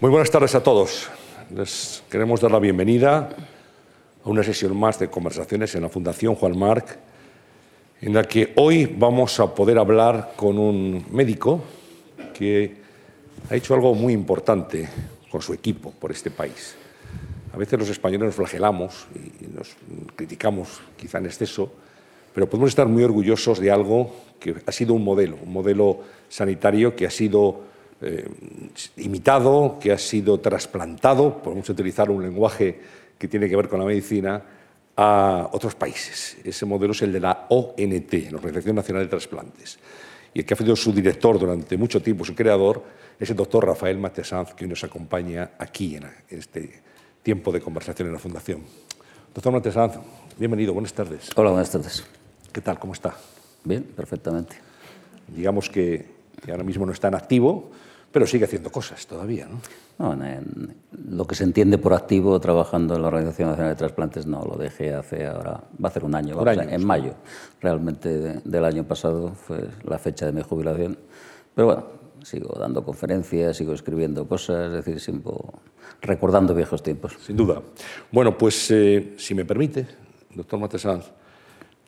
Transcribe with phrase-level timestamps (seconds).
[0.00, 1.08] Muy buenas tardes a todos.
[1.52, 3.30] Les queremos dar la bienvenida
[4.24, 6.96] a una sesión más de conversaciones en la Fundación Juan Marc,
[8.00, 11.64] en la que hoy vamos a poder hablar con un médico
[12.32, 12.76] que
[13.50, 14.88] ha hecho algo muy importante
[15.32, 16.76] con su equipo por este país.
[17.52, 19.08] A veces los españoles nos flagelamos
[19.40, 19.74] y nos
[20.14, 21.72] criticamos quizá en exceso,
[22.32, 26.94] pero podemos estar muy orgullosos de algo que ha sido un modelo, un modelo sanitario
[26.94, 27.66] que ha sido
[28.00, 28.28] eh,
[28.96, 32.80] imitado, que ha sido trasplantado, podemos utilizar un lenguaje
[33.18, 34.42] que tiene que ver con la medicina,
[35.00, 36.36] a otros países.
[36.42, 39.78] Ese modelo es el de la ONT, la Organización Nacional de Trasplantes.
[40.34, 42.82] Y el que ha sido su director durante mucho tiempo, su creador,
[43.18, 46.82] es el doctor Rafael Matesanz, que hoy nos acompaña aquí en este
[47.22, 48.62] tiempo de conversación en la Fundación.
[49.32, 49.94] Doctor Matesanz,
[50.36, 51.30] bienvenido, buenas tardes.
[51.36, 52.04] Hola, buenas tardes.
[52.52, 52.80] ¿Qué tal?
[52.80, 53.16] ¿Cómo está?
[53.62, 54.56] Bien, perfectamente.
[55.28, 56.06] Digamos que,
[56.44, 57.70] que ahora mismo no está en activo,
[58.12, 59.60] pero sigue haciendo cosas todavía, ¿no?
[59.98, 60.74] No, en,
[61.10, 64.56] lo que se entiende por activo trabajando en la Organización Nacional de Trasplantes no, lo
[64.56, 66.86] dejé hace ahora, va a ser un año, Un año, en sí.
[66.86, 67.14] mayo
[67.60, 70.96] realmente de- del año pasado fue la fecha de mi jubilación.
[71.54, 71.84] Pero bueno,
[72.22, 75.54] sigo dando conferencias, sigo escribiendo cosas, es decir, sigo
[76.00, 77.16] recordando viejos tiempos.
[77.20, 77.60] Sin duda.
[78.12, 79.86] Bueno, pues eh, si me permite,
[80.34, 81.06] doctor Matesanz,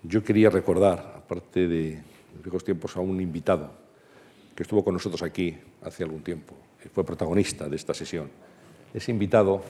[0.03, 2.03] yo quería recordar, aparte de
[2.43, 3.71] viejos tiempos, a un invitado
[4.61, 6.55] que estuvo con nosotros aquí hace algún tiempo,
[6.93, 8.31] fue protagonista de esta sesión.
[8.93, 9.63] Ese invitado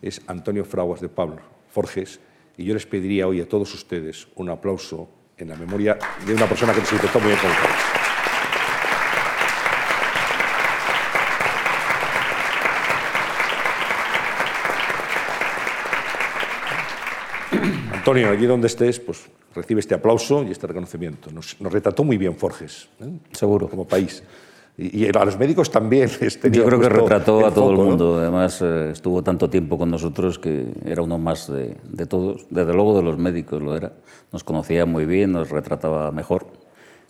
[0.00, 2.20] es Antonio Fraguas de Pablo Forges,
[2.56, 6.46] y yo les pediría hoy a todos ustedes un aplauso en la memoria de una
[6.48, 7.95] persona que nos intentó muy bien con
[18.06, 21.28] Antonio, allí donde estés, pues recibe este aplauso y este reconocimiento.
[21.32, 23.10] Nos, nos retrató muy bien Forges, ¿eh?
[23.32, 23.68] Seguro.
[23.68, 24.22] como país.
[24.78, 26.08] Y, y a los médicos también.
[26.20, 28.18] les tenía Yo creo que retrató a todo el mundo.
[28.20, 32.46] Además, eh, estuvo tanto tiempo con nosotros que era uno más de, de todos.
[32.48, 33.92] Desde luego de los médicos lo era.
[34.30, 36.46] Nos conocía muy bien, nos retrataba mejor.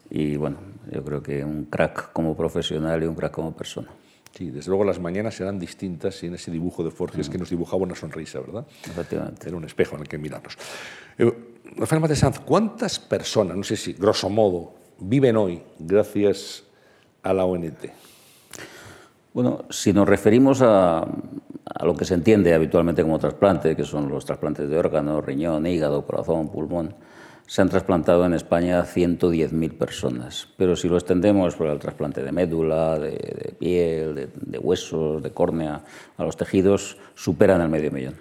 [0.08, 0.56] Y bueno,
[0.90, 3.88] yo creo que un crack como profesional y un crack como persona.
[4.36, 7.82] Sí, desde luego las mañanas serán distintas sin ese dibujo de Forges que nos dibujaba
[7.82, 8.66] una sonrisa, ¿verdad?
[8.84, 9.48] Efectivamente.
[9.48, 10.58] Era un espejo en el que mirarnos.
[11.16, 11.32] Eh,
[11.76, 16.64] Rafael Mate Sanz, ¿cuántas personas, no sé si grosso modo, viven hoy gracias
[17.22, 17.86] a la ONT?
[19.32, 24.10] Bueno, si nos referimos a, a lo que se entiende habitualmente como trasplante, que son
[24.10, 26.94] los trasplantes de órganos, riñón, hígado, corazón, pulmón,
[27.46, 30.48] se han trasplantado en España 110.000 personas.
[30.56, 35.22] Pero si lo extendemos por el trasplante de médula, de, de piel, de, de huesos,
[35.22, 35.82] de córnea,
[36.16, 38.14] a los tejidos, superan el medio millón.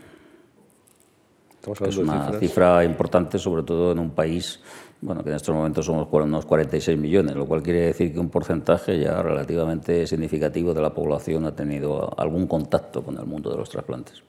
[1.81, 4.59] Es una cifra importante, sobre todo en un país
[5.01, 8.29] bueno, que en estos momentos somos unos 46 millones, lo cual quiere decir que un
[8.29, 13.57] porcentaje ya relativamente significativo de la población ha tenido algún contacto con el mundo de
[13.57, 14.23] los trasplantes.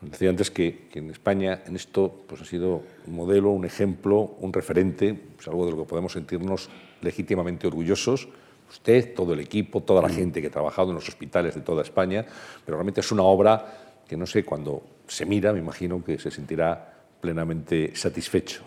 [0.00, 4.34] Decía antes que, que en España en esto pues, ha sido un modelo, un ejemplo,
[4.40, 6.70] un referente, pues, algo de lo que podemos sentirnos
[7.02, 8.28] legítimamente orgullosos.
[8.70, 11.82] Usted, todo el equipo, toda la gente que ha trabajado en los hospitales de toda
[11.82, 12.24] España,
[12.64, 16.30] pero realmente es una obra que no sé, cuando se mira, me imagino que se
[16.30, 18.62] sentirá plenamente satisfecho.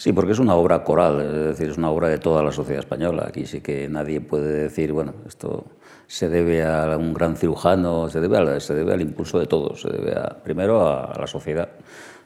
[0.00, 2.80] Sí, porque es una obra coral, es decir, es una obra de toda la sociedad
[2.80, 3.26] española.
[3.28, 5.66] Aquí sí que nadie puede decir, bueno, esto
[6.06, 9.82] se debe a un gran cirujano, se debe, al- se debe al impulso de todos,
[9.82, 11.68] se debe a- primero a, a la sociedad.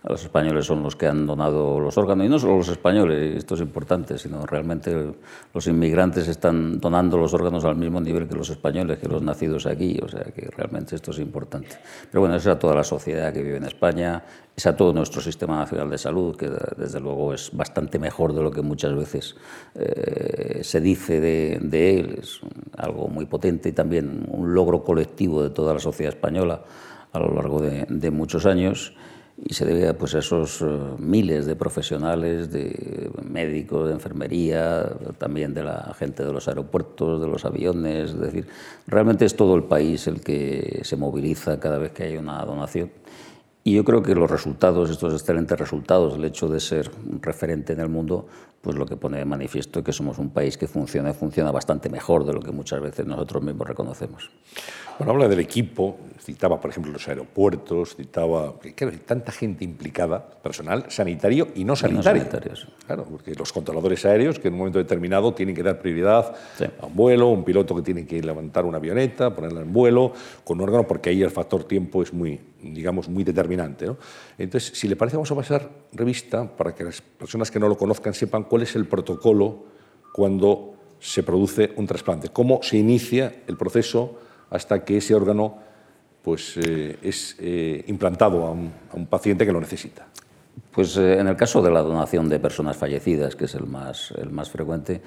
[0.07, 3.55] Los españoles son los que han donado los órganos, y no solo los españoles, esto
[3.55, 5.15] es importante, sino realmente
[5.55, 9.65] los inmigrantes están donando los órganos al mismo nivel que los españoles, que los nacidos
[9.65, 11.79] aquí, o sea que realmente esto es importante.
[12.11, 14.23] Pero bueno, es a toda la sociedad que vive en España,
[14.55, 18.43] es a todo nuestro sistema nacional de salud, que desde luego es bastante mejor de
[18.43, 19.35] lo que muchas veces
[19.75, 22.41] eh, se dice de, de él, es
[22.77, 26.63] algo muy potente y también un logro colectivo de toda la sociedad española
[27.11, 28.95] a lo largo de, de muchos años
[29.37, 30.67] y se debe pues, a esos eh,
[30.99, 37.27] miles de profesionales, de médicos, de enfermería, también de la gente de los aeropuertos, de
[37.27, 38.47] los aviones, es decir,
[38.87, 42.91] realmente es todo el país el que se moviliza cada vez que hay una donación.
[43.67, 46.91] Y yo creo que los resultados, estos excelentes resultados, el hecho de ser
[47.23, 48.27] referente en el mundo,
[48.61, 51.51] pues lo que pone de manifiesto es que somos un país que funciona y funciona
[51.51, 54.31] bastante mejor de lo que muchas veces nosotros mismos reconocemos.
[54.99, 58.55] Bueno, habla del equipo, citaba, por ejemplo, los aeropuertos, citaba.
[58.75, 62.21] Claro, hay tanta gente implicada, personal, sanitario y no sanitario.
[62.23, 62.69] sanitarios.
[62.87, 66.65] Claro, porque los controladores aéreos, que en un momento determinado tienen que dar prioridad Sí.
[66.81, 70.13] a un vuelo, un piloto que tiene que levantar una avioneta, ponerla en vuelo,
[70.45, 72.41] con un órgano, porque ahí el factor tiempo es muy,
[72.73, 73.87] digamos, muy determinante.
[73.87, 73.99] ¿no?
[74.39, 77.77] Entonces, si le parece, vamos a pasar revista para que las personas que no lo
[77.77, 79.65] conozcan sepan cuál es el protocolo
[80.13, 84.19] cuando se produce un trasplante, cómo se inicia el proceso
[84.51, 85.59] hasta que ese órgano
[86.23, 90.07] pues, eh, es eh, implantado a un, paciente que lo necesita?
[90.75, 94.31] Pues en el caso de la donación de personas fallecidas, que es el más, el
[94.31, 95.03] más frecuente,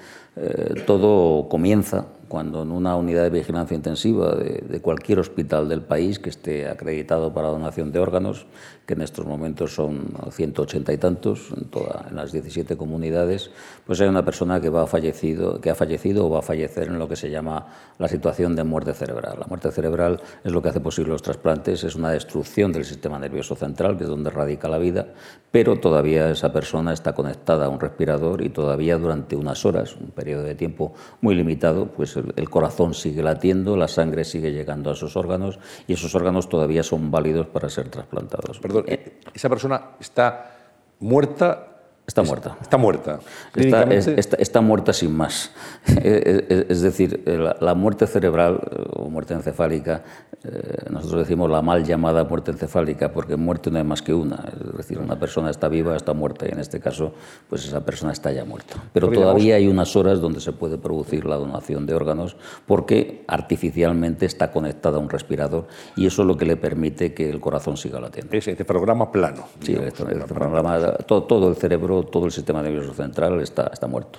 [0.86, 6.30] todo comienza cuando en una unidad de vigilancia intensiva de, cualquier hospital del país que
[6.30, 8.46] esté acreditado para donación de órganos,
[8.88, 13.50] que en estos momentos son 180 y tantos en, toda, en las 17 comunidades,
[13.86, 16.98] pues hay una persona que, va fallecido, que ha fallecido o va a fallecer en
[16.98, 17.66] lo que se llama
[17.98, 19.36] la situación de muerte cerebral.
[19.40, 23.18] La muerte cerebral es lo que hace posible los trasplantes, es una destrucción del sistema
[23.18, 25.08] nervioso central, que es donde radica la vida,
[25.50, 30.12] pero todavía esa persona está conectada a un respirador y todavía durante unas horas, un
[30.12, 34.94] periodo de tiempo muy limitado, pues el, corazón sigue latiendo, la sangre sigue llegando a
[34.94, 38.58] esos órganos y esos órganos todavía son válidos para ser trasplantados.
[38.86, 40.56] Eh, esa persona está
[41.00, 41.67] muerta
[42.08, 42.56] Está muerta.
[42.62, 43.20] Está muerta.
[43.54, 45.52] Está, muerta sin más.
[45.94, 47.22] Es decir,
[47.60, 48.60] la, muerte cerebral
[48.94, 50.02] o muerte encefálica,
[50.42, 54.36] eh, nosotros decimos la mal llamada muerte encefálica porque muerte no hay más que una.
[54.36, 57.12] Es decir, una persona está viva, está muerta y en este caso,
[57.46, 58.82] pues esa persona está ya muerta.
[58.94, 64.24] Pero todavía hay unas horas donde se puede producir la donación de órganos porque artificialmente
[64.24, 67.76] está conectada a un respirador y eso es lo que le permite que el corazón
[67.76, 68.34] siga latiendo.
[68.34, 69.44] Ese programa plano.
[69.60, 74.18] Sí, este programa, todo, todo el cerebro todo, el sistema nervioso central está, está muerto.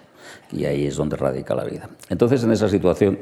[0.52, 1.90] Y ahí es donde radica la vida.
[2.10, 3.20] Entonces, en esa situación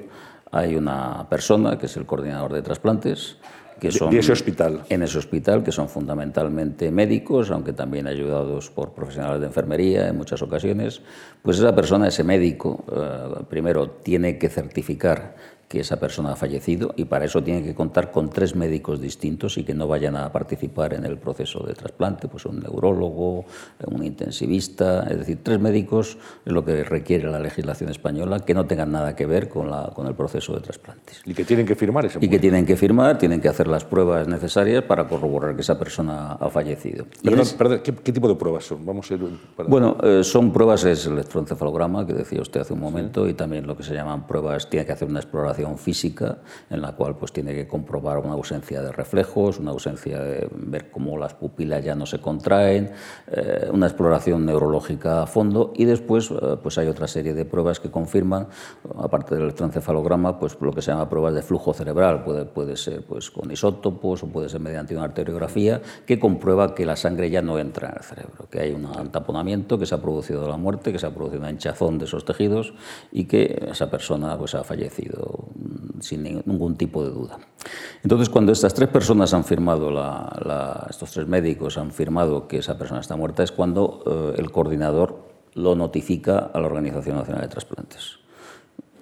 [0.51, 3.37] hay una persona que es el coordinador de trasplantes,
[3.79, 4.83] que son ese hospital.
[4.89, 10.17] En ese hospital, que son fundamentalmente médicos, aunque también ayudados por profesionales de enfermería en
[10.17, 11.01] muchas ocasiones,
[11.41, 15.35] pues esa persona, ese médico, eh, primero tiene que certificar
[15.67, 19.57] que esa persona ha fallecido y para eso tiene que contar con tres médicos distintos
[19.57, 23.45] y que no vayan a participar en el proceso de trasplante, pues un neurólogo,
[23.85, 28.65] un intensivista, es decir, tres médicos es lo que requiere la legislación española que no
[28.65, 31.21] tengan nada que ver con, la, con el proceso de trasplantes.
[31.25, 33.83] Y que tienen que firmar ese Y que tienen que firmar, tienen que hacer las
[33.83, 37.05] pruebas necesarias para corroborar que esa persona ha fallecido.
[37.57, 38.85] Perdón, ¿qué, tipo de pruebas son?
[38.85, 39.21] Vamos a ir
[39.67, 43.67] Bueno, eh, son pruebas, es el electroencefalograma que decía usted hace un momento y también
[43.67, 46.39] lo que se llaman pruebas, tiene que hacer una exploración física
[46.69, 50.91] en la cual pues tiene que comprobar una ausencia de reflejos, una ausencia de ver
[50.91, 52.91] cómo las pupilas ya no se contraen,
[53.27, 57.79] eh, una exploración neurológica a fondo y después eh, pues hay otra serie de pruebas
[57.79, 58.47] que confirman,
[58.97, 63.03] aparte del electroencefalograma, pues lo que se llama pruebas de flujo cerebral, puede, puede ser
[63.03, 67.41] pues con isótopos o puede ser mediante una arteriografía que comprueba que la sangre ya
[67.41, 70.91] no entra en el cerebro, que hay un taponamiento, que se ha producido la muerte,
[70.91, 72.73] que se ha producido una hinchazón de esos tejidos
[73.11, 75.46] y que esa persona pues ha fallecido
[75.99, 77.39] sin ningún tipo de duda.
[78.03, 79.89] Entonces, cuando estas tres personas han firmado,
[80.89, 85.27] estos tres médicos han firmado que esa persona está muerta, es cuando eh, el coordinador
[85.53, 88.19] lo notifica a la Organización Nacional de Trasplantes.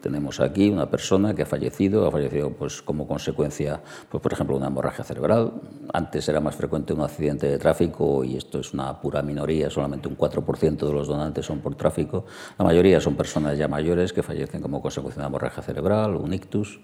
[0.06, 4.56] Tenemos aquí una persona que ha fallecido, ha fallecido pues, como consecuencia, pues, por ejemplo,
[4.56, 5.54] una hemorragia cerebral.
[5.92, 10.07] Antes era más frecuente un accidente de tráfico y esto es una pura minoría, solamente
[10.07, 12.25] un 4% de los donantes son por tráfico.
[12.60, 16.36] La mayoría son personas ya mayores que fallecen como consecuencia de una hemorragia cerebral, un
[16.36, 16.81] ictus.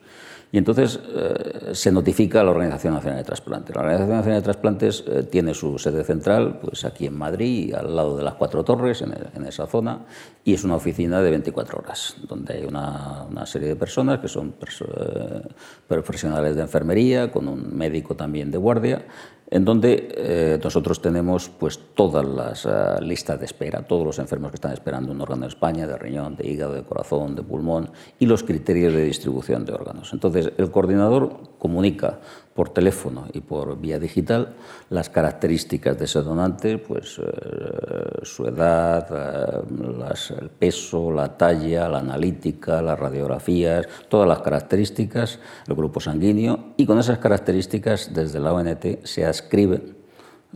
[0.51, 3.73] Y entonces eh, se notifica a la Organización Nacional de Trasplantes.
[3.73, 7.95] La Organización Nacional de Trasplantes eh, tiene su sede central pues aquí en Madrid, al
[7.95, 10.05] lado de las Cuatro Torres, en, esa zona,
[10.43, 14.27] y es una oficina de 24 horas, donde hay una, una serie de personas que
[14.27, 15.41] son eh,
[15.87, 19.05] profesionales de enfermería, con un médico también de guardia,
[19.51, 24.49] en donde eh, nosotros tenemos pues, todas las eh, listas de espera, todos los enfermos
[24.49, 27.91] que están esperando un órgano en España, de riñón, de hígado, de corazón, de pulmón,
[28.17, 30.13] y los criterios de distribución de órganos.
[30.13, 32.17] Entonces, el coordinador comunica
[32.55, 34.55] por teléfono y por vía digital
[34.89, 41.99] las características de ese donante, pues eh, su edad, eh, el peso, la talla, la
[41.99, 48.53] analítica, las radiografías, todas las características, el grupo sanguíneo, y con esas características desde la
[48.53, 50.00] ONT se ascribe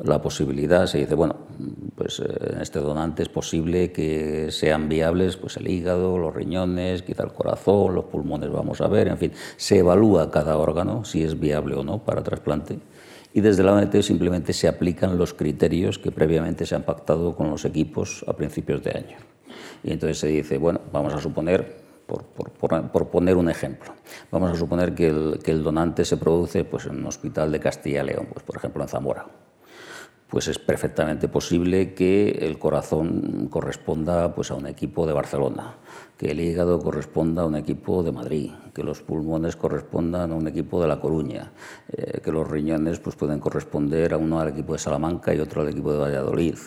[0.03, 1.35] la posibilidad, se dice, bueno,
[1.95, 7.01] pues eh, en este donante es posible que sean viables pues el hígado, los riñones,
[7.01, 11.23] quizá el corazón, los pulmones, vamos a ver, en fin, se evalúa cada órgano si
[11.23, 12.79] es viable o no para trasplante
[13.33, 17.49] y desde la ONT simplemente se aplican los criterios que previamente se han pactado con
[17.49, 19.17] los equipos a principios de año.
[19.83, 23.93] Y entonces se dice, bueno, vamos a suponer por, por, poner un ejemplo.
[24.31, 27.59] Vamos a suponer que el, que el donante se produce pues, en un hospital de
[27.59, 29.25] Castilla y León, pues, por ejemplo en Zamora
[30.29, 35.75] pues es perfectamente posible que el corazón corresponda pues, a un equipo de Barcelona,
[36.17, 40.47] que el hígado corresponda a un equipo de Madrid, que los pulmones correspondan a un
[40.47, 41.51] equipo de La Coruña,
[41.89, 45.61] eh, que los riñones pues, pueden corresponder a uno al equipo de Salamanca y otro
[45.61, 46.57] al equipo de Valladolid,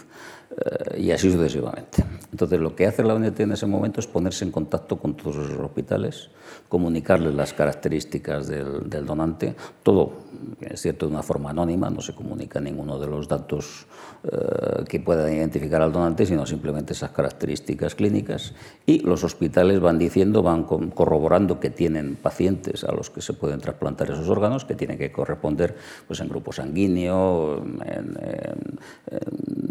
[0.97, 2.05] y así sucesivamente.
[2.31, 5.37] Entonces, lo que hace la ONT en ese momento es ponerse en contacto con todos
[5.37, 6.31] esos hospitales,
[6.69, 10.29] comunicarles las características del, del donante, todo
[10.61, 13.87] es cierto, de una forma anónima, no se comunica ninguno de los datos
[14.25, 18.55] eh, que puedan identificar al donante, sino simplemente esas características clínicas.
[18.87, 23.61] Y los hospitales van diciendo, van corroborando que tienen pacientes a los que se pueden
[23.61, 28.17] trasplantar esos órganos, que tienen que corresponder pues, en grupo sanguíneo, en,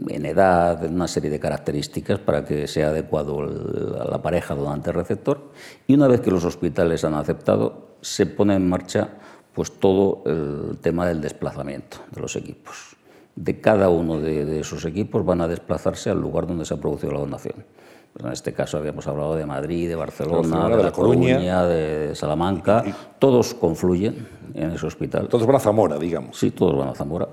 [0.10, 5.52] en, edad, una serie de características para que sea adecuado a la pareja donante-receptor.
[5.88, 9.10] Y una vez que los hospitales han aceptado, se pone en marcha
[9.54, 12.96] pues todo el tema del desplazamiento de los equipos.
[13.36, 17.14] De cada uno de, esos equipos van a desplazarse al lugar donde se ha producido
[17.14, 17.66] la donación.
[18.14, 22.84] Pues en este caso habíamos hablado de Madrid, de Barcelona, de, La Coruña, de Salamanca.
[23.20, 25.28] todos confluyen en ese hospital.
[25.28, 26.38] Todos van a Zamora, digamos.
[26.38, 27.28] Sí, todos van a Zamora.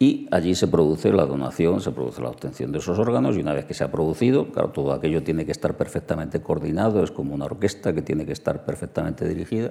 [0.00, 3.52] Y allí se produce la donación, se produce la obtención de esos órganos y una
[3.52, 7.34] vez que se ha producido, claro, todo aquello tiene que estar perfectamente coordinado, es como
[7.34, 9.70] una orquesta que tiene que estar perfectamente dirigida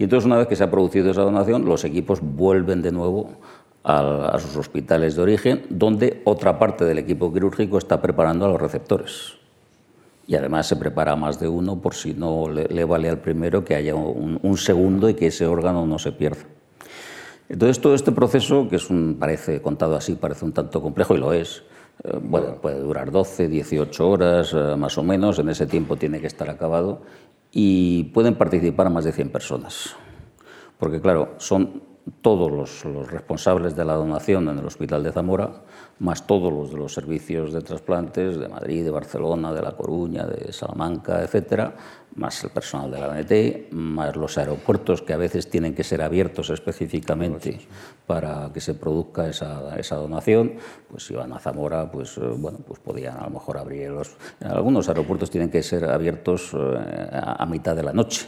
[0.00, 3.32] y entonces una vez que se ha producido esa donación, los equipos vuelven de nuevo
[3.84, 8.58] a, sus hospitales de origen, donde otra parte del equipo quirúrgico está preparando a los
[8.58, 9.34] receptores.
[10.26, 13.74] Y además se prepara más de uno por si no le, vale al primero que
[13.74, 16.44] haya un, segundo y que ese órgano no se pierda.
[17.50, 21.18] Entonces todo este proceso, que es un, parece contado así, parece un tanto complejo y
[21.18, 21.64] lo es,
[22.04, 22.20] eh,
[22.62, 26.48] puede durar 12, 18 horas eh, más o menos, en ese tiempo tiene que estar
[26.48, 27.02] acabado
[27.50, 29.96] y pueden participar más de 100 personas.
[30.78, 31.82] Porque claro, son
[32.22, 35.50] todos los, responsables de la donación en el Hospital de Zamora,
[35.98, 40.24] más todos los de los servicios de trasplantes de Madrid, de Barcelona, de La Coruña,
[40.24, 41.74] de Salamanca, etcétera,
[42.16, 46.02] más el personal de la ONT, más los aeropuertos que a veces tienen que ser
[46.02, 47.60] abiertos específicamente
[48.06, 50.54] para que se produzca esa, esa donación,
[50.90, 54.16] pues si van a Zamora, pues eh, bueno, pues podían a lo mejor abrir los...
[54.40, 58.26] Algunos aeropuertos tienen que ser abiertos eh, a mitad de la noche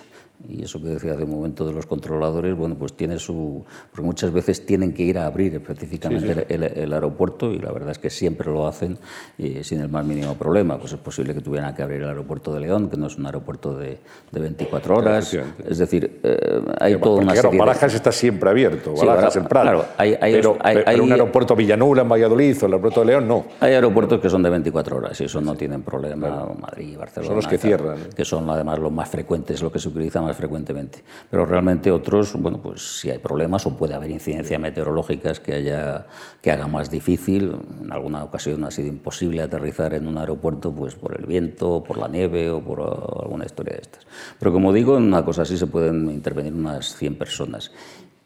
[0.49, 3.65] y eso que decía de un momento de los controladores, bueno, pues tiene su...
[3.91, 7.99] porque muchas veces tienen que ir a abrir específicamente El, aeropuerto y la verdad es
[7.99, 8.99] que siempre lo hacen
[9.39, 10.79] y sin el más mínimo problema.
[10.79, 13.27] Pues es posible que tuvieran que abrir el aeropuerto de León, que no es un
[13.27, 13.99] aeropuerto de,
[14.31, 15.37] de 24 horas.
[15.69, 19.65] Es decir, eh, hay toda una serie Barajas está siempre abierto, Barajas en Prado.
[19.65, 20.59] Claro, hay, pero,
[21.03, 23.45] un aeropuerto Villanueva en Valladolid o el aeropuerto de León no.
[23.61, 26.49] Hay aeropuertos que son de 24 horas y eso no tienen problema.
[26.61, 27.27] Madrid, Barcelona.
[27.29, 27.99] Son los que cierran.
[28.15, 31.03] Que son además los más frecuentes, lo que se utiliza más frecuentemente.
[31.31, 36.07] Pero realmente otros, bueno, pues si hay problemas o puede haber incidencias meteorológicas que, haya,
[36.41, 40.95] que haga más difícil, en alguna ocasión ha sido imposible aterrizar en un aeropuerto pues
[40.95, 44.07] por el viento, por la nieve o por alguna historia de estas.
[44.39, 47.73] Pero como digo, en una cosa así se pueden intervenir unas 100 personas.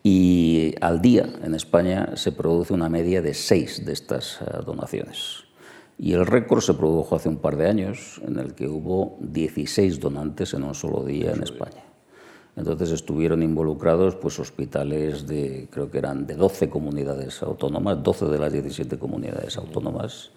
[0.03, 5.47] Y al día en España se produce una media de 6 de estas eh, donaciones.
[5.99, 9.99] Y el récord se produjo hace un par de años, en el que hubo 16
[9.99, 11.86] donantes en un solo día en España.
[12.57, 18.39] Entonces estuvieron involucrados pues, hospitales de, creo que eran de 12 comunidades autónomas, 12 de
[18.39, 20.31] las 17 comunidades autónomas.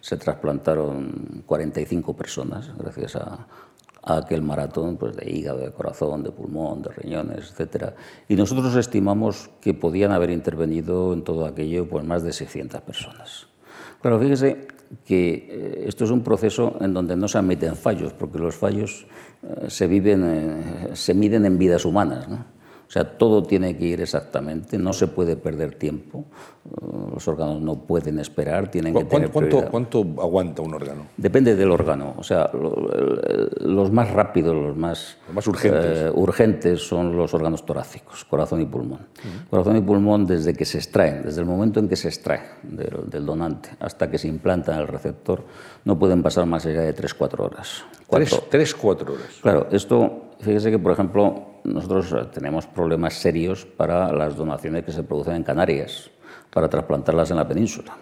[0.00, 3.46] Se trasplantaron 45 personas gracias a,
[4.06, 7.94] aquel maratón pues, de hígado, de corazón, de pulmón, de riñones, etc.
[8.28, 13.48] Y nosotros estimamos que podían haber intervenido en todo aquello pues, más de 600 personas.
[14.02, 14.68] Pero fíjese
[15.04, 19.06] que eh, esto es un proceso en donde no se admiten fallos, porque los fallos
[19.68, 22.28] se, viven, eh, se miden en vidas humanas.
[22.28, 22.53] ¿no?
[22.94, 26.26] O sea, todo tiene que ir exactamente, no se puede perder tiempo,
[27.12, 31.08] los órganos no pueden esperar, tienen que tener ¿cuánto, ¿Cuánto aguanta un órgano?
[31.16, 36.02] Depende del órgano, o sea, los más rápidos, los más, más urgentes.
[36.02, 39.00] Eh, urgentes son los órganos torácicos, corazón y pulmón.
[39.50, 43.10] Corazón y pulmón desde que se extraen, desde el momento en que se extrae del,
[43.10, 45.42] del donante hasta que se implanta en el receptor,
[45.84, 47.84] no pueden pasar más allá de 3-4 horas.
[48.08, 49.40] 3-4 horas.
[49.42, 54.92] Claro, esto Fíjese que, por ejemplo, nosotros eh, tenemos problemas serios para las donaciones que
[54.92, 56.10] se producen en Canarias,
[56.52, 57.96] para trasplantarlas en la península.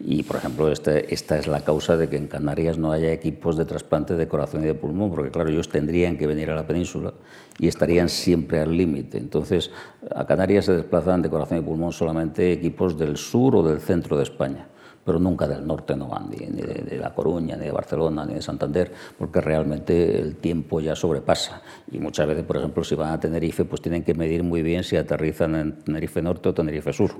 [0.00, 3.56] Y, por ejemplo, este, esta es la causa de que en Canarias no haya equipos
[3.56, 6.66] de trasplante de corazón y de pulmón, porque, claro, ellos tendrían que venir a la
[6.66, 7.14] península
[7.58, 9.18] y estarían siempre al límite.
[9.18, 9.70] Entonces,
[10.14, 14.16] a Canarias se desplazan de corazón y pulmón solamente equipos del sur o del centro
[14.16, 14.66] de España
[15.04, 18.42] pero nunca del norte no van, ni, de, La Coruña, ni de Barcelona, ni de
[18.42, 21.62] Santander, porque realmente el tiempo ya sobrepasa.
[21.90, 24.84] Y muchas veces, por ejemplo, si van a Tenerife, pues tienen que medir muy bien
[24.84, 27.12] si aterrizan en Tenerife Norte o Tenerife Sur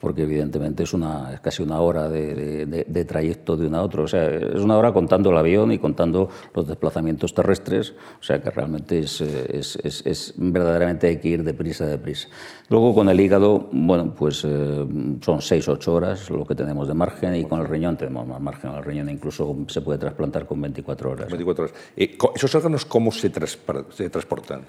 [0.00, 4.02] porque evidentemente es, una, es casi una hora de, de, trayecto de una a otra.
[4.02, 8.42] O sea, es una hora contando el avión y contando los desplazamientos terrestres, o sea
[8.42, 12.28] que realmente es, es, es, verdaderamente hay que ir deprisa, deprisa.
[12.68, 14.86] Luego con el hígado, bueno, pues eh,
[15.20, 18.40] son 6 ocho horas lo que tenemos de margen y con el riñón tenemos más
[18.40, 18.72] margen.
[18.72, 21.28] El riñón incluso se puede trasplantar con 24 horas.
[21.28, 21.76] 24 horas.
[21.96, 24.62] ¿Esos órganos cómo se, se transportan?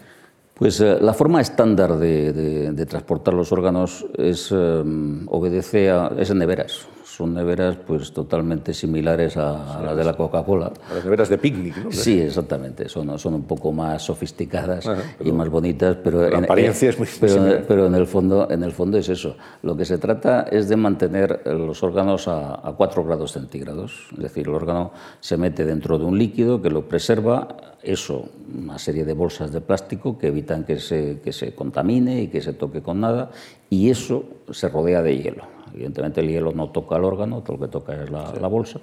[0.57, 4.83] Pues eh, la forma estándar de, transportar los órganos es, eh,
[5.27, 6.87] obedece a, es en neveras
[7.17, 10.71] son neveras pues totalmente similares a, las de la Coca-Cola.
[10.93, 11.91] Las neveras de picnic, ¿no?
[11.91, 12.87] Sí, exactamente.
[12.89, 14.87] Son, son un poco más sofisticadas
[15.25, 18.71] y más bonitas, pero, la apariencia es muy pero, pero, en el fondo en el
[18.71, 19.35] fondo es eso.
[19.63, 24.09] Lo que se trata es de mantener los órganos a, a 4 grados centígrados.
[24.13, 27.47] Es decir, el órgano se mete dentro de un líquido que lo preserva.
[27.81, 32.27] Eso, una serie de bolsas de plástico que evitan que se, que se contamine y
[32.27, 33.31] que se toque con nada,
[33.71, 35.56] y eso se rodea de hielo.
[35.77, 38.79] Evidentemente el hielo no toca el órgano, todo lo que toca es la, bolsa.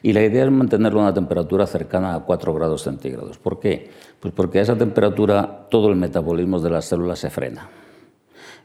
[0.00, 3.36] Y la idea es mantenerlo a una temperatura cercana a 4 grados centígrados.
[3.36, 3.90] ¿Por qué?
[4.20, 7.68] Pues porque a esa temperatura todo el metabolismo de las células se frena.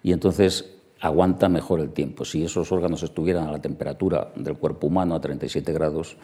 [0.03, 2.23] Y entonces aguanta mejor el tiempo.
[2.23, 6.15] Si esos órganos estuvieran a la temperatura del cuerpo humano, a 37 grados,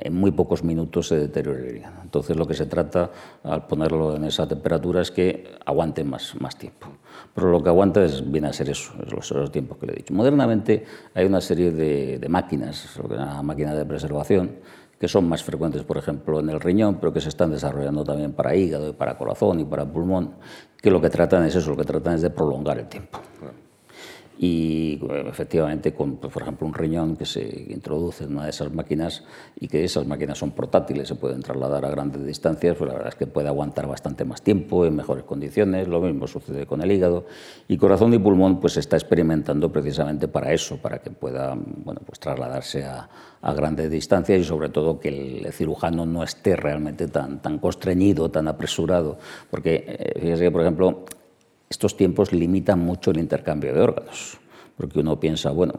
[0.00, 1.94] en muy pocos minutos se deteriorarían.
[2.02, 3.10] Entonces lo que se trata
[3.44, 6.88] al ponerlo en esa temperatura es que aguante más, tiempo.
[7.32, 9.96] Pero lo que aguanta es, viene a ser eso, es los, tiempos que le he
[9.96, 10.12] dicho.
[10.12, 10.84] Modernamente
[11.14, 12.98] hay una serie de, máquinas,
[13.44, 14.56] máquinas de preservación,
[14.98, 18.32] que son más frecuentes, por ejemplo, en el riñón, pero que se están desarrollando también
[18.32, 20.34] para hígado y para corazón y para pulmón,
[20.82, 23.20] que lo que tratan es eso, lo que tratan es de prolongar el tiempo
[24.38, 28.72] y efectivamente con, pues, por ejemplo, un riñón que se introduce en una de esas
[28.72, 29.24] máquinas
[29.58, 33.08] y que esas máquinas son portátiles, se pueden trasladar a grandes distancias, pues la verdad
[33.08, 36.92] es que puede aguantar bastante más tiempo, en mejores condiciones, lo mismo sucede con el
[36.92, 37.26] hígado.
[37.66, 42.00] Y corazón y pulmón pues se está experimentando precisamente para eso, para que pueda bueno,
[42.06, 43.08] pues trasladarse a,
[43.42, 45.08] a grandes distancias y sobre todo que
[45.44, 49.18] el cirujano no esté realmente tan, tan constreñido, tan apresurado,
[49.50, 51.04] porque eh, fíjese que, por ejemplo,
[51.68, 54.38] estos tiempos limitan mucho el intercambio de órganos,
[54.76, 55.74] porque uno piensa, bueno,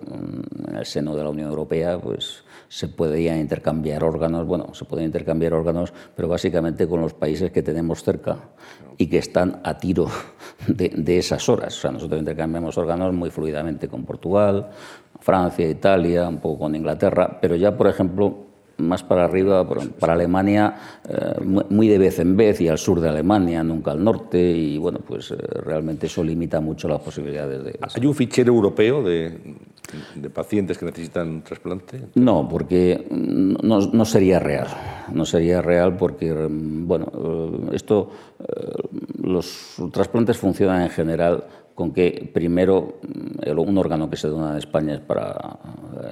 [0.67, 5.07] en el seno de la Unión Europea, pues se podían intercambiar órganos, bueno, se pueden
[5.07, 8.37] intercambiar órganos, pero básicamente con los países que tenemos cerca
[8.97, 10.07] y que están a tiro
[10.67, 11.75] de, de esas horas.
[11.77, 14.69] O sea, nosotros intercambiamos órganos muy fluidamente con Portugal,
[15.19, 18.48] Francia, Italia, un poco con Inglaterra, pero ya, por ejemplo,
[18.79, 19.67] más para arriba,
[19.99, 20.75] para Alemania,
[21.07, 24.77] eh, muy de vez en vez y al sur de Alemania, nunca al norte, y
[24.77, 27.79] bueno, pues eh, realmente eso limita mucho las posibilidades de...
[27.81, 29.37] ¿Hay un fichero europeo de,
[30.15, 32.01] de pacientes que necesitan trasplante?
[32.15, 34.67] No, porque no, no, sería real,
[35.13, 38.09] no sería real porque, bueno, eh, esto,
[39.21, 41.43] los trasplantes funcionan en general
[41.75, 42.99] con que primero
[43.57, 45.59] un órgano que se dona en España es para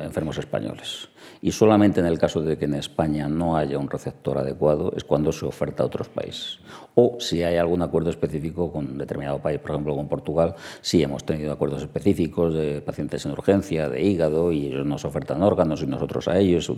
[0.01, 1.09] enfermos españoles
[1.41, 5.03] y solamente en el caso de que en España no haya un receptor adecuado es
[5.03, 6.59] cuando se oferta a otros países.
[6.95, 11.23] O si hay algún acuerdo específico con determinado país, por ejemplo con Portugal, sí hemos
[11.23, 15.87] tenido acuerdos específicos de pacientes en urgencia, de hígado, y ellos nos ofertan órganos y
[15.87, 16.71] nosotros a ellos,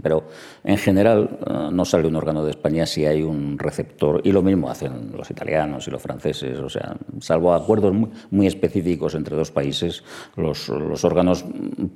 [0.00, 0.24] pero
[0.62, 4.42] en general eh, no sale un órgano de España si hay un receptor, y lo
[4.42, 7.92] mismo hacen los italianos y los franceses, o sea, salvo acuerdos
[8.30, 10.04] muy, específicos entre dos países,
[10.36, 10.68] los,
[11.04, 11.44] órganos,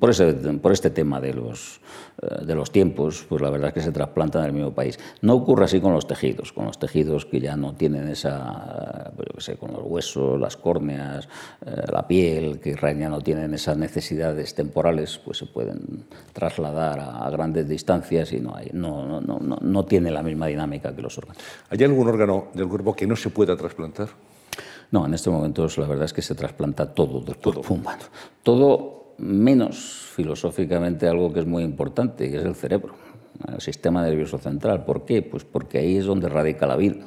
[0.00, 1.80] por, ese, por este tema de los
[2.20, 4.98] de los tiempos, pues la verdad es que se trasplantan en el mismo país.
[5.22, 9.28] No ocurre así con los tejidos, con los tejidos que ya no tienen esa, pues
[9.28, 11.28] yo qué sé, con los huesos, las córneas,
[11.64, 17.30] eh, la piel, que ya no tienen esas necesidades temporales, pues se pueden trasladar a,
[17.30, 21.16] grandes distancias y no, hay, no, no, no, no tiene la misma dinámica que los
[21.18, 21.42] órganos.
[21.70, 24.08] ¿Hay algún órgano del cuerpo que no se pueda trasplantar?
[24.90, 27.74] No, en este momento la verdad es que se trasplanta todo del cuerpo todo.
[27.74, 28.02] humano.
[28.42, 32.96] Todo menos filosóficamente algo que es muy importante, que es el cerebro,
[33.46, 34.84] el sistema nervioso central.
[34.84, 35.22] ¿Por qué?
[35.22, 37.06] Pues porque ahí es donde radica la vida.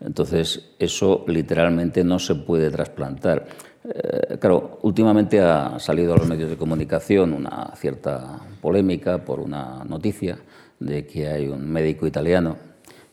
[0.00, 3.46] Entonces, eso literalmente no se puede trasplantar.
[3.84, 9.84] Eh, claro, últimamente ha salido a los medios de comunicación una cierta polémica por una
[9.84, 10.36] noticia
[10.80, 12.56] de que hay un médico italiano,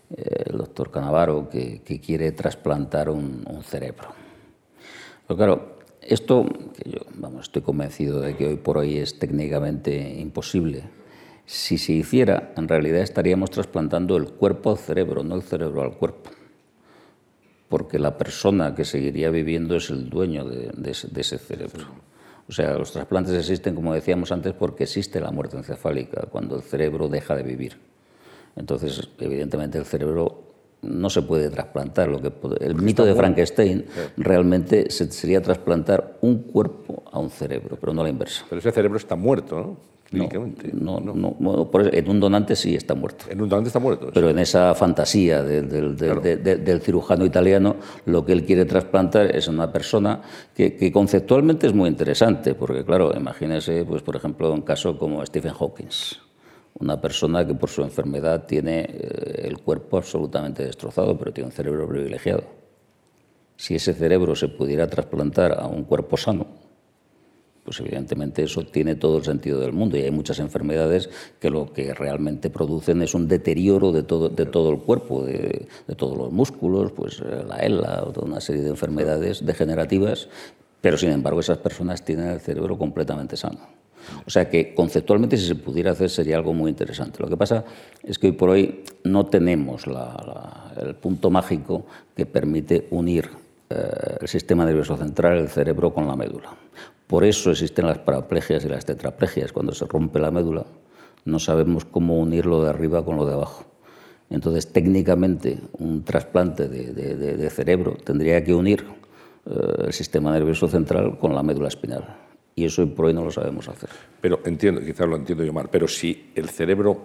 [0.10, 4.08] eh, el doctor Canavaro, que, quiere trasplantar un, un cerebro.
[5.28, 5.73] Pero claro,
[6.08, 10.84] esto, que yo vamos, estoy convencido de que hoy por hoy es técnicamente imposible,
[11.46, 15.98] si se hiciera, en realidad estaríamos trasplantando el cuerpo al cerebro, no el cerebro al
[15.98, 16.32] cuerpo.
[17.68, 21.88] Porque la persona que seguiría viviendo es el dueño de, ese, cerebro.
[22.48, 26.62] O sea, los trasplantes existen, como decíamos antes, porque existe la muerte encefálica, cuando el
[26.62, 27.80] cerebro deja de vivir.
[28.56, 30.43] Entonces, evidentemente, el cerebro
[30.84, 32.10] no se puede trasplantar.
[32.10, 33.86] Lo que, el mito de Frankenstein
[34.18, 38.46] realmente sería trasplantar un cuerpo a un cerebro, pero no la inversa.
[38.50, 39.94] Pero ese cerebro está muerto, ¿no?
[40.14, 43.26] No, no, no, en un donante sí está muerto.
[43.30, 44.12] En un donante está muerto.
[44.14, 50.22] Pero en esa fantasía del, cirujano italiano, lo que él quiere trasplantar es una persona
[50.54, 55.26] que, que, conceptualmente es muy interesante, porque claro, imagínese, pues por ejemplo, un caso como
[55.26, 55.90] Stephen Hawking
[56.84, 61.54] una persona que por su enfermedad tiene eh, el cuerpo absolutamente destrozado, pero tiene un
[61.54, 62.44] cerebro privilegiado.
[63.56, 66.48] Si ese cerebro se pudiera trasplantar a un cuerpo sano,
[67.64, 71.72] pues evidentemente eso tiene todo el sentido del mundo y hay muchas enfermedades que lo
[71.72, 76.32] que realmente producen es un deterioro de todo, de todo el cuerpo, de, todos los
[76.32, 80.28] músculos, pues eh, la ELA, una serie de enfermedades degenerativas,
[80.82, 83.83] pero sin embargo esas personas tienen el cerebro completamente sano.
[84.26, 87.20] O sea que conceptualmente si se pudiera hacer sería algo muy interesante.
[87.22, 87.64] Lo que pasa
[88.04, 89.86] es que hoy por hoy no tenemos
[90.78, 91.86] el punto mágico
[92.16, 93.30] que permite unir
[93.70, 96.50] eh, el sistema nervioso central, el cerebro, con la médula.
[97.08, 99.52] Por eso existen las paraplegias y las tetraplegias.
[99.52, 100.66] Cuando se rompe la médula,
[101.26, 103.66] no sabemos cómo unirlo de arriba con lo de abajo.
[104.30, 108.86] Entonces, técnicamente, un trasplante de, cerebro tendría que unir
[109.46, 112.23] eh, el sistema nervioso central con la médula espinal.
[112.56, 113.90] Y eso por hoy no lo sabemos hacer.
[114.22, 117.02] Pero entiendo, quizás lo entiendo yo mal, pero si el cerebro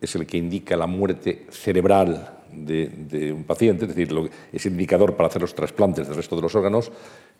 [0.00, 5.14] es el que indica la muerte cerebral de, un paciente, es decir, lo, es indicador
[5.14, 6.90] para hacer los trasplantes del resto de los órganos,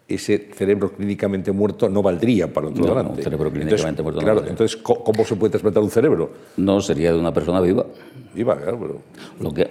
[0.07, 3.13] ese cerebro clínicamente muerto no valdría para un trasplante.
[3.13, 6.31] un cerebro clínicamente entonces, muerto claro, entonces, ¿cómo se puede trasplantar un cerebro?
[6.57, 7.87] No, sería de una persona viva.
[8.35, 9.03] Viva, claro, pero...
[9.41, 9.71] Lo que,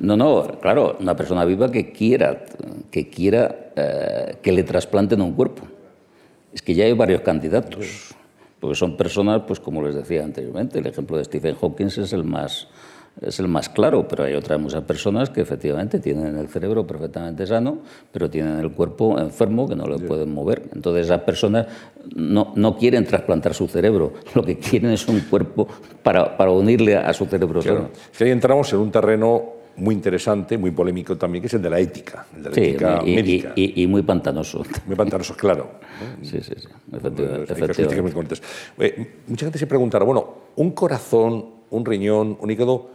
[0.00, 2.44] no, no, claro, una persona viva que quiera,
[2.90, 5.66] que, quiera eh, que le trasplanten un cuerpo.
[6.52, 8.14] Es que ya hay varios candidatos,
[8.60, 12.24] porque son personas, pues como les decía anteriormente, el ejemplo de Stephen Hawking es el
[12.24, 12.68] más
[13.20, 17.46] es el más claro, pero hay otras muchas personas que efectivamente tienen el cerebro perfectamente
[17.46, 17.78] sano,
[18.12, 20.68] pero tienen el cuerpo enfermo que no lo pueden mover.
[20.74, 21.66] Entonces esas personas
[22.14, 25.66] no, no, quieren trasplantar su cerebro, lo que quieren es un cuerpo
[26.02, 27.90] para, para unirle a su cerebro sano.
[28.12, 31.70] Si ahí entramos en un terreno muy interesante, muy polémico también, que es el de
[31.70, 33.52] la ética, el de la ética y, médica.
[33.56, 34.62] Y, muy pantanoso.
[34.86, 35.78] Muy pantanoso, claro.
[36.22, 38.36] Sí, sí, sí, efectivamente.
[38.78, 42.90] Eh, mucha gente se preguntará, bueno, un corazón, un riñón, un hígado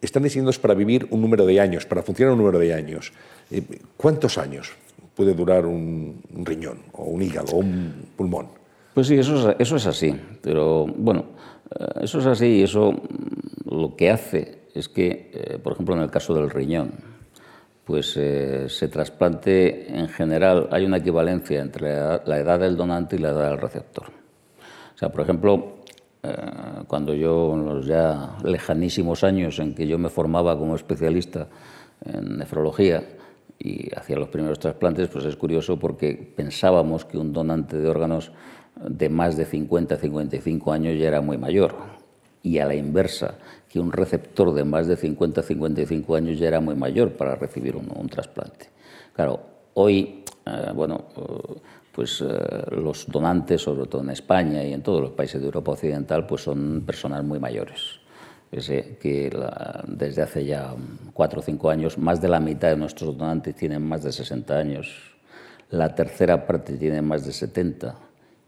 [0.00, 3.12] están diseñados para vivir un número de años, para funcionar un número de años.
[3.50, 3.62] Eh,
[3.96, 4.72] ¿Cuántos años
[5.14, 8.48] puede durar un, riñón o un hígado o un pulmón?
[8.94, 10.14] Pues sí, eso es, eso es así.
[10.40, 11.26] Pero bueno,
[11.78, 15.94] eh, eso es así y eso mm, lo que hace es que, eh, por ejemplo,
[15.94, 16.92] en el caso del riñón,
[17.84, 23.30] pues se trasplante en general, hay una equivalencia entre la edad del donante y la
[23.30, 24.06] edad del receptor.
[24.94, 25.82] O sea, por ejemplo,
[26.22, 26.36] eh,
[26.86, 31.48] cuando yo, en los ya lejanísimos años en que yo me formaba como especialista
[32.04, 33.02] en nefrología
[33.58, 38.30] y hacía los primeros trasplantes, pues es curioso porque pensábamos que un donante de órganos
[38.76, 41.74] de más de 50, 55 años ya era muy mayor.
[42.44, 43.38] Y a la inversa,
[43.72, 47.74] que un receptor de más de 50, 55 años ya era muy mayor para recibir
[47.74, 48.68] un, trasplante.
[49.14, 49.40] Claro,
[49.72, 51.06] hoy, eh, bueno,
[51.90, 52.26] pues eh,
[52.70, 56.42] los donantes, sobre todo en España y en todos los países de Europa Occidental, pues
[56.42, 58.00] son personas muy mayores.
[58.50, 59.30] que
[59.86, 60.74] desde hace ya
[61.14, 64.54] cuatro o cinco años, más de la mitad de nuestros donantes tienen más de 60
[64.54, 65.16] años,
[65.70, 67.96] la tercera parte tiene más de 70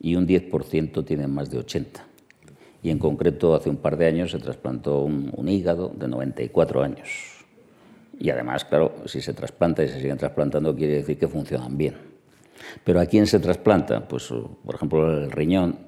[0.01, 2.14] y un 10% tienen más de 80.
[2.85, 7.09] Y en concreto, hace un par de años se trasplantó un, hígado de 94 años.
[8.21, 11.95] Y además, claro, si se trasplanta y se siguen trasplantando, quiere decir que funcionan bien.
[12.85, 14.07] Pero ¿a quién se trasplanta?
[14.07, 15.79] Pues, por ejemplo, el riñón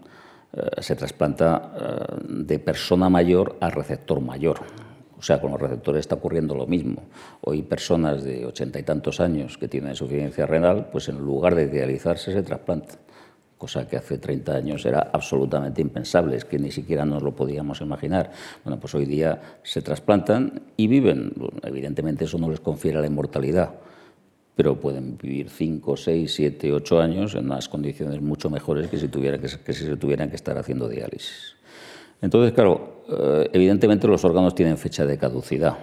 [0.54, 4.60] eh, se trasplanta eh, de persona mayor a receptor mayor.
[5.18, 7.02] O sea, con los receptores está ocurriendo lo mismo.
[7.42, 11.68] Hoy personas de ochenta y tantos años que tienen insuficiencia renal, pues en lugar de
[11.68, 12.96] dializarse se trasplantan
[13.58, 17.80] cosa que hace 30 años era absolutamente impensable, es que ni siquiera nos lo podíamos
[17.80, 18.30] imaginar.
[18.64, 21.32] Bueno, pues hoy día se trasplantan y viven.
[21.62, 23.70] Evidentemente eso no les confiere la inmortalidad,
[24.54, 29.08] pero pueden vivir 5, 6, 7, 8 años en unas condiciones mucho mejores que si,
[29.08, 31.56] tuviera que, se tuvieran que estar haciendo diálisis.
[32.20, 35.76] Entonces, claro, eh, evidentemente los órganos tienen fecha de caducidad,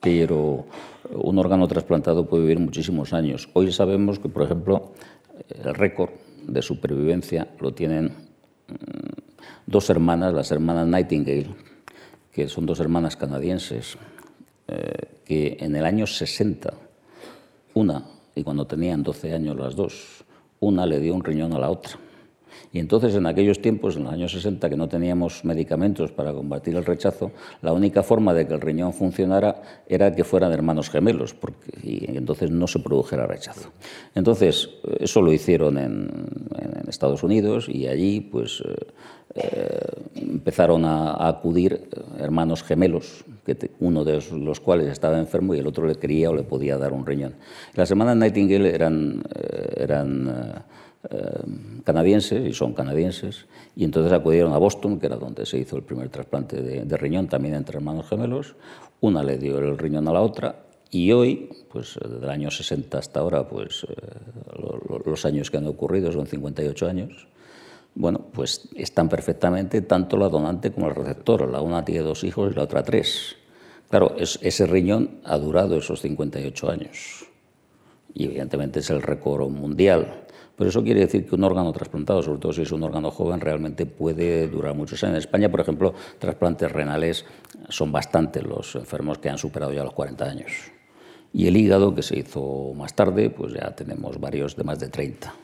[0.00, 0.66] pero
[1.10, 3.48] un órgano trasplantado puede vivir muchísimos años.
[3.52, 4.92] Hoy sabemos que, por ejemplo,
[5.64, 6.10] el récord
[6.46, 9.22] de supervivencia lo tienen mm,
[9.66, 11.48] dos hermanas, las hermanas Nightingale,
[12.32, 13.96] que son dos hermanas canadienses,
[14.68, 16.72] eh, que en el año 60
[17.74, 18.04] una,
[18.34, 20.24] y cuando tenían 12 años las dos,
[20.60, 21.98] una le dio un riñón a la otra.
[22.74, 26.74] Y entonces en aquellos tiempos, en los años 60, que no teníamos medicamentos para combatir
[26.74, 27.30] el rechazo,
[27.62, 32.16] la única forma de que el riñón funcionara era que fueran hermanos gemelos, porque, y
[32.16, 33.70] entonces no se produjera rechazo.
[34.16, 36.10] Entonces, eso lo hicieron en,
[36.88, 38.76] Estados Unidos y allí pues eh,
[39.34, 39.80] eh,
[40.16, 45.86] empezaron a, acudir hermanos gemelos, que uno de los cuales estaba enfermo y el otro
[45.86, 47.34] le quería o le podía dar un riñón.
[47.74, 50.64] Las hermanas Nightingale eran, eh, eran
[51.84, 55.82] canadienses, y son canadienses, y entonces acudieron a Boston, que era donde se hizo el
[55.82, 58.54] primer trasplante de, de riñón, también entre hermanos gemelos.
[59.00, 62.98] Una le dio el riñón a la otra Y hoy, pues desde el año 60
[62.98, 63.86] hasta ahora, pues
[65.04, 67.26] los años que han ocurrido son 58 años,
[67.94, 71.48] bueno, pues están perfectamente tanto la donante como el receptor.
[71.50, 73.36] La una tiene dos hijos y la otra tres.
[73.88, 77.26] Claro, ese riñón ha durado esos 58 años
[78.14, 80.23] y evidentemente es el récord mundial.
[80.56, 83.40] Pero eso quiere decir que un órgano trasplantado, sobre todo si es un órgano joven,
[83.40, 85.14] realmente puede durar muchos años.
[85.14, 87.24] En España, por ejemplo, trasplantes renales
[87.68, 90.52] son bastantes los enfermos que han superado ya los 40 años.
[91.32, 94.88] Y el hígado, que se hizo más tarde, pues ya tenemos varios de más de
[94.88, 95.34] 30.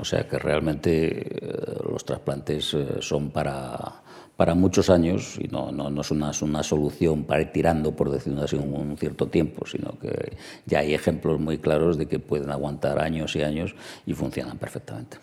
[0.00, 4.01] O sea que realmente eh, los trasplantes eh, son para,
[4.36, 8.10] para muchos años y no, no, no es una, una, solución para ir tirando, por
[8.10, 12.18] decirlo así, un, un, cierto tiempo, sino que ya hay ejemplos muy claros de que
[12.18, 13.74] pueden aguantar años y años
[14.06, 15.18] y funcionan perfectamente.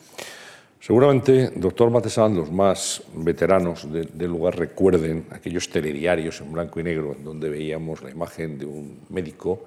[0.80, 6.84] Seguramente, doctor Matesan, los más veteranos de, del lugar recuerden aquellos telediarios en blanco y
[6.84, 9.65] negro en donde veíamos la imagen de un médico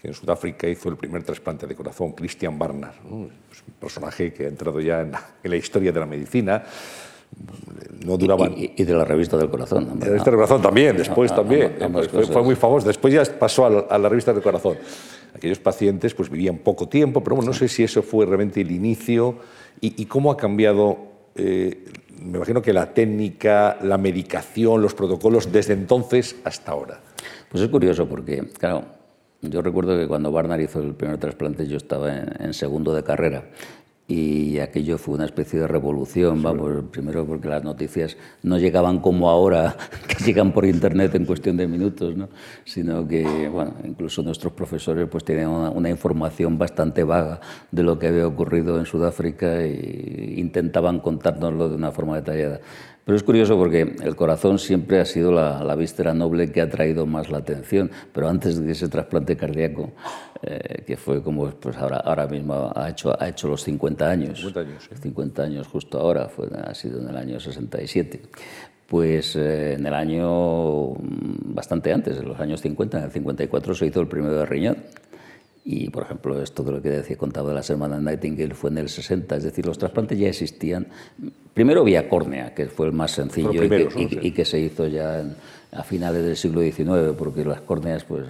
[0.00, 3.16] que en Sudáfrica hizo el primer trasplante de corazón, Christian Barnard, ¿no?
[3.16, 3.32] un
[3.80, 6.64] personaje que ha entrado ya en la, en la historia de la medicina
[8.04, 8.54] no duraban.
[8.56, 9.88] Y, y, de la revista del corazón.
[9.90, 11.76] Hombre, de la revista del corazón también, después a, también.
[11.82, 12.86] a, fue, fue, muy famoso.
[12.86, 14.76] Después ya pasó a la, a la, revista del corazón.
[15.34, 18.70] Aquellos pacientes pues vivían poco tiempo, pero bueno, no sé si eso fue realmente el
[18.70, 19.36] inicio
[19.80, 20.98] y, y cómo ha cambiado.
[21.34, 21.84] Eh,
[22.22, 27.00] me imagino que la técnica, la medicación, los protocolos desde entonces hasta ahora.
[27.48, 28.84] Pues es curioso porque, claro,
[29.40, 33.02] yo recuerdo que cuando Barnard hizo el primer trasplante yo estaba en, en segundo de
[33.02, 33.44] carrera
[34.08, 39.30] y aquello fue una especie de revolución, vamos, primero porque las noticias no llegaban como
[39.30, 39.76] ahora,
[40.08, 42.28] que llegan por internet en cuestión de minutos, ¿no?
[42.64, 47.98] sino que, bueno, incluso nuestros profesores pues tenían una, una, información bastante vaga de lo
[47.98, 52.60] que había ocurrido en Sudáfrica e intentaban contárnoslo de una forma detallada.
[53.04, 56.68] Pero es curioso porque el corazón siempre ha sido la, la víscera noble que ha
[56.68, 59.90] traído más la atención, pero antes de ese trasplante cardíaco,
[60.44, 64.38] eh, que fue como pues ahora, ahora mismo ha hecho, ha hecho los 50 años,
[64.38, 64.96] 50 años, ¿sí?
[65.00, 68.22] 50 años justo ahora, fue, ha sido en el año 67.
[68.88, 70.94] Pues eh, en el año
[71.54, 74.76] bastante antes, en los años 50, en el 54 se hizo el primero de riñón.
[75.64, 78.78] Y, por ejemplo, esto de lo que decía, contaba de la semana Nightingale fue en
[78.78, 80.88] el 60, es decir, los trasplantes ya existían.
[81.54, 84.58] Primero vía córnea, que fue el más sencillo primeros, y, que, y, y, que, se
[84.58, 85.36] hizo ya en,
[85.72, 88.26] a finales del siglo XIX, porque las córneas pues,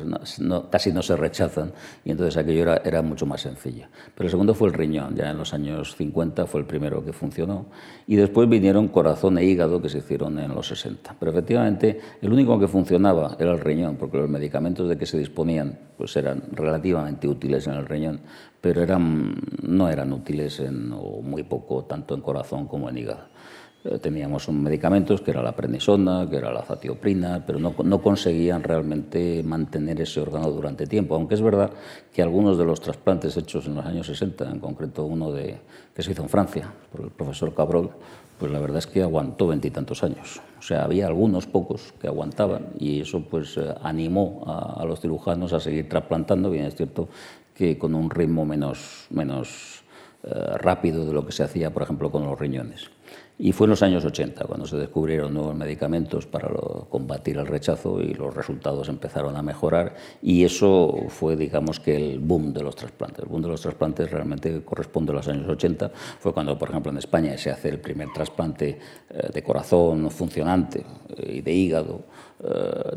[0.71, 1.73] casi no se rechazan,
[2.05, 3.87] y entonces aquello era, era, mucho más sencillo.
[4.15, 7.13] Pero el segundo fue el riñón, ya en los años 50 fue el primero que
[7.13, 7.67] funcionó,
[8.07, 11.17] y después vinieron corazón e hígado, que se hicieron en los 60.
[11.19, 15.19] Pero efectivamente, el único que funcionaba era el riñón, porque los medicamentos de que se
[15.19, 18.21] disponían pues, eran relativamente útiles en el riñón,
[18.61, 23.32] pero eran, no eran útiles en, o muy poco, tanto en corazón como en hígado.
[23.85, 28.01] Eh, teníamos un medicamentos que era la prednisona, que era la zatioprina, pero no, no,
[28.01, 31.71] conseguían realmente mantener ese órgano durante tiempo, aunque es verdad
[32.13, 35.59] que algunos de los trasplantes hechos en los años 60, en concreto uno de,
[35.95, 37.91] que se hizo en Francia por el profesor Cabrol,
[38.39, 40.41] pues la verdad es que aguantó veintitantos años.
[40.59, 45.53] O sea, había algunos pocos que aguantaban y eso pues eh, animó a, los cirujanos
[45.53, 47.09] a seguir trasplantando, bien es cierto
[47.55, 49.83] que con un ritmo menos, menos
[50.23, 52.91] eh, rápido de lo que se hacía, por ejemplo, con los riñones.
[53.45, 56.49] Y fue en los años 80 cuando se descubrieron nuevos medicamentos para
[56.89, 62.21] combatir el rechazo y los resultados empezaron a mejorar y eso fue, digamos, que el
[62.21, 63.25] boom de los trasplantes.
[63.25, 65.91] El boom de los trasplantes realmente corresponde a los años 80.
[66.21, 68.79] Fue cuando, por ejemplo, en España se hace el primer trasplante
[69.11, 72.05] eh, de corazón funcionante eh, y de hígado,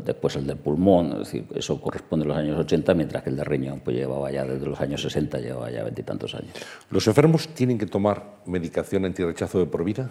[0.04, 3.36] después el de pulmón, es decir, eso corresponde a los años 80, mientras que el
[3.36, 6.52] de riñón pues llevaba ya desde los años 60, llevaba ya veintitantos años.
[6.90, 10.10] ¿Los enfermos tienen que tomar medicación antirrechazo de por vida?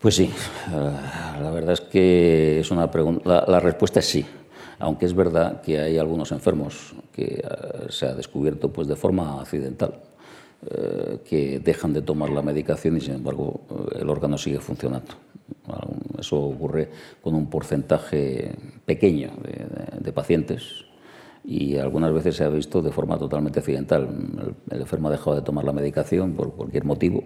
[0.00, 0.30] Pues sí,
[0.68, 3.22] uh, la verdad es que es una pregunta.
[3.28, 4.26] La, la, respuesta es sí,
[4.80, 9.40] aunque es verdad que hay algunos enfermos que uh, se ha descubierto pues de forma
[9.40, 9.94] accidental
[10.62, 13.62] uh, que dejan de tomar la medicación y sin embargo
[13.98, 15.14] el órgano sigue funcionando.
[16.18, 16.88] Eso ocurre
[17.20, 18.54] con un porcentaje
[18.86, 20.84] pequeño de, de, de pacientes
[21.44, 24.08] y algunas veces se ha visto de forma totalmente accidental.
[24.08, 27.24] El, el enfermo ha dejado de tomar la medicación por cualquier motivo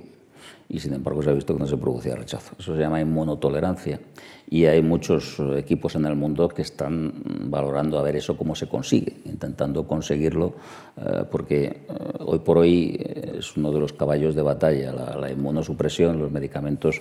[0.68, 2.54] y sin embargo se ha visto que no se producía rechazo.
[2.58, 4.00] Eso se llama inmunotolerancia.
[4.48, 7.12] Y hay muchos equipos en el mundo que están
[7.50, 10.54] valorando a ver eso cómo se consigue, intentando conseguirlo
[10.96, 11.82] eh, porque eh,
[12.20, 12.96] hoy por hoy
[13.38, 17.00] es uno de los caballos de batalla, la, la inmunosupresión, los medicamentos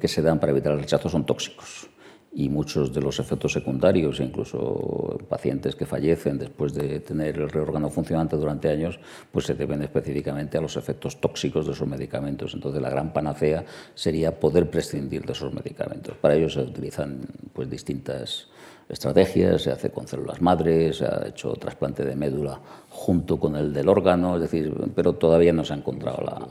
[0.00, 1.88] que se dan para evitar el rechazo son tóxicos
[2.32, 7.88] y muchos de los efectos secundarios, incluso pacientes que fallecen después de tener el reórgano
[7.90, 9.00] funcionante durante años,
[9.32, 12.54] pues se deben específicamente a los efectos tóxicos de esos medicamentos.
[12.54, 13.64] Entonces, la gran panacea
[13.94, 16.16] sería poder prescindir de esos medicamentos.
[16.18, 17.20] Para ello se utilizan
[17.52, 18.48] pues, distintas
[18.88, 22.60] estrategias, se hace con células madres, se ha hecho trasplante de médula
[22.90, 26.46] junto con el del órgano, es decir, pero todavía no se ha encontrado la,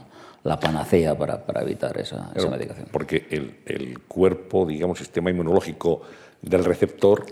[0.47, 2.88] la panacea para, para evitar esa, esa, medicación.
[2.91, 6.01] Porque el, el cuerpo, digamos, sistema inmunológico
[6.41, 7.25] del receptor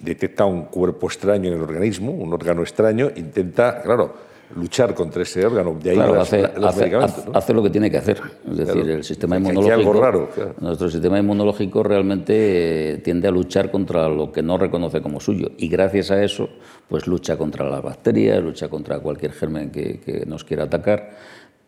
[0.00, 4.14] detecta un cuerpo extraño en el organismo, un órgano extraño, intenta, claro,
[4.56, 5.76] luchar contra ese órgano.
[5.82, 7.32] De ahí claro, las, hace, hace, medicamentos, ¿no?
[7.34, 8.20] hace, lo que tiene que hacer.
[8.50, 8.92] Es decir, Claro.
[8.94, 9.74] el sistema hay inmunológico.
[9.74, 10.54] algo raro, claro.
[10.60, 15.50] Nuestro sistema inmunológico realmente eh, tiende a luchar contra lo que no reconoce como suyo.
[15.58, 16.48] Y gracias a eso,
[16.88, 21.10] pues lucha contra las bacterias, lucha contra cualquier germen que, que nos quiera atacar.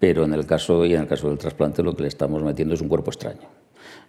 [0.00, 2.74] Pero en el caso y en el caso del trasplante, lo que le estamos metiendo
[2.74, 3.46] es un cuerpo extraño.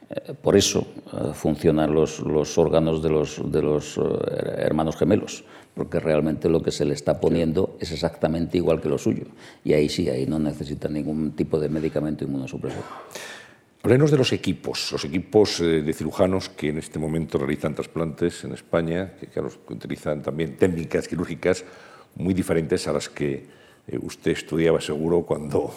[0.10, 4.02] Eh, Por eso eh, funcionan los, los órganos de los, de los eh,
[4.58, 5.44] hermanos gemelos,
[5.76, 9.26] porque realmente lo que se le está poniendo es exactamente igual que lo suyo.
[9.66, 12.84] Y ahí sí, ahí no necesita ningún tipo de medicamento inmunosupresor.
[13.84, 18.54] Háblenos de los equipos, los equipos de cirujanos que en este momento realizan trasplantes en
[18.54, 19.42] España, que
[19.74, 21.66] utilizan también técnicas quirúrgicas
[22.16, 23.48] muy diferentes a las que
[24.02, 25.74] usted estudiaba seguro cuando,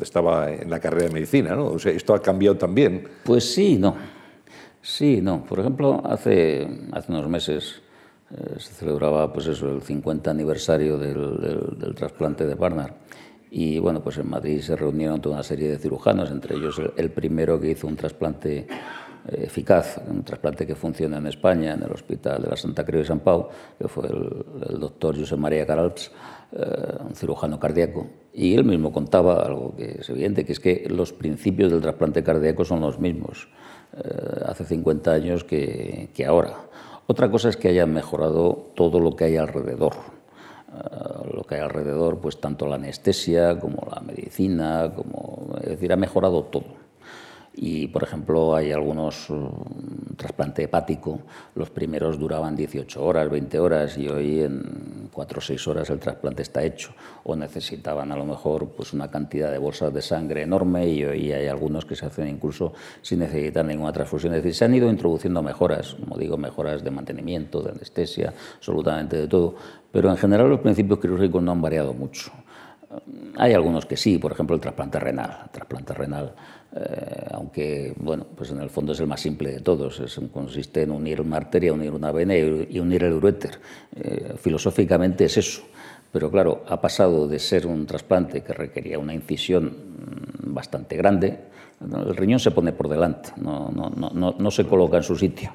[0.00, 1.66] estaba en la carrera de medicina, ¿no?
[1.66, 3.06] O sea, esto ha cambiado también.
[3.24, 3.96] Pues sí, no.
[4.82, 5.44] Sí, no.
[5.44, 7.82] Por ejemplo, hace, hace unos meses
[8.30, 12.92] eh, se celebraba pues eso, el 50 aniversario del, trasplante de Barnard.
[13.50, 17.10] Y bueno, pues en Madrid se reunieron toda una serie de cirujanos, entre ellos el,
[17.10, 18.66] primero que hizo un trasplante eh,
[19.44, 23.06] eficaz, un trasplante que funciona en España, en el Hospital de la Santa Creu de
[23.06, 26.12] San Pau, que fue el, doctor José María Caralps, eh,
[26.52, 28.06] un cirujano cardíaco.
[28.32, 32.22] Y él mismo contaba algo que es evidente, que es que los principios del trasplante
[32.22, 33.48] cardíaco son los mismos
[33.96, 36.54] eh, hace 50 años que, ahora.
[37.06, 39.94] Otra cosa es que haya mejorado todo lo que hay alrededor.
[40.68, 45.90] Uh, lo que hay alrededor, pues tanto la anestesia como la medicina, como, es decir,
[45.92, 46.66] ha mejorado todo.
[47.60, 49.50] Y, por ejemplo, hay algunos um,
[50.16, 51.22] trasplante hepático,
[51.56, 55.98] los primeros duraban 18 horas, 20 horas y hoy en 4 o 6 horas el
[55.98, 56.92] trasplante está hecho.
[57.24, 61.32] O necesitaban a lo mejor pues, una cantidad de bolsas de sangre enorme y hoy
[61.32, 64.34] hay algunos que se hacen incluso sin necesitar ninguna transfusión.
[64.34, 69.16] Es decir, se han ido introduciendo mejoras, como digo, mejoras de mantenimiento, de anestesia, absolutamente
[69.16, 69.56] de todo.
[69.90, 72.30] Pero en general los principios quirúrgicos no han variado mucho.
[73.36, 75.40] Hay algunos que sí, por ejemplo el trasplante renal.
[75.44, 76.34] El trasplante renal,
[76.80, 80.00] eh, aunque bueno, pues en el fondo es el más simple de todos,
[80.32, 83.58] consiste en unir una arteria, unir una vena y unir el uréter.
[83.96, 85.62] Eh, filosóficamente es eso.
[86.12, 91.40] Pero claro, ha pasado de ser un trasplante que requería una incisión mm, bastante grande,
[91.80, 95.52] el riñón se pone por delante, no, no, no, no se coloca en su sitio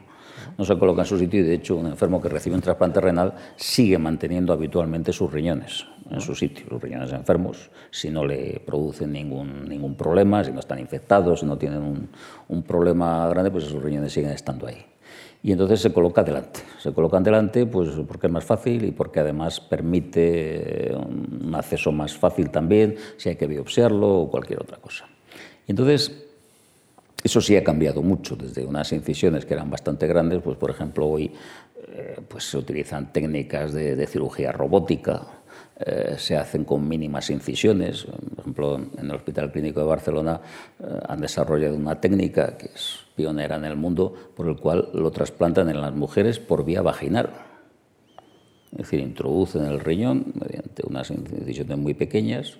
[0.58, 3.02] no se coloca en su sitio y de hecho un enfermo que recibe un trasplante
[3.02, 8.62] renal sigue manteniendo habitualmente sus riñones en su sitio, los riñones enfermos, si no le
[8.66, 12.10] producen ningún, ningún problema, si no están infectados, si no tienen un,
[12.48, 14.86] un problema grande, pues esos riñones siguen estando ahí.
[15.44, 16.62] Y entonces se coloca delante.
[16.80, 22.16] Se colocan delante pues, porque es más fácil y porque además permite un acceso más
[22.16, 25.06] fácil también, si hay que biopsiarlo o cualquier otra cosa.
[25.68, 26.26] Y entonces
[27.22, 31.08] eso sí ha cambiado mucho, desde unas incisiones que eran bastante grandes, pues por ejemplo
[31.08, 31.32] hoy
[31.90, 35.43] eh, pues se utilizan técnicas de cirugía robótica,
[35.80, 38.06] eh, se hacen con mínimas incisiones.
[38.06, 40.40] Por ejemplo, en el Hospital Clínico de Barcelona
[40.80, 45.12] eh, han desarrollado una técnica que es pionera en el mundo, por el cual lo
[45.12, 47.30] trasplantan en las mujeres por vía vaginal.
[48.72, 52.58] Es decir, introducen el riñón mediante unas incisiones muy pequeñas,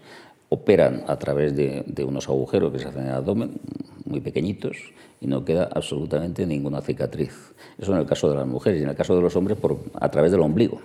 [0.50, 3.60] operan a través de, unos agujeros que se hacen en el abdomen,
[4.06, 4.78] muy pequeñitos,
[5.20, 7.54] y no queda absolutamente ninguna cicatriz.
[7.80, 9.80] Eso en el caso de las mujeres, y en el caso de los hombres por,
[10.00, 10.82] a través del ombligo.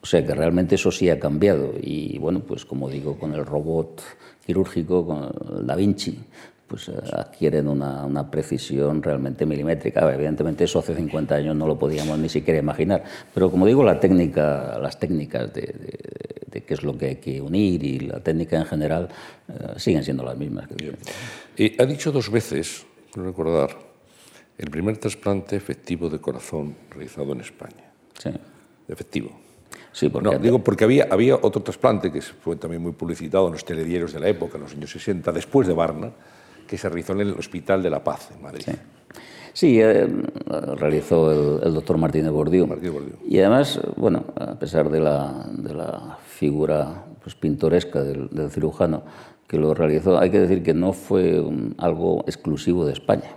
[0.00, 1.72] O sea que realmente eso sí ha cambiado.
[1.80, 4.02] Y bueno, pues como digo, con el robot
[4.44, 6.18] quirúrgico, con Da Vinci,
[6.66, 10.12] pues adquieren una, una, precisión realmente milimétrica.
[10.12, 13.02] Evidentemente eso hace 50 años no lo podíamos ni siquiera imaginar.
[13.34, 15.98] Pero como digo, la técnica, las técnicas de, de,
[16.50, 19.08] de qué es lo que hay que unir y la técnica en general
[19.48, 20.68] eh, siguen siendo las mismas.
[21.78, 23.76] Ha dicho dos veces, quiero recordar,
[24.58, 27.92] el primer trasplante efectivo de corazón realizado en España.
[28.18, 28.30] Sí.
[28.88, 29.47] Efectivo.
[29.92, 33.52] Sí, porque no, digo porque había, había otro trasplante que fue también muy publicitado en
[33.52, 36.10] los telediarios de la época, en los años 60, después de Barna,
[36.66, 38.62] que se realizó en el Hospital de la Paz, en Madrid.
[38.64, 38.72] Sí.
[39.58, 40.06] Sí, eh,
[40.76, 42.64] realizó el, el, doctor Martínez Bordiú.
[42.68, 43.14] Martínez Bordiú.
[43.26, 49.02] Y además, bueno, a pesar de la, de la figura pues, pintoresca del, del, cirujano
[49.48, 53.32] que lo realizó, hay que decir que no fue un, algo exclusivo de España.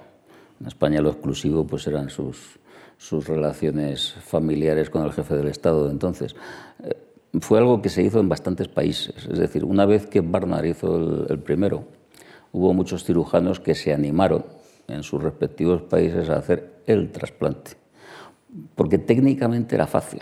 [0.59, 2.59] En España lo exclusivo pues eran sus,
[3.01, 6.35] sus relaciones familiares con el jefe del Estado de entonces.
[6.83, 6.95] Eh,
[7.39, 9.25] fue algo que se hizo en bastantes países.
[9.25, 11.85] Es decir, una vez que Barnard hizo el, primero,
[12.51, 14.45] hubo muchos cirujanos que se animaron
[14.87, 17.71] en sus respectivos países a hacer el trasplante,
[18.75, 20.21] porque técnicamente era fácil.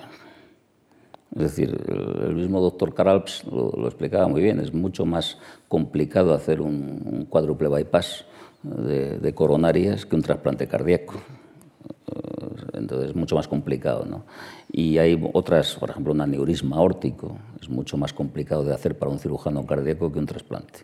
[1.35, 1.77] Es decir,
[2.21, 7.67] el mismo doctor Caralps lo, explicaba muy bien, es mucho más complicado hacer un, cuádruple
[7.67, 8.23] bypass
[8.63, 11.15] de, coronarias que un trasplante cardíaco.
[12.79, 14.05] Entonces es mucho más complicado.
[14.05, 14.25] ¿no?
[14.71, 19.11] Y hay otras, por ejemplo, un aneurisma aórtico, es mucho más complicado de hacer para
[19.11, 20.79] un cirujano cardíaco que un trasplante.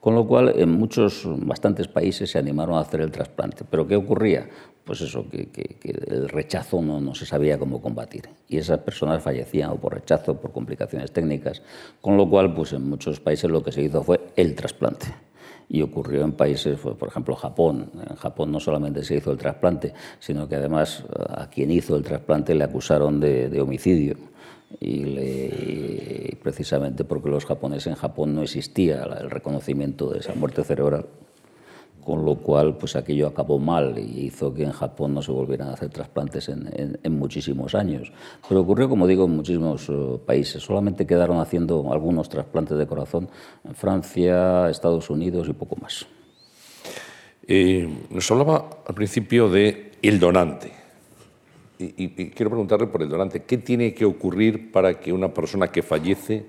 [0.00, 3.64] Con lo cual, en muchos, bastantes países se animaron a hacer el trasplante.
[3.68, 4.48] ¿Pero qué ocurría?
[4.84, 5.48] Pues eso, que,
[5.82, 8.28] el rechazo no, no, se sabía cómo combatir.
[8.48, 11.62] Y esas personas fallecían o por rechazo, por complicaciones técnicas.
[12.00, 15.27] Con lo cual, pues en muchos países lo que se hizo fue el trasplante
[15.68, 17.90] y ocurrió en países, por ejemplo, Japón.
[18.08, 22.02] En Japón no solamente se hizo el trasplante, sino que además a quien hizo el
[22.02, 24.16] trasplante le acusaron de, homicidio.
[24.80, 31.06] Y, precisamente porque los japoneses en Japón no existía el reconocimiento de esa muerte cerebral
[32.08, 35.68] con lo cual pues aquello acabó mal y hizo que en Japón no se volvieran
[35.68, 38.10] a hacer trasplantes en, muchísimos años.
[38.48, 40.62] Pero ocurrió, como digo, en muchísimos eh, países.
[40.62, 43.28] Solamente quedaron haciendo algunos trasplantes de corazón
[43.62, 46.06] en Francia, Estados Unidos y poco más.
[47.46, 50.72] Eh, nos hablaba al principio de el donante.
[51.78, 53.42] y quiero preguntarle por el donante.
[53.42, 56.46] ¿Qué tiene que ocurrir para que una persona que fallece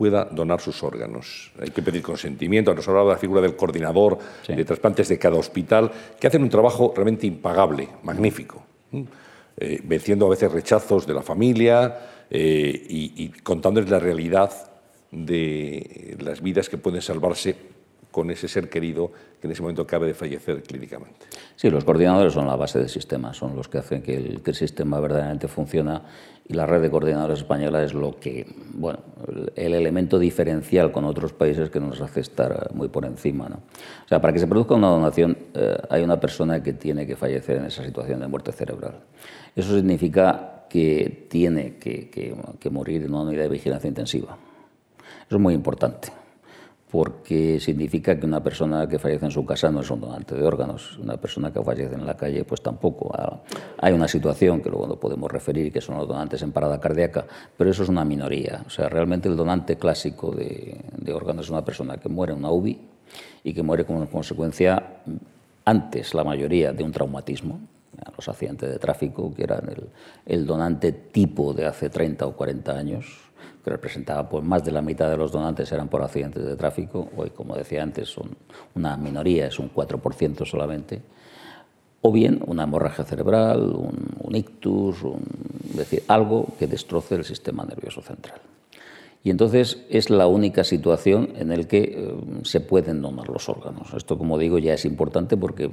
[0.00, 1.52] pueda donar sus órganos.
[1.60, 2.74] Hay que pedir consentimiento.
[2.74, 4.16] Nos hablaba de la figura del coordinador
[4.48, 8.62] de trasplantes de cada hospital, que hacen un trabajo realmente impagable, magnífico,
[9.58, 14.50] eh, venciendo a veces rechazos de la familia eh, y, y contándoles la realidad
[15.10, 17.56] de las vidas que pueden salvarse
[18.10, 21.26] con ese ser querido que en ese momento acabe de fallecer clínicamente.
[21.56, 24.52] Sí, los coordinadores son la base del sistema, son los que hacen que el, que
[24.52, 26.00] el sistema verdaderamente funcione
[26.50, 28.44] y la red de coordinadores española es lo que,
[28.74, 28.98] bueno,
[29.54, 33.48] el, elemento diferencial con otros países que nos hace estar muy por encima.
[33.48, 33.58] ¿no?
[34.04, 37.14] O sea, para que se produzca una donación eh, hay una persona que tiene que
[37.14, 38.94] fallecer en esa situación de muerte cerebral.
[39.54, 44.36] Eso significa que tiene que, que, que morir en una unidad de vigilancia intensiva.
[45.28, 46.19] Eso es muy importante
[46.90, 50.42] porque significa que una persona que fallece en su casa no es un donante de
[50.42, 53.12] órganos, una persona que fallece en la calle pues tampoco.
[53.16, 53.40] Ah,
[53.78, 57.24] hay una situación que luego no podemos referir, que son los donantes en parada cardíaca,
[57.56, 58.64] pero eso es una minoría.
[58.66, 60.80] O sea, realmente el donante clásico de,
[61.12, 62.78] órganos es una persona que muere en una UBI
[63.44, 65.02] y que muere como consecuencia
[65.64, 67.60] antes, la mayoría, de un traumatismo,
[68.16, 69.88] los accidentes de tráfico, que eran el,
[70.26, 73.29] el donante tipo de hace 30 o 40 años,
[73.62, 77.08] que representaba pues, más de la mitad de los donantes eran por accidentes de tráfico,
[77.16, 78.36] hoy, como decía antes, son
[78.74, 81.02] una minoría, es un 4% solamente,
[82.02, 84.98] o bien una hemorragia cerebral, un, ictus,
[85.70, 88.40] es decir, algo que destroce el sistema nervioso central.
[89.22, 93.92] Y entonces es la única situación en la que eh, se pueden donar los órganos.
[93.92, 95.70] Esto, como digo, ya es importante porque,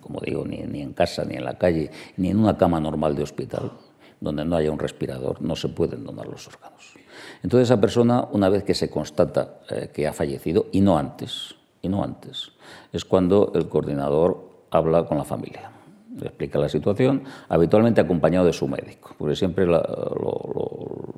[0.00, 3.14] como digo, ni, ni en casa, ni en la calle, ni en una cama normal
[3.14, 3.72] de hospital,
[4.20, 6.94] donde no haya un respirador, no se pueden donar los órganos.
[7.42, 11.54] Entonces esa persona, una vez que se constata eh, que ha fallecido, y no antes,
[11.82, 12.52] y no antes,
[12.92, 15.70] es cuando el coordinador habla con la familia.
[16.16, 19.80] Le explica la situación, habitualmente acompañado de su médico, porque siempre lo,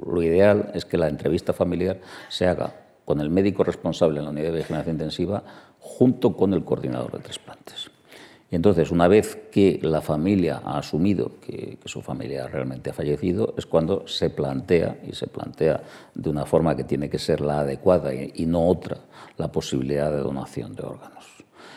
[0.06, 2.74] lo ideal es que la entrevista familiar se haga
[3.04, 5.42] con el médico responsable en la unidad de vigilancia intensiva
[5.80, 7.89] junto con el coordinador de trasplantes.
[8.50, 13.54] Y entonces, una vez que la familia ha asumido que, su familia realmente ha fallecido,
[13.56, 15.82] es cuando se plantea, y se plantea
[16.14, 18.98] de una forma que tiene que ser la adecuada y, no otra,
[19.36, 21.26] la posibilidad de donación de órganos.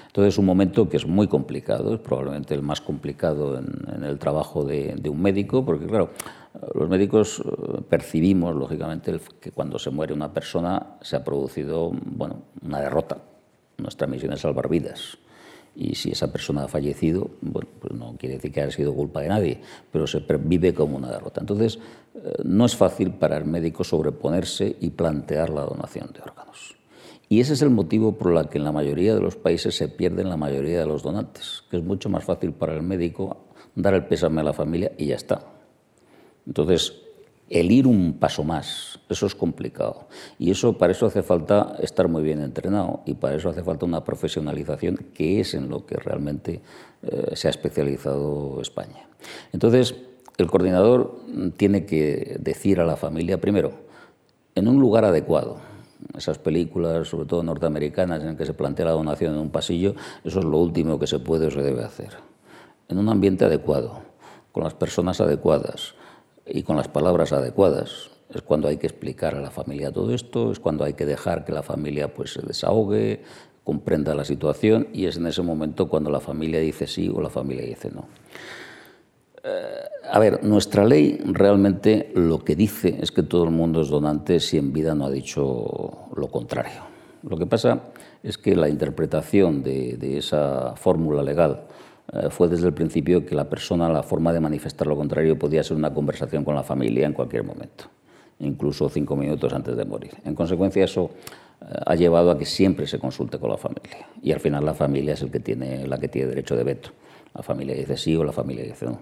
[0.07, 4.17] Entonces es un momento que es muy complicado, es probablemente el más complicado en, el
[4.17, 6.09] trabajo de, un médico, porque claro,
[6.73, 12.41] los médicos eh, percibimos, lógicamente, que cuando se muere una persona se ha producido bueno,
[12.63, 13.17] una derrota.
[13.77, 15.17] Nuestra misión es salvar vidas
[15.75, 19.21] y si esa persona ha fallecido, bueno, pues no quiere decir que haya sido culpa
[19.21, 19.61] de nadie,
[19.91, 21.41] pero se vive como una derrota.
[21.41, 21.79] Entonces,
[22.15, 26.75] eh, no es fácil para el médico sobreponerse y plantear la donación de órganos.
[27.29, 29.87] Y ese es el motivo por el que en la mayoría de los países se
[29.87, 33.95] pierden la mayoría de los donantes, que es mucho más fácil para el médico dar
[33.95, 35.41] el pésame a la familia y ya está.
[36.45, 36.93] Entonces,
[37.49, 40.07] el ir un paso más, eso es complicado.
[40.39, 43.85] Y eso, para eso hace falta estar muy bien entrenado y para eso hace falta
[43.85, 46.61] una profesionalización que es en lo que realmente
[47.03, 49.07] eh, se ha especializado España.
[49.51, 49.95] Entonces,
[50.37, 51.19] el coordinador
[51.57, 53.71] tiene que decir a la familia, primero,
[54.55, 55.57] en un lugar adecuado,
[56.17, 60.39] esas películas, sobre todo norteamericanas, en que se plantea la donación en un pasillo, eso
[60.39, 62.09] es lo último que se puede o se debe hacer.
[62.89, 64.01] en un ambiente adecuado,
[64.51, 65.95] con las personas adecuadas
[66.45, 70.51] y con las palabras adecuadas, es cuando hay que explicar a la familia todo esto,
[70.51, 73.21] es cuando hay que dejar que la familia pues, se desahogue,
[73.63, 77.29] comprenda la situación y es en ese momento cuando la familia dice sí o la
[77.29, 78.05] familia dice no.
[79.45, 83.89] Eh, a ver, nuestra ley realmente lo que dice es que todo el mundo es
[83.89, 86.93] donante si en vida no ha dicho lo contrario.
[87.23, 87.79] Lo que pasa
[88.21, 91.63] es que la interpretación de, esa fórmula legal
[92.11, 95.63] eh, fue desde el principio que la persona, la forma de manifestar lo contrario podía
[95.63, 97.85] ser una conversación con la familia en cualquier momento,
[98.43, 100.11] incluso cinco minutos antes de morir.
[100.25, 101.11] En consecuencia, eso
[101.61, 104.73] eh, ha llevado a que siempre se consulte con la familia y al final la
[104.73, 106.89] familia es el que tiene, la que tiene derecho de veto.
[107.33, 108.99] La familia dice sí o la familia dice no.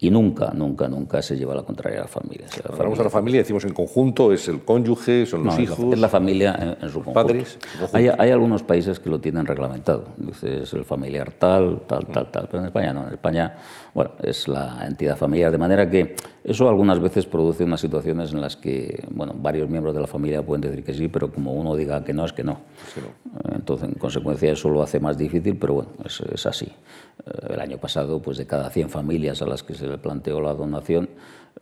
[0.00, 2.46] Y nunca, nunca, nunca se lleva la contraria a la familia.
[2.62, 5.76] la Hablamos de la familia, decimos en conjunto, es el cónyuge, son los hijos.
[5.92, 7.14] Es la familia en, su conjunto.
[7.14, 7.58] Padres.
[7.92, 10.04] Hay, hay, algunos países que lo tienen reglamentado.
[10.16, 12.46] Dices el familiar tal, tal, tal, tal.
[12.46, 13.08] Pero en España no.
[13.08, 13.56] En España,
[13.92, 15.50] bueno, es la entidad familiar.
[15.50, 19.96] De manera que eso algunas veces produce unas situaciones en las que, bueno, varios miembros
[19.96, 22.44] de la familia pueden decir que sí, pero como uno diga que no, es que
[22.44, 22.60] no.
[23.52, 26.66] Entonces, en consecuencia, eso lo hace más difícil, pero bueno, es, es así.
[27.26, 30.40] Eh, el año pasado, pues de cada 100 familias a las que se le planteó
[30.40, 31.08] la donación,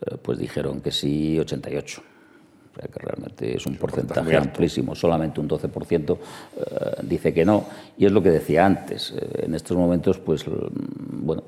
[0.01, 2.01] eh, pues dijeron que sí 88.
[2.01, 4.95] O sea que realmente es un porcentaje amplísimo.
[4.95, 7.65] Solamente un 12% eh, dice que no.
[7.97, 9.15] Y es lo que decía antes.
[9.17, 11.45] en estos momentos, pues, bueno,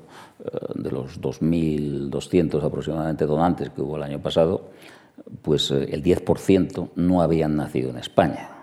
[0.73, 4.71] de los 2.200 aproximadamente donantes que hubo el año pasado,
[5.43, 8.58] pues el 10% no habían nacido en España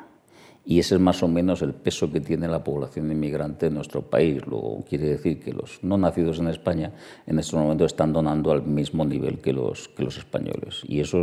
[0.69, 4.03] y ese es más o menos el peso que tiene la población inmigrante en nuestro
[4.03, 4.45] país.
[4.47, 6.93] Luego quiere decir que los no nacidos en España
[7.25, 10.83] en estos momentos están donando al mismo nivel que los, españoles.
[10.89, 11.23] Y eso,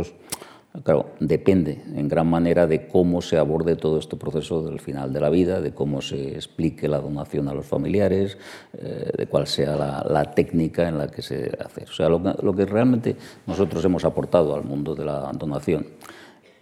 [0.82, 5.20] claro, depende en gran manera de cómo se aborde todo este proceso del final de
[5.20, 8.38] la vida, de cómo se explique la donación a los familiares,
[8.72, 11.84] eh, de cuál sea la, técnica en la que se hace.
[11.84, 13.14] O sea, lo que realmente
[13.46, 15.84] nosotros hemos aportado al mundo de la donación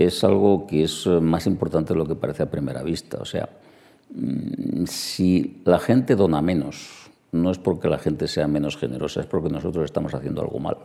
[0.06, 3.18] es algo que es eh, más importante de lo que parece a primera vista.
[3.20, 3.48] O sea,
[4.14, 9.26] mm, si la gente dona menos, no es porque la gente sea menos generosa, es
[9.26, 10.76] porque nosotros estamos haciendo algo mal.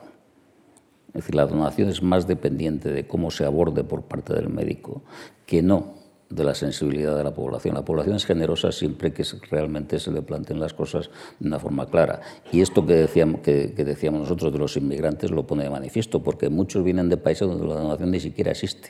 [1.10, 5.02] Es decir, la donación es más dependiente de cómo se aborde por parte del médico
[5.46, 5.96] que no
[6.30, 7.76] de la sensibilidad de la población.
[7.76, 11.10] La población es generosa siempre que realmente se le planteen las cosas
[11.40, 12.22] de una forma clara.
[12.52, 16.22] Y esto que decíamos, que, que decíamos nosotros de los inmigrantes lo pone de manifiesto,
[16.22, 18.90] porque muchos vienen de países donde la donación ni siquiera existe.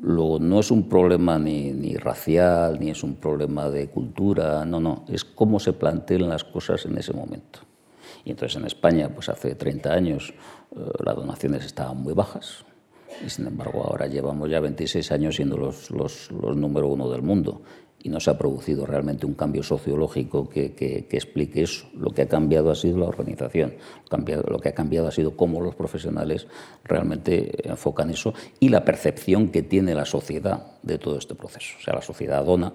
[0.00, 4.78] Luego, no es un problema ni, ni, racial, ni es un problema de cultura, no,
[4.78, 7.60] no, es cómo se plantean las cosas en ese momento.
[8.24, 10.32] Y entonces en España, pues hace 30 años,
[10.76, 12.64] eh, las donaciones estaban muy bajas,
[13.26, 17.22] y sin embargo ahora llevamos ya 26 años siendo los, los, los número uno del
[17.22, 17.62] mundo
[18.02, 21.86] y no se ha producido realmente un cambio sociológico que, que, explique eso.
[21.94, 23.74] Lo que ha cambiado ha sido la organización,
[24.10, 26.46] lo que ha cambiado ha sido cómo los profesionales
[26.84, 31.76] realmente enfocan eso y la percepción que tiene la sociedad de todo este proceso.
[31.78, 32.72] O sea, la sociedad dona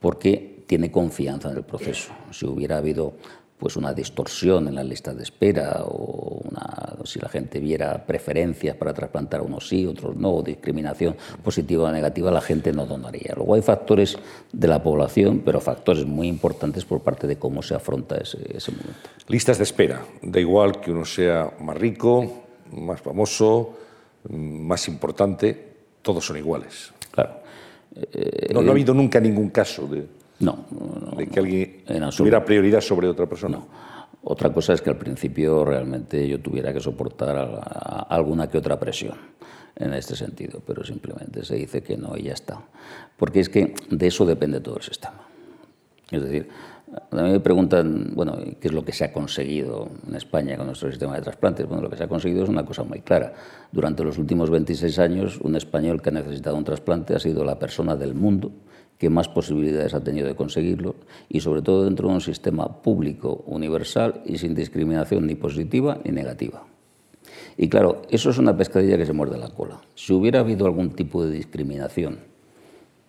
[0.00, 2.12] porque tiene confianza en el proceso.
[2.30, 3.14] Si hubiera habido
[3.58, 8.76] pues una distorsión en la lista de espera o una, si la gente viera preferencias
[8.76, 13.34] para trasplantar unos sí, otros no, o discriminación positiva o negativa, la gente no donaría.
[13.34, 14.16] Luego hay factores
[14.52, 18.70] de la población, pero factores muy importantes por parte de cómo se afronta ese, ese
[18.70, 19.10] momento.
[19.26, 20.02] Listas de espera.
[20.22, 23.76] Da igual que uno sea más rico, más famoso,
[24.28, 25.68] más importante,
[26.02, 26.92] todos son iguales.
[27.10, 27.40] Claro.
[28.52, 30.66] no, no ha habido nunca ningún caso de no,
[31.16, 31.84] de que alguien
[32.16, 33.60] tuviera prioridad sobre otra persona.
[34.22, 39.14] Otra cosa es que al principio realmente yo tuviera que soportar alguna que otra presión
[39.76, 42.60] en este sentido, pero simplemente se dice que no y ya está.
[43.16, 45.22] Porque es que de eso depende todo el sistema.
[46.10, 46.48] Es decir,
[47.10, 50.66] a mí me preguntan, bueno, ¿qué es lo que se ha conseguido en España con
[50.66, 51.66] nuestro sistema de trasplantes?
[51.66, 53.34] Bueno, lo que se ha conseguido es una cosa muy clara.
[53.70, 57.58] Durante los últimos 26 años, un español que ha necesitado un trasplante ha sido la
[57.58, 58.52] persona del mundo
[58.98, 60.96] que más posibilidades ha tenido de conseguirlo
[61.28, 66.10] y sobre todo dentro de un sistema público, universal y sin discriminación ni positiva ni
[66.10, 66.64] negativa.
[67.56, 69.80] Y claro, eso es una pescadilla que se muerde la cola.
[69.94, 72.18] Si hubiera habido algún tipo de discriminación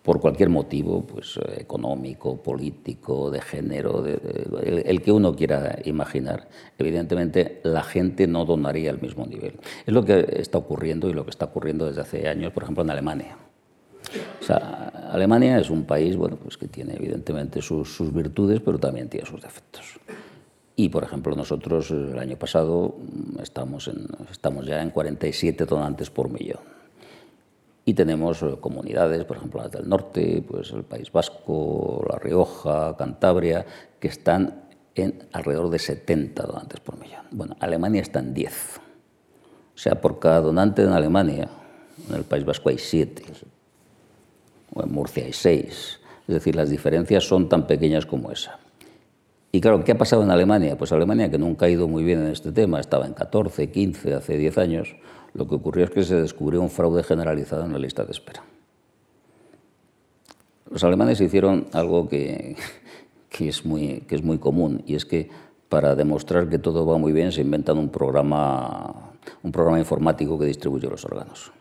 [0.04, 7.62] por cualquier motivo, pues eh, económico, político, de género, el, que uno quiera imaginar, evidentemente
[7.64, 9.60] la gente no donaría al mismo nivel.
[9.86, 12.84] Es lo que está ocurriendo y lo que está ocurriendo desde hace años, por ejemplo,
[12.84, 13.38] en Alemania.
[14.42, 18.78] O sea, Alemania es un país bueno, pues que tiene evidentemente sus, sus, virtudes, pero
[18.78, 20.00] también tiene sus defectos.
[20.76, 22.96] Y, por ejemplo, nosotros el año pasado
[23.42, 26.62] estamos, en, estamos ya en 47 donantes por millón.
[27.86, 32.96] Y tenemos eh, comunidades, por ejemplo, las del norte, pues el País Vasco, La Rioja,
[32.96, 33.66] Cantabria,
[34.00, 37.26] que están en alrededor de 70 donantes por millón.
[37.32, 38.80] Bueno, Alemania está en 10.
[39.74, 41.50] O sea, por cada donante en Alemania,
[42.08, 43.24] en el País Vasco hay 7,
[44.74, 46.00] o en Murcia hay 6.
[46.28, 48.60] Es decir, las diferencias son tan pequeñas como esa.
[49.52, 50.78] Y claro, ¿qué ha pasado en Alemania?
[50.78, 54.14] Pues Alemania, que nunca ha ido muy bien en este tema, estaba en 14, 15,
[54.14, 54.96] hace 10 años,
[55.34, 58.44] lo que ocurrió es que se descubrió un fraude generalizado en la lista de espera.
[60.70, 62.58] Los alemanes hicieron algo que,
[63.30, 65.30] que, es muy, que es muy común, y es que
[65.68, 69.10] para demostrar que todo va muy bien se inventan un programa
[69.44, 71.52] un programa informático que distribuye los órganos.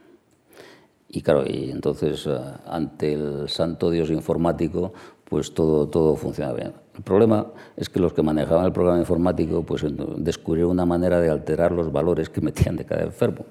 [1.08, 4.92] Y claro, y entonces eh, ante el santo Dios informático,
[5.24, 6.72] pues todo, todo funciona bien.
[6.94, 7.46] El problema
[7.76, 9.84] es que los que manejaban el programa informático pues
[10.16, 13.44] descubrieron una manera de alterar los valores que metían de cada enfermo.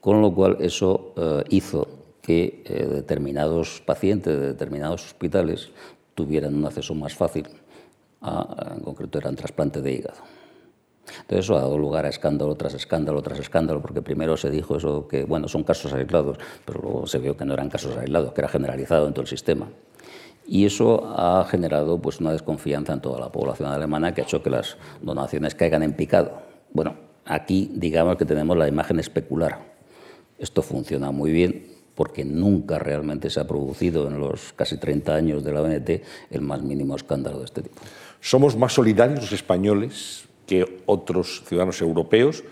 [0.00, 1.86] Con lo cual eso eh, hizo
[2.22, 5.70] que eh, determinados pacientes de determinados hospitales
[6.14, 7.46] tuvieran un acceso más fácil,
[8.20, 10.18] a, en concreto eran trasplantes de hígado.
[11.20, 14.76] Entonces eso ha dado lugar a escándalo tras escándalo tras escándalo, porque primero se dijo
[14.76, 18.32] eso que, bueno, son casos aislados, pero luego se vio que no eran casos aislados,
[18.32, 19.68] que era generalizado en todo el sistema.
[20.46, 24.42] Y eso ha generado pues, una desconfianza en toda la población alemana que ha hecho
[24.42, 26.40] que las donaciones caigan en picado.
[26.72, 26.94] Bueno,
[27.26, 29.58] aquí digamos que tenemos la imagen especular.
[30.38, 35.44] Esto funciona muy bien porque nunca realmente se ha producido en los casi 30 años
[35.44, 35.90] de la ONT
[36.30, 37.82] el más mínimo escándalo de este tipo.
[38.20, 42.42] ¿Somos más solidarios los españoles que otros ciudadanos europeos?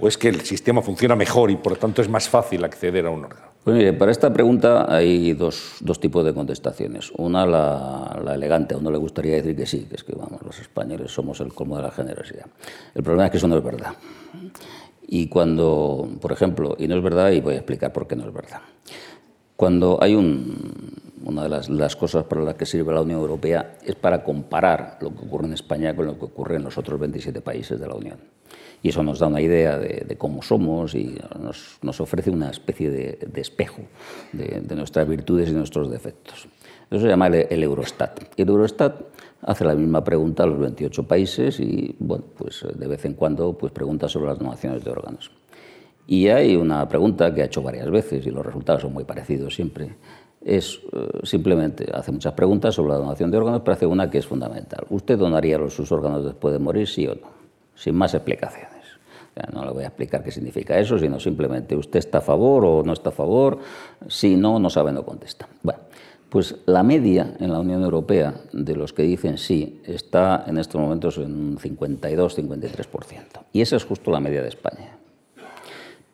[0.00, 3.06] ¿O es que el sistema funciona mejor y por lo tanto es más fácil acceder
[3.06, 3.54] a un órgano?
[3.62, 7.10] Pues mire, para esta pregunta hay dos, dos tipos de contestaciones.
[7.16, 10.42] Una, la, la, elegante, a uno le gustaría decir que sí, que es que vamos,
[10.42, 12.46] los españoles somos el colmo de la generosidad.
[12.94, 13.94] El problema es que eso no es verdad.
[15.06, 18.26] Y cuando, por ejemplo, y no es verdad, y voy a explicar por qué no
[18.26, 18.60] es verdad.
[19.56, 20.92] Cuando hay un,
[21.24, 24.98] una de las, las, cosas para las que sirve la Unión Europea es para comparar
[25.00, 27.86] lo que ocurre en España con lo que ocurre en los otros 27 países de
[27.86, 28.18] la Unión.
[28.82, 32.50] Y eso nos da una idea de, de cómo somos y nos, nos, ofrece una
[32.50, 33.82] especie de, de espejo
[34.32, 36.46] de, de, nuestras virtudes y nuestros defectos.
[36.90, 38.20] Eso se llama el, el Eurostat.
[38.36, 39.00] El Eurostat
[39.40, 43.56] hace la misma pregunta a los 28 países y, bueno, pues de vez en cuando
[43.56, 45.30] pues pregunta sobre las donaciones de órganos.
[46.06, 49.54] Y hay una pregunta que ha hecho varias veces y los resultados son muy parecidos
[49.54, 49.96] siempre.
[50.44, 54.18] Es uh, simplemente, hace muchas preguntas sobre la donación de órganos, pero hace una que
[54.18, 54.84] es fundamental.
[54.90, 57.28] ¿Usted donaría sus órganos después de morir, sí o no?
[57.74, 58.74] Sin más explicaciones.
[59.52, 62.82] No le voy a explicar qué significa eso, sino simplemente usted está a favor o
[62.84, 63.58] no está a favor.
[64.06, 65.48] Si no, no sabe, no contesta.
[65.62, 65.80] Bueno,
[66.28, 70.80] pues la media en la Unión Europea de los que dicen sí está en estos
[70.80, 73.44] momentos en un 52-53%.
[73.52, 74.93] Y esa es justo la media de España.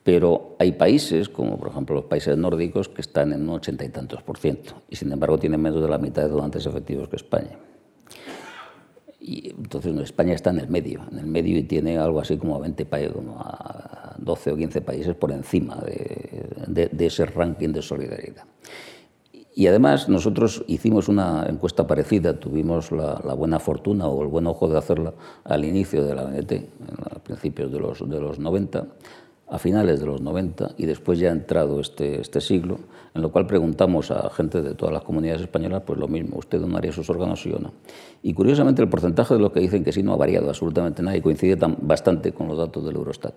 [0.03, 3.91] Pero hay países, como por ejemplo los países nórdicos, que están en un ochenta y
[3.91, 7.17] tantos por ciento y sin embargo tienen menos de la mitad de donantes efectivos que
[7.17, 7.59] España.
[9.21, 12.57] Y entonces España está en el medio, en el medio y tiene algo así como
[12.57, 17.27] a 20 países, como a 12 o 15 países por encima de, de, de ese
[17.27, 18.45] ranking de solidaridad.
[19.55, 24.47] Y además nosotros hicimos una encuesta parecida, tuvimos la, la, buena fortuna o el buen
[24.47, 25.13] ojo de hacerla
[25.45, 26.53] al inicio de la ONT,
[27.11, 28.87] a principios de los, de los 90,
[29.51, 32.79] a finales de los 90 y después ya ha entrado este, este siglo,
[33.15, 36.61] en lo cual preguntamos a gente de todas las comunidades españolas, pues lo mismo, ¿usted
[36.61, 37.73] donaría sus órganos sí o no?
[38.23, 41.17] Y curiosamente el porcentaje de los que dicen que sí no ha variado absolutamente nada
[41.17, 43.35] y coincide tan, bastante con los datos del Eurostat.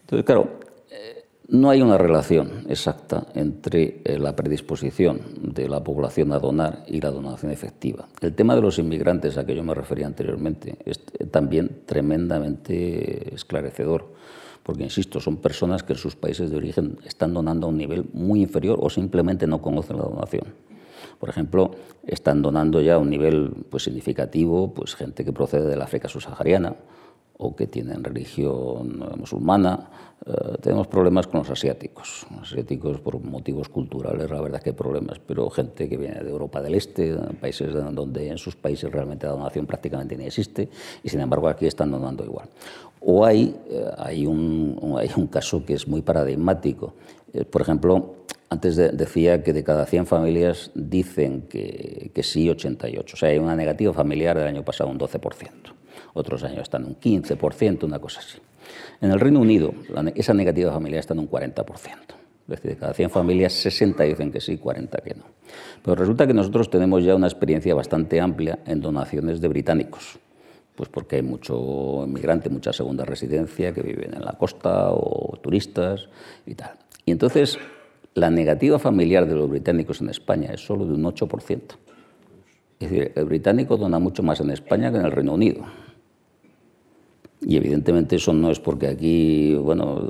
[0.00, 0.58] Entonces, claro,
[0.90, 6.82] eh, no hay una relación exacta entre eh, la predisposición de la población a donar
[6.88, 8.08] y la donación efectiva.
[8.20, 14.15] El tema de los inmigrantes a que yo me refería anteriormente es también tremendamente esclarecedor
[14.66, 18.04] porque, insisto, son personas que en sus países de origen están donando a un nivel
[18.12, 20.42] muy inferior o simplemente no conocen la donación.
[21.20, 21.70] Por ejemplo,
[22.04, 26.74] están donando ya a un nivel pues, significativo pues, gente que procede del África subsahariana
[27.38, 29.88] o que tienen religión musulmana.
[30.24, 32.26] Eh, tenemos problemas con los asiáticos.
[32.40, 36.60] Asiáticos, por motivos culturales, la verdad que hay problemas, pero gente que viene de Europa
[36.60, 40.68] del Este, países donde en sus países realmente la donación prácticamente ni existe,
[41.04, 42.48] y sin embargo aquí están donando igual.
[43.08, 46.94] O hay, eh, hay, un, hay un caso que es muy paradigmático.
[47.32, 48.16] Eh, por ejemplo,
[48.50, 53.14] antes de, decía que de cada 100 familias dicen que, que sí 88.
[53.14, 55.20] O sea, hay una negativa familiar del año pasado un 12%.
[56.14, 58.38] Otros años están un 15%, una cosa así.
[59.00, 61.64] En el Reino Unido, la, esa negativa familiar está en un 40%.
[61.64, 65.26] Es decir, de cada 100 familias, 60 dicen que sí, 40 que no.
[65.84, 70.18] Pero resulta que nosotros tenemos ya una experiencia bastante amplia en donaciones de británicos
[70.76, 76.08] pues porque hay mucho inmigrante, mucha segunda residencia que viven en la costa o turistas
[76.46, 76.72] y tal.
[77.04, 77.58] Y entonces
[78.14, 81.60] la negativa familiar de los británicos en España es solo de un 8%.
[82.78, 85.64] Es decir, el británico dona mucho más en España que en el Reino Unido.
[87.40, 90.02] Y evidentemente eso no es porque aquí, bueno,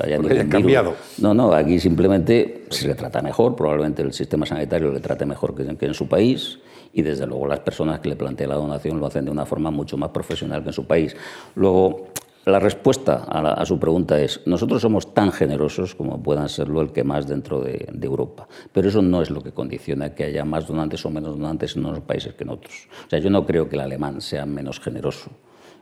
[0.00, 0.94] haya cambiado.
[1.18, 5.54] No, no, aquí simplemente se le trata mejor, probablemente el sistema sanitario le trate mejor
[5.54, 6.60] que, en su país
[6.92, 9.70] y desde luego las personas que le plantean la donación lo hacen de una forma
[9.70, 11.16] mucho más profesional que en su país.
[11.54, 12.08] Luego,
[12.48, 17.04] la respuesta a, su pregunta es, nosotros somos tan generosos como puedan serlo el que
[17.04, 21.04] más dentro de, Europa, pero eso no es lo que condiciona que haya más donantes
[21.04, 22.88] o menos donantes en unos países que en otros.
[23.06, 25.30] O sea, yo no creo que el alemán sea menos generoso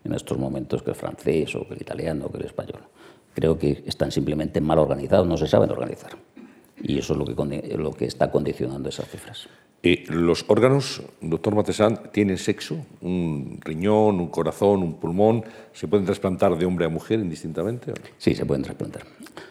[0.03, 2.81] en estos momentos que el francés o que el italiano o que el español.
[3.33, 6.13] Creo que están simplemente mal organizados, no se saben organizar.
[6.83, 9.49] Y eso es lo que, lo que está condicionando esas cifras.
[9.83, 12.77] ¿Los órganos, doctor Matesán, tienen sexo?
[13.03, 15.45] ¿Un riñón, un corazón, un pulmón?
[15.73, 17.93] ¿Se pueden trasplantar de hombre a mujer indistintamente?
[18.19, 19.03] Sí, se pueden trasplantar.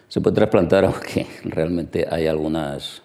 [0.10, 3.02] Se pueden trasplantar, aunque realmente hay algunas...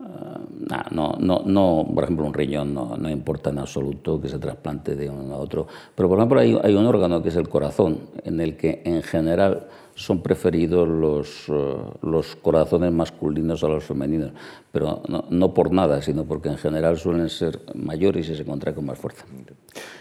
[0.00, 4.38] Ah, no, no, no, por ejemplo, un riñón no, no, importa en absoluto que se
[4.38, 5.66] trasplante de uno a otro.
[5.94, 9.68] Pero, por ejemplo, hay un órgano que es el corazón, en el que en general
[9.94, 14.32] son preferidos los, eh, los corazones masculinos a los femeninos,
[14.70, 18.86] pero no, por nada, sino porque en general suelen ser mayores y se contraen con
[18.86, 19.24] más fuerza.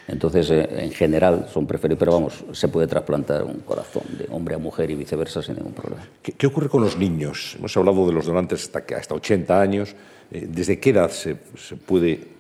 [0.07, 4.55] Entonces, eh, en general son preferidos, pero vamos, se puede trasplantar un corazón de hombre
[4.55, 6.03] a mujer y viceversa sin ningún problema.
[6.21, 7.55] ¿Qué, ocurre con los niños?
[7.57, 9.95] Hemos hablado de los donantes hasta, hasta 80 años.
[10.31, 12.31] Eh, ¿Desde qué edad se, se puede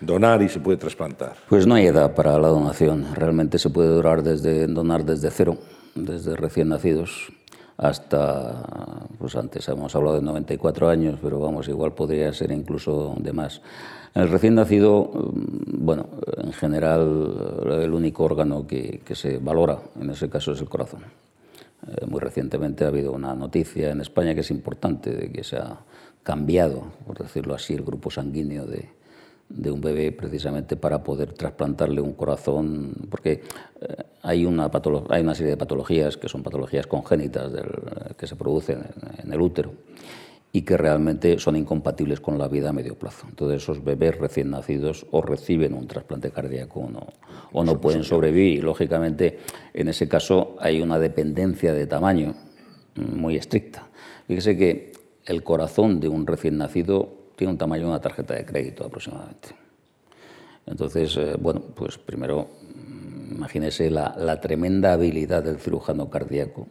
[0.00, 1.36] donar y se puede trasplantar?
[1.48, 3.14] Pues no hay edad para la donación.
[3.14, 5.58] Realmente se puede donar desde, donar desde cero
[5.96, 7.32] desde recién nacidos
[7.76, 8.62] hasta,
[9.18, 13.60] pues antes hemos hablado de 94 años, pero vamos, igual podría ser incluso de más.
[14.14, 16.06] El recién nacido, mm, bueno,
[16.38, 21.02] en general el único órgano que, que se valora en ese caso es el corazón.
[21.86, 25.56] Eh, muy recientemente ha habido una noticia en España que es importante, de que se
[25.56, 25.78] ha
[26.22, 28.88] cambiado, por decirlo así, el grupo sanguíneo de,
[29.48, 33.42] de un bebé precisamente para poder trasplantarle un corazón, porque
[33.80, 34.70] eh, hay, una
[35.08, 37.52] hay una serie de patologías que son patologías congénitas
[38.16, 38.84] que se producen
[39.22, 39.72] en, el útero
[40.52, 43.26] y que realmente son incompatibles con la vida a medio plazo.
[43.28, 47.06] Entonces esos bebés recién nacidos o reciben un trasplante cardíaco o no,
[47.52, 48.58] o no pueden sobrevivir.
[48.58, 49.38] Y lógicamente
[49.74, 52.34] en ese caso hay una dependencia de tamaño
[52.96, 53.86] muy estricta.
[54.26, 54.92] Fíjese que
[55.26, 59.48] el corazón de un recién nacido tiene un tamaño de una tarjeta de crédito aproximadamente.
[60.66, 66.66] Entonces, eh, bueno, pues primero, mm, imagínese la, tremenda habilidad del cirujano cardíaco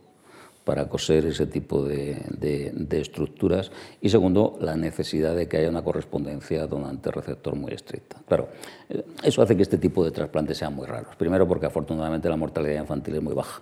[0.66, 6.66] para coser ese tipo de, estructuras y segundo, la necesidad de que haya una correspondencia
[6.66, 8.18] donante-receptor muy estricta.
[8.28, 8.50] Claro,
[8.90, 11.16] eh, eso hace que este tipo de trasplantes sean muy raros.
[11.16, 13.62] Primero porque afortunadamente la mortalidad infantil es muy baja.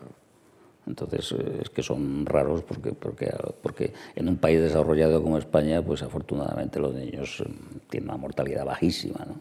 [0.87, 3.31] Entonces, eh, es que son raros porque, porque,
[3.61, 7.49] porque en un país desarrollado como España, pues afortunadamente los niños eh,
[7.89, 9.25] tienen una mortalidad bajísima.
[9.25, 9.35] ¿no?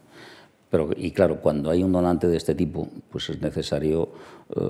[0.69, 4.09] Pero, y claro, cuando hay un donante de este tipo, pues es necesario
[4.55, 4.61] eh,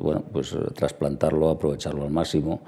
[0.00, 2.60] bueno, pues, trasplantarlo, aprovecharlo al máximo.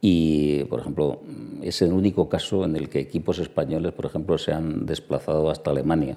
[0.00, 1.20] Y, por ejemplo,
[1.62, 5.70] es el único caso en el que equipos españoles, por ejemplo, se han desplazado hasta
[5.70, 6.16] Alemania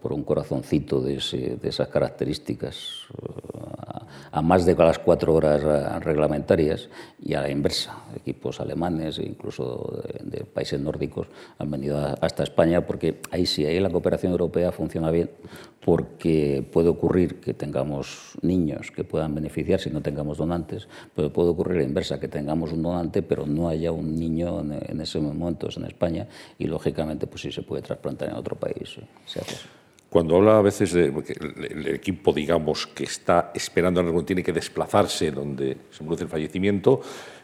[0.00, 1.16] por un corazoncito de,
[1.60, 3.06] de esas características
[4.32, 6.88] a más de las cuatro horas eh, reglamentarias
[7.22, 7.96] y a la inversa.
[8.14, 13.80] Equipos alemanes e incluso de, países nórdicos han venido hasta España porque ahí sí, ahí
[13.80, 15.30] la cooperación europea funciona bien
[15.88, 20.86] porque puede ocurrir que tengamos niños que puedan beneficiar si no tengamos donantes,
[21.16, 25.00] pero puede ocurrir la inversa, que tengamos un donante pero no haya un niño en,
[25.00, 26.28] ese momento en España
[26.58, 28.98] y lógicamente pues sí se puede trasplantar en otro país.
[29.24, 29.56] Se hace.
[30.10, 35.30] Cuando habla a veces de el, equipo, digamos, que está esperando algo, tiene que desplazarse
[35.30, 37.00] donde se produce el fallecimiento,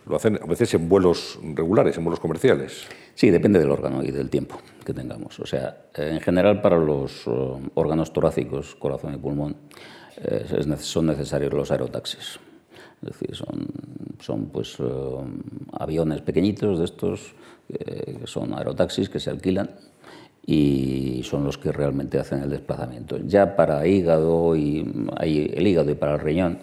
[0.06, 2.86] lo hacen a veces en vuelos regulares, en vuelos comerciales.
[3.14, 5.40] Sí, depende del órgano y del tiempo que tengamos.
[5.40, 9.56] O sea, en general para los uh, órganos torácicos, corazón y pulmón,
[10.16, 10.44] eh,
[10.78, 12.38] son necesarios los aerotaxis.
[13.02, 13.66] Es decir, son,
[14.20, 15.24] son pues, uh,
[15.72, 17.34] aviones pequeñitos de estos,
[17.66, 19.70] que son aerotaxis que se alquilan
[20.46, 23.16] y son los que realmente hacen el desplazamiento.
[23.26, 24.84] Ya para hígado y
[25.20, 26.58] el hígado y para el riñón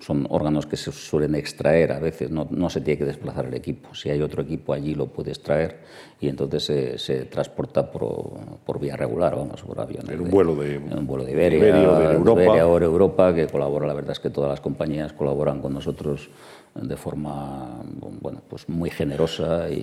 [0.00, 3.54] son órganos que se suelen extraer a veces, no, no, se tiene que desplazar el
[3.54, 3.94] equipo.
[3.94, 5.80] Si hay otro equipo allí lo puede extraer
[6.22, 8.30] y entonces se, se transporta por,
[8.64, 10.08] por, vía regular, vamos, por avión.
[10.08, 12.42] En un vuelo de, en un vuelo de Iberia, de Europa.
[12.44, 16.30] Iberia o Europa, que colabora, la verdad es que todas las compañías colaboran con nosotros
[16.74, 17.82] de forma
[18.20, 19.74] bueno, pues muy generosa e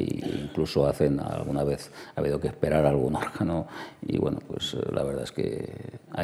[0.43, 3.67] incluso hacen alguna vez ha habido que esperar algún órgano
[4.01, 5.71] y bueno pues eh, la verdad es que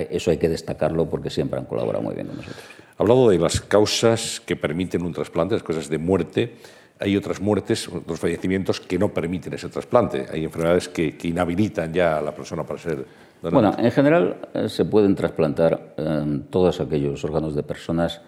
[0.10, 2.64] eso hay que destacarlo porque siempre han colaborado muy bien con nosotros.
[2.98, 6.56] Ha hablado de las causas que permiten un trasplante, las causas de muerte.
[7.00, 10.26] Hay otras muertes, otros fallecimientos que no permiten ese trasplante.
[10.32, 13.06] Hay enfermedades que, inhabilitan ya a la persona para ser
[13.42, 13.52] donante.
[13.52, 18.22] Bueno, en general eh, se pueden trasplantar eh, todos aquellos órganos de personas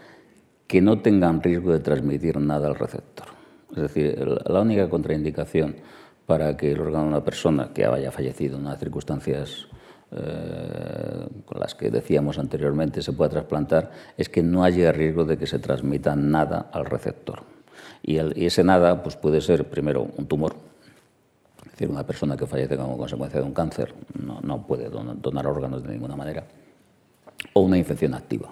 [0.68, 3.28] que no tengan riesgo de transmitir nada al receptor.
[3.72, 5.78] Es decir, la única contraindicación
[6.26, 9.68] para que el órgano de una persona que haya fallecido en unas circunstancias
[10.12, 15.38] eh, con las que decíamos anteriormente se pueda trasplantar es que no haya riesgo de
[15.38, 17.57] que se transmita nada al receptor.
[18.04, 20.56] Y, ese nada pues puede ser primero un tumor,
[21.66, 25.48] es decir, una persona que fallece como consecuencia de un cáncer no, no puede donar
[25.48, 26.44] órganos de ninguna manera,
[27.54, 28.50] o una infección activa.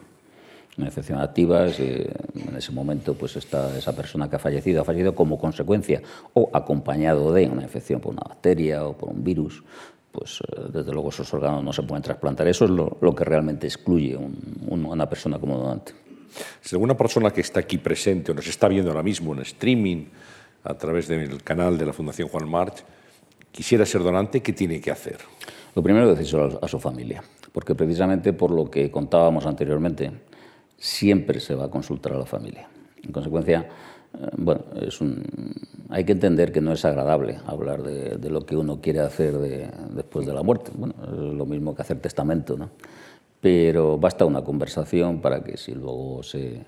[0.77, 4.85] Una infección activa es, en ese momento pues está esa persona que ha fallecido, ha
[4.85, 6.01] fallecido como consecuencia
[6.33, 9.63] o acompañado de una infección por una bacteria o por un virus,
[10.11, 12.47] pues eh, desde luego esos órganos no se pueden trasplantar.
[12.47, 15.93] Eso es lo, que realmente excluye un, una persona como donante.
[16.61, 20.05] Si alguna persona que está aquí presente o nos está viendo ahora mismo en streaming
[20.63, 22.83] a través del canal de la Fundación Juan March
[23.51, 25.17] quisiera ser donante, ¿qué tiene que hacer?
[25.75, 30.11] Lo primero es decirlo a su familia, porque precisamente por lo que contábamos anteriormente,
[30.77, 32.67] siempre se va a consultar a la familia.
[33.03, 33.67] En consecuencia,
[34.13, 34.63] eh, bueno,
[35.89, 39.69] hay que entender que no es agradable hablar de, lo que uno quiere hacer de,
[39.91, 40.71] después de la muerte.
[40.73, 42.71] Bueno, es lo mismo que hacer testamento, ¿no?
[43.45, 46.65] Pero basta una conversación para que si luego se...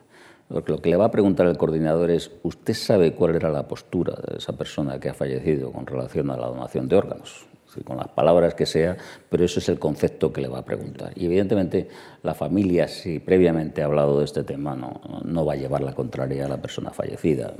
[0.47, 4.13] Lo que le va a preguntar el coordinador es, ¿usted sabe cuál era la postura
[4.13, 7.47] de esa persona que ha fallecido con relación a la donación de órganos?
[7.83, 8.97] Con las palabras que sea,
[9.29, 11.11] pero eso es el concepto que le va a preguntar.
[11.15, 11.87] Y evidentemente
[12.23, 15.93] la familia, si previamente ha hablado de este tema, no, no va a llevar la
[15.93, 17.53] contraria a la persona fallecida.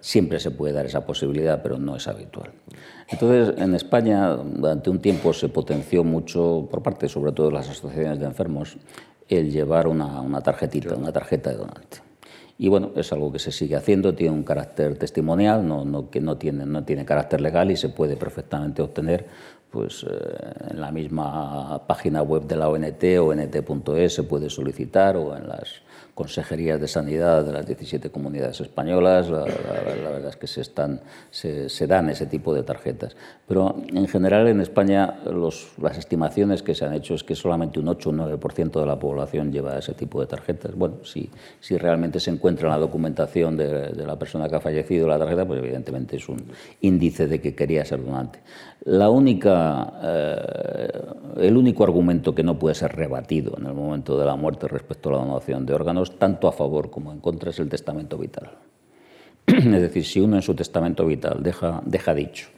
[0.00, 2.50] Siempre se puede dar esa posibilidad, pero no es habitual.
[3.08, 7.68] Entonces, en España, durante un tiempo se potenció mucho, por parte sobre todo de las
[7.68, 8.76] asociaciones de enfermos,
[9.28, 12.11] el llevar una, una tarjetita, una tarjeta de donante.
[12.62, 16.20] Y bueno, es algo que se sigue haciendo, tiene un carácter testimonial, no, no, que
[16.20, 19.26] no tiene, no tiene carácter legal y se puede perfectamente obtener
[19.68, 25.36] pues, eh, en la misma página web de la ONT, ont.es, se puede solicitar o
[25.36, 25.82] en las
[26.14, 31.00] consejerías de sanidad de las 17 comunidades españolas, la, verdad es que se, están,
[31.30, 33.16] se, dan ese tipo de tarjetas.
[33.48, 37.88] Pero en general en España las estimaciones que se han hecho es que solamente un
[37.88, 40.74] 8 o 9% de la población lleva ese tipo de tarjetas.
[40.74, 45.08] Bueno, si, si realmente se encuentra en la documentación de, la persona que ha fallecido
[45.08, 46.44] la tarjeta, pues evidentemente es un
[46.82, 48.40] índice de que quería ser donante.
[48.84, 51.02] La única, eh,
[51.36, 55.08] el único argumento que no puede ser rebatido en el momento de la muerte respecto
[55.08, 58.50] a la donación de órganos tanto a favor como en contra, es el testamento vital.
[59.46, 62.48] es decir, si uno en su testamento vital deja, deja dicho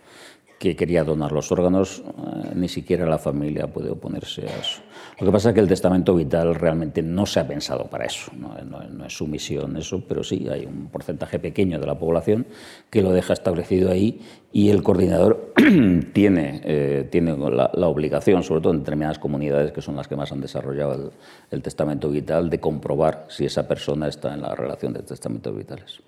[0.65, 4.81] que quería donar los órganos, eh, ni siquiera la familia puede oponerse a eso.
[5.21, 8.33] Lo que pasa es que el testamento vital realmente no se ha pensado para eso,
[8.35, 12.47] no, es su misión eso, pero sí hay un porcentaje pequeño de la población
[12.89, 15.53] que lo deja establecido ahí y el coordinador
[16.15, 20.33] tiene, eh, tiene la, obligación, sobre todo en determinadas comunidades que son las que más
[20.33, 21.11] han desarrollado el,
[21.51, 26.01] el testamento vital, de comprobar si esa persona está en la relación de testamentos vitales.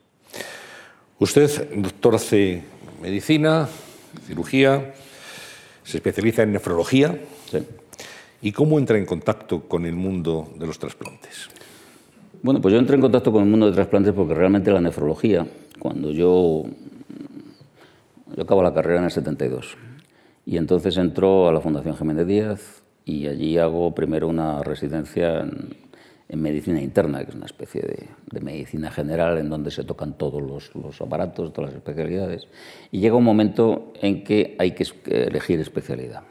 [1.19, 2.63] Usted, doctor, hace
[3.03, 3.69] medicina,
[4.27, 4.95] cirugía,
[5.85, 7.19] se especializa en nefrología.
[8.43, 11.49] ¿Y cómo entra en contacto con el mundo de los trasplantes?
[12.43, 15.47] Bueno, pues yo entré en contacto con el mundo de trasplantes porque realmente la nefrología,
[15.79, 16.65] cuando yo,
[18.37, 19.77] yo acabo la carrera en el 72,
[20.45, 25.86] y entonces entró a la Fundación Jiménez Díaz y allí hago primero una residencia en,
[26.29, 30.43] en medicina interna, que es una especie de, medicina general en donde se tocan todos
[30.43, 32.49] los, aparatos, todas las especialidades,
[32.91, 36.23] y llega un momento en que hay que elegir especialidad.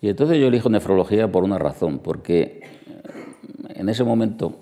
[0.00, 4.60] Y entonces yo elijo nefrología por una razón, porque eh, en ese momento,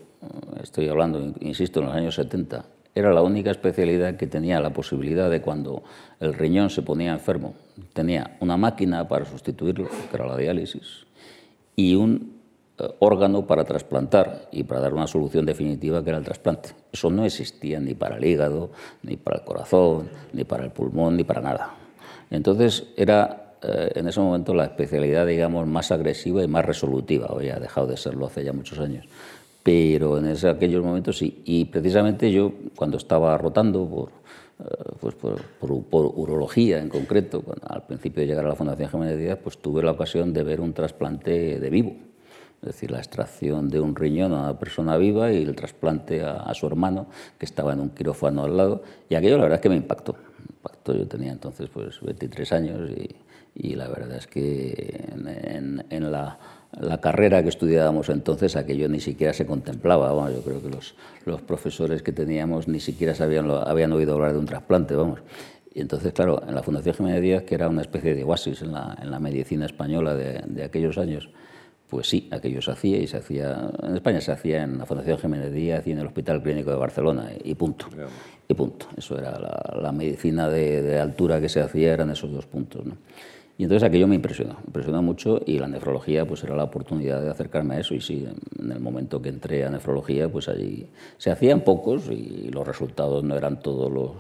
[0.63, 5.29] estoy hablando, insisto, en los años 70, era la única especialidad que tenía la posibilidad
[5.29, 5.83] de cuando
[6.21, 7.55] el riñón se ponía enfermo,
[7.93, 11.05] tenía una máquina para sustituirlo, que era la diálisis,
[11.75, 12.34] y un
[12.99, 16.71] órgano para trasplantar y para dar una solución definitiva que era el trasplante.
[16.93, 18.71] Eso no existía ni para el hígado,
[19.03, 21.75] ni para el corazón, ni para el pulmón, ni para nada.
[22.31, 27.29] Entonces era eh, en ese momento la especialidad, digamos, más agresiva y más resolutiva.
[27.29, 29.07] Hoy ha dejado de serlo hace ya muchos años.
[29.63, 31.43] Pero en ese, aquellos momentos sí.
[31.45, 34.09] Y precisamente yo, cuando estaba rotando por,
[34.59, 35.41] eh, pues por,
[35.85, 39.83] por, urología en concreto, al principio de llegar a la Fundación Jiménez Díaz, pues tuve
[39.83, 41.95] la ocasión de ver un trasplante de vivo
[42.65, 46.53] es decir, la extracción de un riñón a una persona viva y el trasplante a,
[46.55, 47.07] su hermano,
[47.39, 50.17] que estaba en un quirófano al lado, y aquello la verdad es que me impactó.
[50.41, 50.95] impactó.
[50.95, 53.15] Yo tenía entonces pues 23 años y,
[53.55, 56.39] y la verdad es que en, en, la,
[56.81, 60.11] la carrera que estudiábamos entonces, aquello ni siquiera se contemplaba.
[60.13, 60.95] Vamos, yo creo que los,
[61.27, 64.97] los profesores que teníamos ni siquiera sabían, habían oído hablar de un trasplante.
[64.97, 65.21] Vamos.
[65.75, 68.73] Y entonces, claro, en la Fundación Jiménez Díaz, que era una especie de oasis en
[68.73, 71.29] la, en la medicina española de, de, aquellos años,
[71.95, 75.17] pues sí, aquello se hacía y se hacía, en España se hacía en la Fundación
[75.17, 77.87] Jiménez Díaz y en el Hospital Clínico de Barcelona, y punto.
[78.49, 78.87] Y punto.
[78.97, 82.85] Eso era la, la medicina de, de, altura que se hacía, eran esos dos puntos.
[82.85, 82.97] ¿no?
[83.57, 87.23] Y entonces aquello me impresionó, me impresionó mucho y la nefrología pues era la oportunidad
[87.23, 88.27] de acercarme a eso y sí,
[88.59, 93.23] en el momento que entré a nefrología pues allí se hacían pocos y los resultados
[93.23, 94.11] no eran todos los,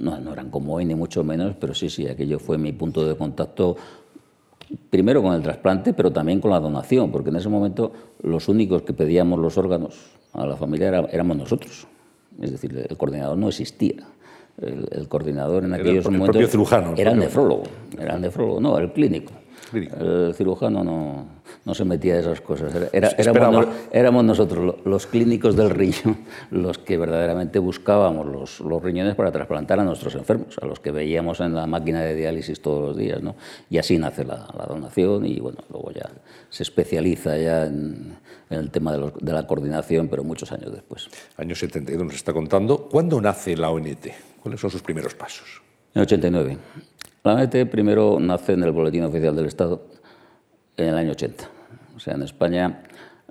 [0.00, 3.06] no, no eran como hoy ni mucho menos, pero sí, sí, aquello fue mi punto
[3.06, 3.76] de contacto
[4.90, 7.92] primero con el trasplante, pero también con la donación, porque en ese momento
[8.22, 11.86] los únicos que pedíamos los órganos a la familia era, éramos nosotros.
[12.40, 13.96] Es decir, el coordinador no existía.
[14.60, 17.62] El, el coordinador en aquellos el, el momentos cirujano, era el nefrólogo,
[17.96, 19.32] era el nefrólogo, no, el clínico.
[19.72, 21.26] El cirujano no,
[21.64, 22.72] no se metía a esas cosas.
[22.92, 26.18] Era, éramos, éramos, nosotros, los clínicos del riñón,
[26.50, 30.90] los que verdaderamente buscábamos los, los, riñones para trasplantar a nuestros enfermos, a los que
[30.90, 33.22] veíamos en la máquina de diálisis todos los días.
[33.22, 33.36] ¿no?
[33.70, 36.10] Y así nace la, la donación y bueno, luego ya
[36.50, 38.16] se especializa ya en,
[38.50, 41.08] en el tema de, los, de, la coordinación, pero muchos años después.
[41.36, 42.88] Año 72 nos está contando.
[42.88, 44.08] ¿Cuándo nace la ONT?
[44.42, 45.62] ¿Cuáles son sus primeros pasos?
[45.94, 46.58] En 89.
[47.24, 49.82] La ONT primero nace en el Boletín Oficial del Estado
[50.76, 51.48] en el año 80.
[51.96, 52.82] O sea, en España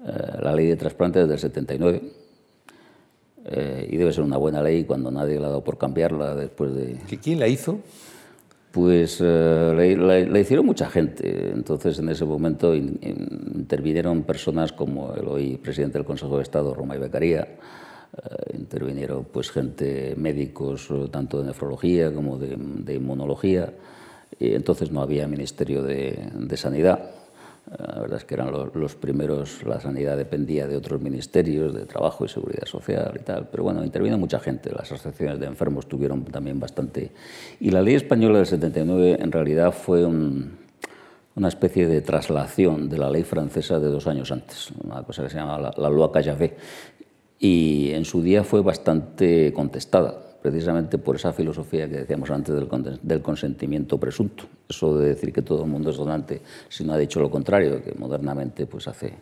[0.05, 0.11] eh,
[0.41, 2.01] la ley de trasplante es del 79
[3.45, 6.75] eh, y debe ser una buena ley cuando nadie la ha dado por cambiarla después
[6.75, 6.97] de...
[7.21, 7.79] ¿Quién la hizo?
[8.71, 11.51] Pues eh, la, la, la, hicieron mucha gente.
[11.53, 16.43] Entonces, en ese momento in, in, intervinieron personas como el hoy presidente del Consejo de
[16.43, 17.47] Estado, Roma y Becaría,
[18.53, 23.73] intervinieron pues gente, médicos, tanto de nefrología como de, de inmunología,
[24.39, 27.11] y entonces no había Ministerio de, de Sanidad.
[27.67, 31.73] Uh, la verdad es que eran los, los, primeros, la sanidad dependía de otros ministerios,
[31.73, 35.47] de Trabajo y Seguridad Social y tal, pero bueno, intervino mucha gente, las asociaciones de
[35.47, 37.11] enfermos tuvieron también bastante.
[37.59, 40.57] Y la ley española del 79 en realidad fue un,
[41.35, 45.29] una especie de traslación de la ley francesa de dos años antes, una cosa que
[45.29, 46.55] se llama la, la Loi Cajavé,
[47.39, 53.21] y en su día fue bastante contestada, precisamente por esa filosofía que decíamos antes del,
[53.21, 54.45] consentimiento presunto.
[54.67, 57.83] Eso de decir que todo el mundo es donante, si no ha dicho lo contrario,
[57.83, 59.13] que modernamente, pues hace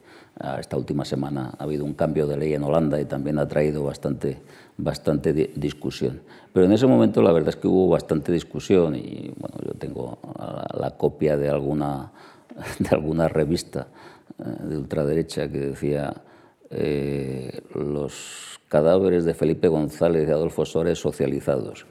[0.60, 3.84] esta última semana ha habido un cambio de ley en Holanda y también ha traído
[3.84, 4.38] bastante,
[4.78, 6.22] bastante di discusión.
[6.54, 10.20] Pero en ese momento la verdad es que hubo bastante discusión y bueno, yo tengo
[10.38, 12.12] la, la copia de alguna,
[12.80, 13.88] de alguna revista
[14.40, 16.14] eh, de ultraderecha que decía
[16.78, 21.86] eh, los cadáveres de Felipe González y de Adolfo Sores socializados.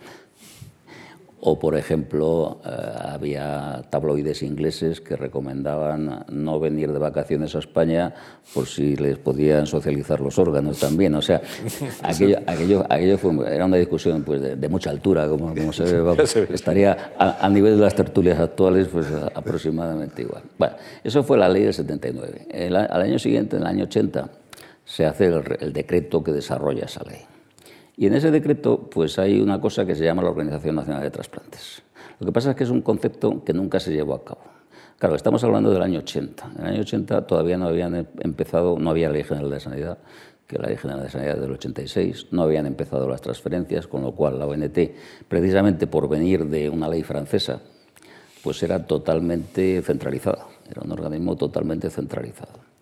[1.47, 2.71] O, por ejemplo, eh,
[3.03, 8.15] había tabloides ingleses que recomendaban no venir de vacaciones a España
[8.55, 11.15] por si les podían socializar los órganos también.
[11.15, 11.43] O sea,
[12.03, 15.85] aquello, aquello, aquello fue, era una discusión pues, de, de mucha altura, como, como se
[15.85, 16.23] ve.
[16.51, 20.45] Estaría a, a, nivel de las tertulias actuales pues, aproximadamente igual.
[20.59, 22.47] Bueno, eso fue la ley del 79.
[22.51, 24.31] El, al año siguiente, en el año 80,
[24.85, 27.21] se hace el, decreto que desarrolla esa ley.
[27.97, 31.11] Y en ese decreto pues hay una cosa que se llama la Organización Nacional de
[31.11, 31.83] Trasplantes.
[32.21, 34.43] Lo que pasa es que es un concepto que nunca se llevó a cabo.
[34.99, 36.53] Claro, estamos hablando del año 80.
[36.57, 39.99] En el año 80 todavía no habían em, empezado, no había ley general de sanidad,
[40.47, 44.13] que la ley general de sanidad del 86, no habían empezado las transferencias, con lo
[44.13, 44.79] cual la ONT,
[45.29, 47.61] precisamente por venir de una ley francesa,
[48.43, 52.74] pues era totalmente centralizada, era un organismo totalmente centralizado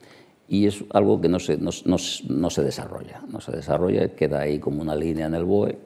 [0.48, 4.82] y es algo que no se, no, se desarrolla, no se desarrolla, queda ahí como
[4.82, 5.78] una línea en el BOE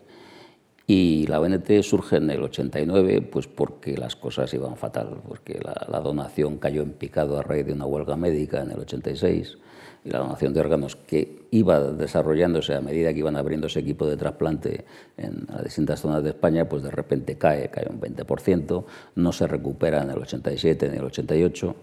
[0.87, 6.01] y la BNT surge en el 89 pues porque las cosas iban fatal, porque la,
[6.01, 9.59] donación cayó en picado a raíz de una huelga médica en el 86
[10.05, 14.07] y la donación de órganos que iba desarrollándose a medida que iban abriendo ese equipo
[14.07, 14.85] de trasplante
[15.17, 18.85] en las distintas zonas de España, pues de repente cae, cae un 20%,
[19.17, 21.77] no se recupera en el 87 ni el 88,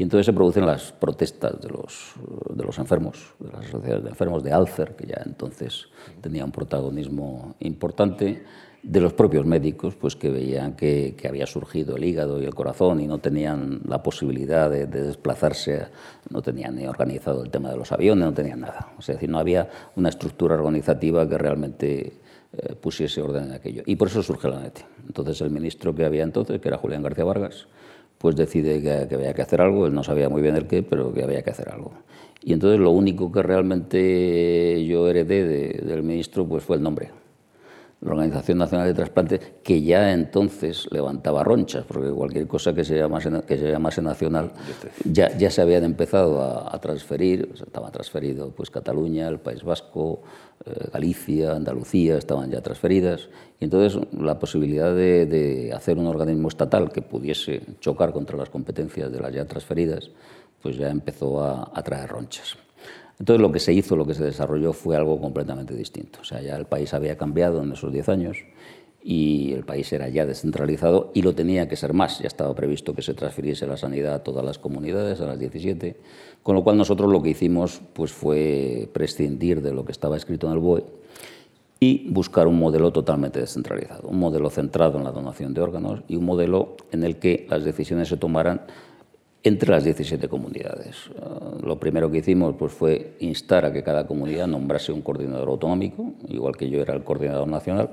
[0.00, 2.14] y entonces se producen las protestas de los,
[2.54, 5.88] de los enfermos, de las asociaciones de enfermos de Alcer, que ya entonces
[6.22, 8.42] tenía un protagonismo importante,
[8.82, 12.54] de los propios médicos, pues que veían que, que, había surgido el hígado y el
[12.54, 15.88] corazón y no tenían la posibilidad de, de, desplazarse,
[16.30, 18.94] no tenían ni organizado el tema de los aviones, no tenían nada.
[18.96, 22.20] O sea, es decir, no había una estructura organizativa que realmente
[22.54, 23.82] eh, pusiese orden en aquello.
[23.84, 24.82] Y por eso surge la NET.
[25.06, 27.66] Entonces el ministro que había entonces, que era Julián García Vargas,
[28.20, 30.82] pues decide que, que había que hacer algo, él no sabía muy bien el qué,
[30.82, 31.92] pero que había que hacer algo.
[32.42, 37.10] Y entonces lo único que realmente yo heredé de, del ministro pues fue el nombre
[38.02, 42.96] la Organización Nacional de Trasplantes, que ya entonces levantaba ronchas, porque cualquier cosa que se
[42.96, 44.52] llamase, que se nacional
[45.04, 50.22] ya, ya se habían empezado a, transferir, estaba transferido pues Cataluña, el País Vasco,
[50.64, 53.28] eh, Galicia, Andalucía, estaban ya transferidas,
[53.58, 59.12] y entonces la posibilidad de, hacer un organismo estatal que pudiese chocar contra las competencias
[59.12, 60.10] de las ya transferidas,
[60.62, 62.56] pues ya empezó a traer ronchas.
[63.20, 66.20] Entonces lo que se hizo, lo que se desarrolló fue algo completamente distinto.
[66.22, 68.38] O sea, ya el país había cambiado en esos 10 años
[69.02, 72.20] y el país era ya descentralizado y lo tenía que ser más.
[72.20, 75.96] Ya estaba previsto que se transfiriese la sanidad a todas las comunidades, a las 17,
[76.42, 80.46] con lo cual nosotros lo que hicimos pues, fue prescindir de lo que estaba escrito
[80.46, 80.84] en el BOE
[81.78, 86.16] y buscar un modelo totalmente descentralizado, un modelo centrado en la donación de órganos y
[86.16, 88.62] un modelo en el que las decisiones se tomaran
[89.42, 91.10] entre las 17 comunidades.
[91.14, 95.48] Eh, lo primero que hicimos pues, fue instar a que cada comunidad nombrase un coordinador
[95.48, 97.90] autonómico, igual que yo era el coordinador nacional,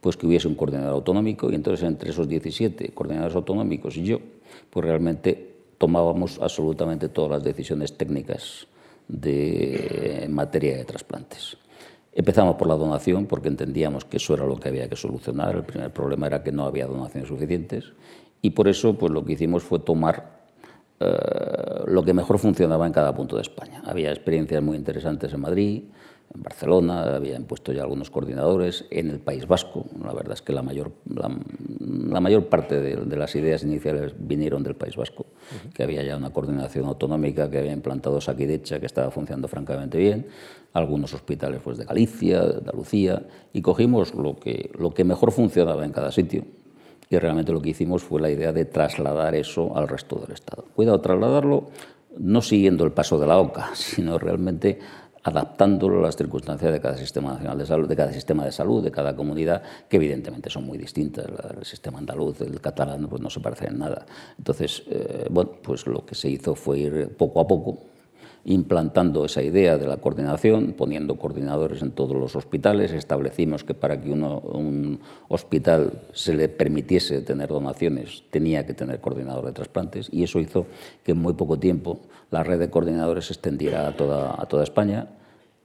[0.00, 4.20] pues que hubiese un coordinador autonómico y entonces entre esos 17 coordinadores autonómicos y yo,
[4.70, 8.66] pues realmente tomábamos absolutamente todas las decisiones técnicas
[9.06, 11.56] de, en materia de trasplantes.
[12.12, 15.54] Empezamos por la donación porque entendíamos que eso era lo que había que solucionar.
[15.54, 17.92] El primer problema era que no había donaciones suficientes
[18.42, 20.37] y por eso pues, lo que hicimos fue tomar
[21.00, 23.82] eh, lo que mejor funcionaba en cada punto de España.
[23.84, 25.82] Había experiencias muy interesantes en Madrid,
[26.34, 29.86] en Barcelona, habían puesto ya algunos coordinadores, en el País Vasco.
[30.04, 34.74] La verdad es que la mayor, la, mayor parte de, las ideas iniciales vinieron del
[34.74, 35.26] País Vasco,
[35.72, 40.26] que había ya una coordinación autonómica que había implantado Saquidecha, que estaba funcionando francamente bien,
[40.74, 43.22] algunos hospitales pues, de Galicia, de Andalucía,
[43.52, 46.44] y cogimos lo que, lo que mejor funcionaba en cada sitio
[47.10, 50.64] y realmente lo que hicimos fue la idea de trasladar eso al resto del Estado.
[50.74, 51.68] Cuidado, trasladarlo
[52.18, 54.78] no siguiendo el paso de la OCA, sino realmente
[55.22, 58.82] adaptándolo a las circunstancias de cada sistema nacional de salud, de cada sistema de salud,
[58.82, 61.26] de cada comunidad, que evidentemente son muy distintas.
[61.58, 64.06] El sistema andaluz, el catalán, pues no se parecen en nada.
[64.38, 67.78] Entonces, eh, bueno, pues lo que se hizo fue ir poco a poco
[68.48, 72.92] implantando esa idea de la coordinación, poniendo coordinadores en todos los hospitales.
[72.92, 79.44] Establecimos que para que un hospital se le permitiese tener donaciones tenía que tener coordinador
[79.44, 80.66] de trasplantes y eso hizo
[81.04, 85.08] que en muy poco tiempo la red de coordinadores se extendiera a toda, toda España.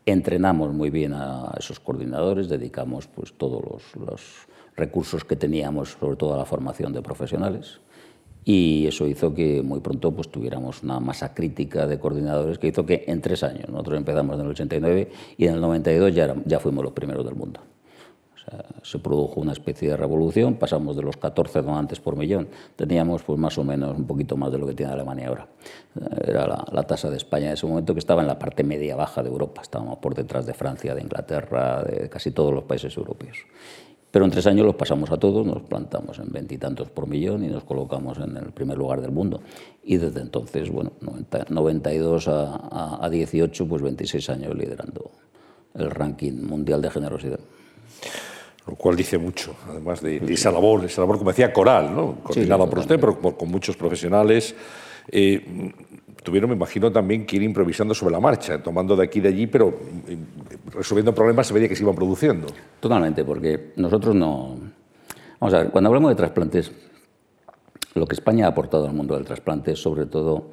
[0.06, 4.22] Entrenamos muy bien a esos coordinadores, dedicamos pues, todos los, los
[4.76, 7.80] recursos que teníamos, sobre todo a la formación de profesionales
[8.46, 12.86] y eso hizo que muy pronto pues, tuviéramos una masa crítica de coordinadores que hizo
[12.86, 16.60] que en tres años, nosotros empezamos en el 89 y en el 92 ya, ya
[16.60, 17.62] fuimos los primeros del mundo.
[18.36, 22.50] O sea, se produjo una especie de revolución, pasamos de los 14 donantes por millón,
[22.76, 25.48] teníamos pues más o menos un poquito más de lo que tiene Alemania ahora.
[26.28, 29.24] Era la, la tasa de España en ese momento que estaba en la parte media-baja
[29.24, 33.38] de Europa, estábamos por detrás de Francia, de Inglaterra, de casi todos los países europeos.
[34.14, 37.48] Pero en tres años los pasamos a todos, nos plantamos en veintitantos por millón y
[37.48, 39.42] nos colocamos en el primer lugar del mundo.
[39.84, 40.92] Y desde entonces, bueno,
[41.50, 45.10] 92 a, 18, pues 26 años liderando
[45.74, 47.40] el ranking mundial de generosidad.
[48.68, 52.18] Lo cual dice mucho, además de, esa labor, esa labor, como decía, coral, ¿no?
[52.22, 54.54] coordinada por usted, pero con muchos profesionales.
[56.24, 59.30] Tuvieron, me imagino, también que ir improvisando sobre la marcha, tomando de aquí y de
[59.30, 59.78] allí, pero
[60.72, 62.48] resolviendo problemas se veía que se iban produciendo.
[62.80, 64.58] Totalmente, porque nosotros no...
[65.40, 66.72] Vamos a ver, cuando hablamos de trasplantes,
[67.96, 70.52] lo que España ha aportado al mundo del trasplante es sobre todo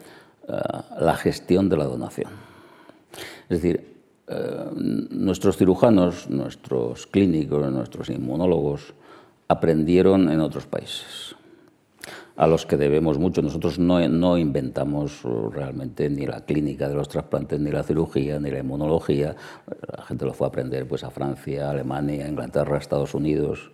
[0.49, 0.53] eh,
[0.99, 2.33] la gestión de la donación.
[3.49, 8.93] Es decir, eh, nuestros cirujanos, nuestros clínicos, nuestros inmunólogos
[9.47, 11.37] aprendieron en otros países
[12.41, 13.43] a los que debemos mucho.
[13.43, 15.21] Nosotros no, no, inventamos
[15.53, 19.37] realmente ni la clínica de los trasplantes, ni la cirugía, ni la inmunología.
[19.95, 23.71] La gente lo fue a aprender pues, a Francia, Alemania, Inglaterra, Estados Unidos.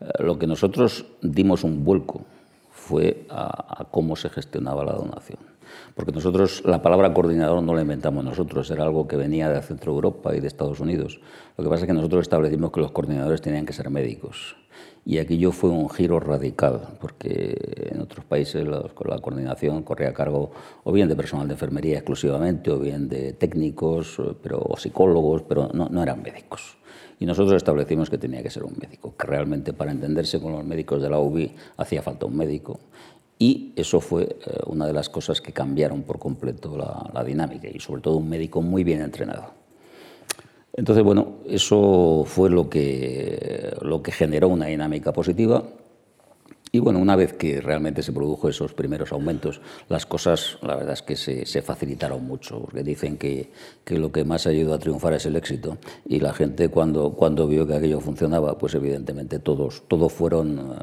[0.00, 2.22] Eh, lo que nosotros dimos un vuelco
[2.70, 5.40] fue a cómo se gestionaba la donación.
[5.94, 9.92] Porque nosotros la palabra coordinador no la inventamos nosotros, era algo que venía de Centro
[9.92, 11.20] Europa y de Estados Unidos.
[11.58, 14.56] Lo que pasa es que nosotros establecimos que los coordinadores tenían que ser médicos
[15.06, 17.56] y aquello fue un giro radical, porque
[17.92, 20.50] en otros países la, coordinación corría a cargo
[20.82, 25.70] o bien de personal de enfermería exclusivamente, o bien de técnicos pero, o psicólogos, pero
[25.72, 26.76] no, eran médicos.
[27.20, 30.64] Y nosotros establecimos que tenía que ser un médico, que realmente para entenderse con los
[30.64, 32.80] médicos de la UBI hacía falta un médico.
[33.38, 37.78] Y eso fue eh, una de las cosas que cambiaron por completo la dinámica, y
[37.78, 39.65] sobre todo un médico muy bien entrenado.
[40.76, 45.62] Entonces, bueno, eso fue lo que, lo que generó una dinámica positiva
[46.76, 50.92] Y bueno, una vez que realmente se produjo esos primeros aumentos, las cosas, la verdad
[50.92, 53.50] es que se, facilitaron mucho, porque dicen que,
[53.82, 55.78] que, lo que más ayudó a triunfar es el éxito.
[56.06, 60.74] Y la gente cuando, cuando vio que aquello funcionaba, pues evidentemente todos, todos fueron a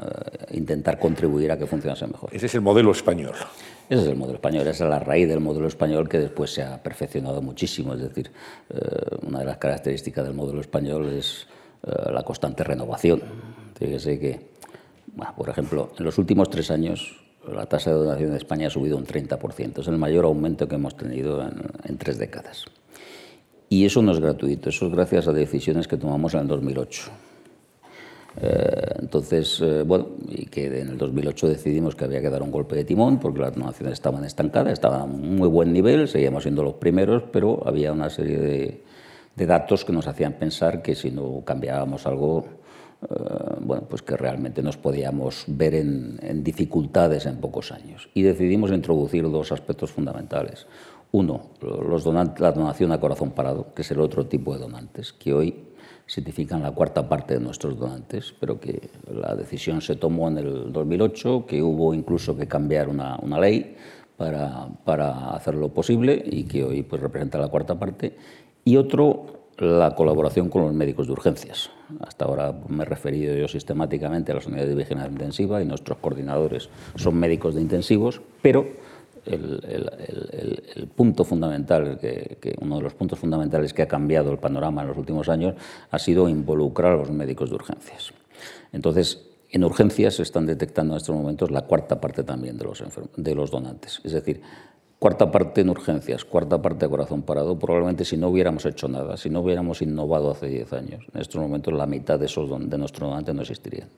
[0.50, 2.28] eh, intentar contribuir a que funcionase mejor.
[2.32, 3.34] Ese es el modelo español.
[3.88, 6.64] Ese es el modelo español, esa es la raíz del modelo español que después se
[6.64, 7.94] ha perfeccionado muchísimo.
[7.94, 8.32] Es decir,
[8.70, 8.78] eh,
[9.22, 11.46] una de las características del modelo español es
[11.86, 13.22] eh, la constante renovación.
[13.78, 14.53] Fíjese que
[15.36, 18.96] por ejemplo, en los últimos tres años la tasa de donación de España ha subido
[18.96, 19.80] un 30%.
[19.80, 22.64] Es el mayor aumento que hemos tenido en, tres décadas.
[23.68, 27.02] Y eso no es gratuito, eso es gracias a decisiones que tomamos en el 2008.
[28.40, 32.50] Eh, entonces, eh, bueno, y que en el 2008 decidimos que había que dar un
[32.50, 36.62] golpe de timón porque las donaciones estaban estancadas, estaban a muy buen nivel, seguíamos siendo
[36.62, 38.84] los primeros, pero había una serie de,
[39.36, 42.44] de datos que nos hacían pensar que si no cambiábamos algo,
[43.60, 48.08] bueno, pues que realmente nos podíamos ver en, dificultades en pocos años.
[48.14, 50.66] Y decidimos introducir dos aspectos fundamentales.
[51.12, 55.32] Uno, los la donación a corazón parado, que es el otro tipo de donantes, que
[55.32, 55.54] hoy
[56.06, 60.72] significan la cuarta parte de nuestros donantes, pero que la decisión se tomó en el
[60.72, 63.76] 2008, que hubo incluso que cambiar una, una ley
[64.16, 68.16] para, para, hacerlo posible y que hoy pues, representa la cuarta parte.
[68.64, 71.70] Y otro, la colaboración con los médicos de urgencias.
[72.00, 75.98] Hasta ahora me he referido yo sistemáticamente a las unidades de vigilancia intensiva y nuestros
[75.98, 78.66] coordinadores son médicos de intensivos, pero
[79.26, 84.88] el, punto fundamental, que, uno de los puntos fundamentales que ha cambiado el panorama en
[84.88, 85.54] los últimos años
[85.90, 88.12] ha sido involucrar a los médicos de urgencias.
[88.72, 92.82] Entonces, en urgencias se están detectando en estos momentos la cuarta parte también de los,
[93.16, 94.00] de los donantes.
[94.04, 94.42] Es decir,
[94.98, 97.58] Cuarta parte en urgencias, cuarta parte a corazón parado.
[97.58, 101.40] Probablemente si no hubiéramos hecho nada, si no hubiéramos innovado hace 10 años, en estos
[101.40, 103.88] momentos la mitad de, esos de nuestros donantes no existirían.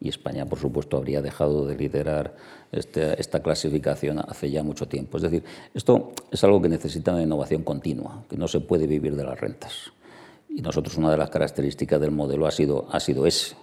[0.00, 2.36] Y España, por supuesto, habría dejado de liderar
[2.70, 5.16] este, esta clasificación hace ya mucho tiempo.
[5.16, 5.42] Es decir,
[5.74, 9.40] esto es algo que necesita una innovación continua, que no se puede vivir de las
[9.40, 9.92] rentas.
[10.48, 13.56] Y nosotros una de las características del modelo ha sido, ha sido ese.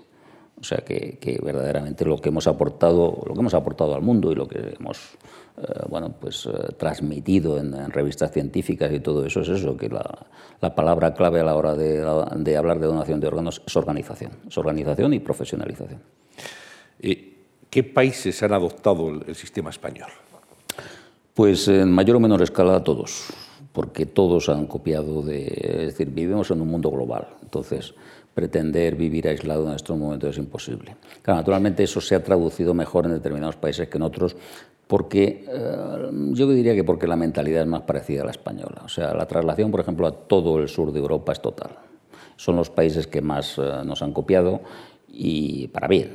[0.59, 4.31] O sea, que, que verdaderamente lo que hemos aportado, lo que hemos aportado al mundo
[4.31, 5.17] y lo que hemos
[5.89, 10.27] bueno, pues, eh, transmitido en, revistas científicas y todo eso es eso, que la,
[10.61, 12.05] la palabra clave a la hora de,
[12.37, 16.01] de, hablar de donación de órganos es organización, es organización y profesionalización.
[17.69, 20.09] ¿Qué países han adoptado el, el sistema español?
[21.33, 23.27] Pues en mayor o menor escala todos,
[23.73, 25.45] porque todos han copiado de...
[25.47, 27.93] Es decir, vivimos en un mundo global, entonces
[28.35, 30.97] pretender vivir aislado en estos momentos es imposible.
[31.21, 34.35] Claro, naturalmente eso se ha traducido mejor en determinados países que en otros,
[34.87, 38.81] porque eh, yo diría que porque la mentalidad es más parecida a la española.
[38.83, 41.71] O sea, la traslación, por ejemplo, a todo el sur de Europa es total.
[42.35, 44.59] Son los países que más eh, nos han copiado
[45.15, 46.11] y para bien.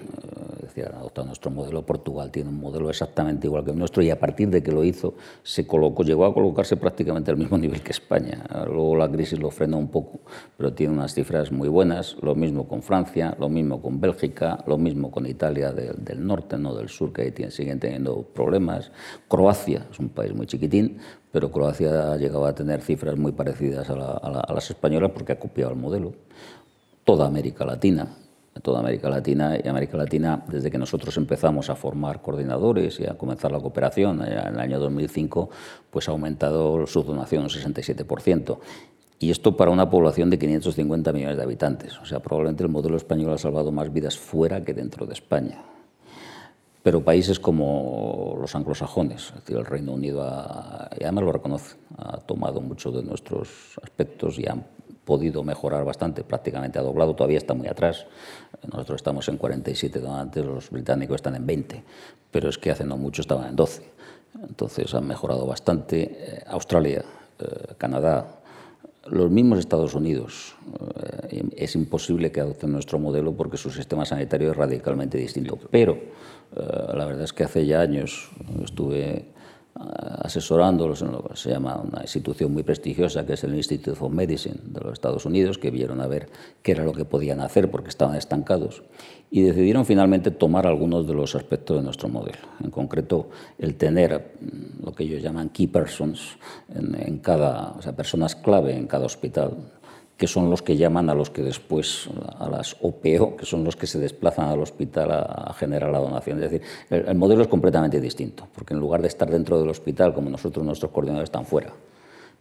[0.56, 1.84] Es decir, han adoptado nuestro modelo.
[1.84, 4.84] Portugal tiene un modelo exactamente igual que el nuestro y a partir de que lo
[4.84, 8.44] hizo, se colocó, llegó a colocarse prácticamente al mismo nivel que España.
[8.66, 10.20] Luego la crisis lo frenó un poco,
[10.56, 12.16] pero tiene unas cifras muy buenas.
[12.20, 16.74] Lo mismo con Francia, lo mismo con Bélgica, lo mismo con Italia del, norte, no
[16.74, 18.92] del sur, que ahí siguen teniendo problemas.
[19.28, 20.98] Croacia es un país muy chiquitín,
[21.32, 25.38] pero Croacia ha llegado a tener cifras muy parecidas a, a las españolas porque ha
[25.40, 26.12] copiado el modelo.
[27.04, 28.06] Toda América Latina
[28.60, 33.14] toda América Latina y América Latina, desde que nosotros empezamos a formar coordinadores y a
[33.14, 35.50] comenzar la cooperación en el año 2005,
[35.90, 38.58] pues ha aumentado su donación un 67%.
[39.18, 41.98] Y esto para una población de 550 millones de habitantes.
[42.00, 45.62] O sea, probablemente el modelo español ha salvado más vidas fuera que dentro de España.
[46.82, 50.22] Pero países como los anglosajones, es decir, el Reino Unido,
[50.98, 54.64] y además lo reconoce, ha tomado muchos de nuestros aspectos y han
[55.10, 58.06] podido mejorar bastante, prácticamente ha doblado, todavía está muy atrás.
[58.62, 61.82] Nosotros estamos en 47 donantes, los británicos están en 20,
[62.30, 63.82] pero es que hace no mucho estaban en 12.
[64.48, 65.96] Entonces han mejorado bastante.
[66.02, 67.04] Eh, Australia,
[67.40, 68.38] eh, Canadá,
[69.06, 70.54] los mismos Estados Unidos.
[71.30, 75.58] Eh, es imposible que adopten nuestro modelo porque su sistema sanitario es radicalmente distinto.
[75.72, 75.98] Pero
[76.52, 78.30] la verdad es que hace ya años
[78.62, 79.24] estuve
[80.22, 84.10] asesorándolos en lo que se llama una institución muy prestigiosa que es el Institute of
[84.10, 86.28] Medicine de los Estados Unidos, que vieron a ver
[86.62, 88.82] qué era lo que podían hacer porque estaban estancados
[89.30, 92.38] y decidieron finalmente tomar algunos de los aspectos de nuestro modelo.
[92.62, 96.36] En concreto, el tener mm, lo que ellos llaman key persons
[96.74, 99.56] en, cada, o sea, personas clave en cada hospital
[100.20, 103.74] que son los que llaman a los que después, a las OPO, que son los
[103.74, 106.42] que se desplazan al hospital a, generar la donación.
[106.42, 110.12] Es decir, el, modelo es completamente distinto, porque en lugar de estar dentro del hospital,
[110.12, 111.72] como nosotros, nuestros coordinadores están fuera,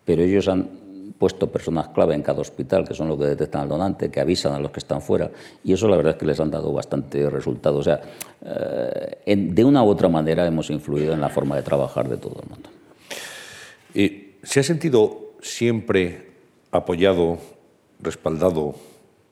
[0.04, 0.70] pero ellos han
[1.18, 4.52] puesto personas clave en cada hospital, que son los que detectan al donante, que avisan
[4.52, 5.32] a los que están fuera,
[5.64, 7.78] y eso la verdad es que les han dado bastante resultado.
[7.78, 8.02] O sea,
[8.44, 12.42] eh, de una u otra manera hemos influido en la forma de trabajar de todo
[12.44, 12.70] el mundo.
[14.44, 16.28] ¿Se ha sentido siempre
[16.72, 17.40] apoyado,
[18.00, 18.76] respaldado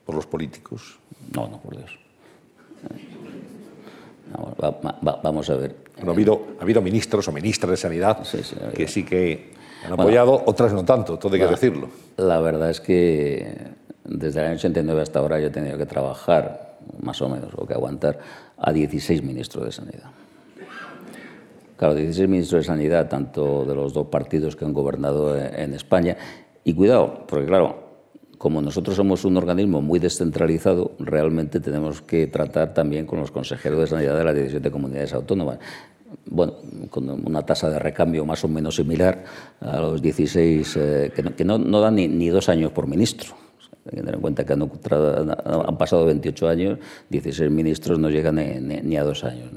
[0.04, 0.98] por los políticos?
[1.34, 1.98] No, no, por Dios.
[5.22, 5.76] Vamos, a ver.
[6.06, 8.26] ha, habido, ha habido ministros o ministras de Sanidad
[8.74, 9.52] que sí que
[9.84, 11.88] han apoyado, otras no tanto, todo hay que decirlo.
[12.16, 13.54] La verdad es que
[14.04, 17.66] desde el año 89 hasta ahora yo he tenido que trabajar, más o menos, o
[17.66, 18.18] que aguantar,
[18.56, 20.10] a 16 ministros de Sanidad.
[21.76, 26.16] Claro, 16 ministros de Sanidad, tanto de los dos partidos que han gobernado en España.
[26.64, 27.87] Y cuidado, porque claro,
[28.38, 33.80] como nosotros somos un organismo muy descentralizado, realmente tenemos que tratar también con los consejeros
[33.80, 35.58] de sanidad de las 17 comunidades autónomas.
[36.24, 36.54] Bueno,
[36.88, 39.24] con una tasa de recambio más o menos similar
[39.60, 43.34] a los 16, eh, que, no, no, dan ni, dos años por ministro.
[43.84, 46.78] Hay que tener en cuenta que han, pasado 28 años,
[47.10, 49.50] 16 ministros no llegan ni, a dos años.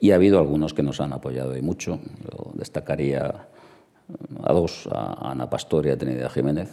[0.00, 2.00] Y ha habido algunos que nos han apoyado y mucho.
[2.24, 3.48] Yo destacaría
[4.42, 6.70] a dos, a Ana Pastor y a Trinidad Jiménez.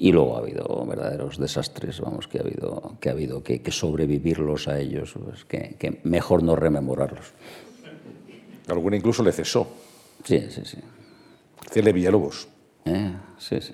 [0.00, 4.68] Y luego ha habido verdaderos desastres, vamos, que ha habido que, ha habido que, sobrevivirlos
[4.68, 7.32] a ellos, pues, que, mejor no rememorarlos.
[8.68, 9.66] Alguna incluso le cesó.
[10.22, 10.78] Sí, sí, sí.
[11.68, 12.46] Cele Villalobos.
[12.84, 13.72] Eh, sí, sí.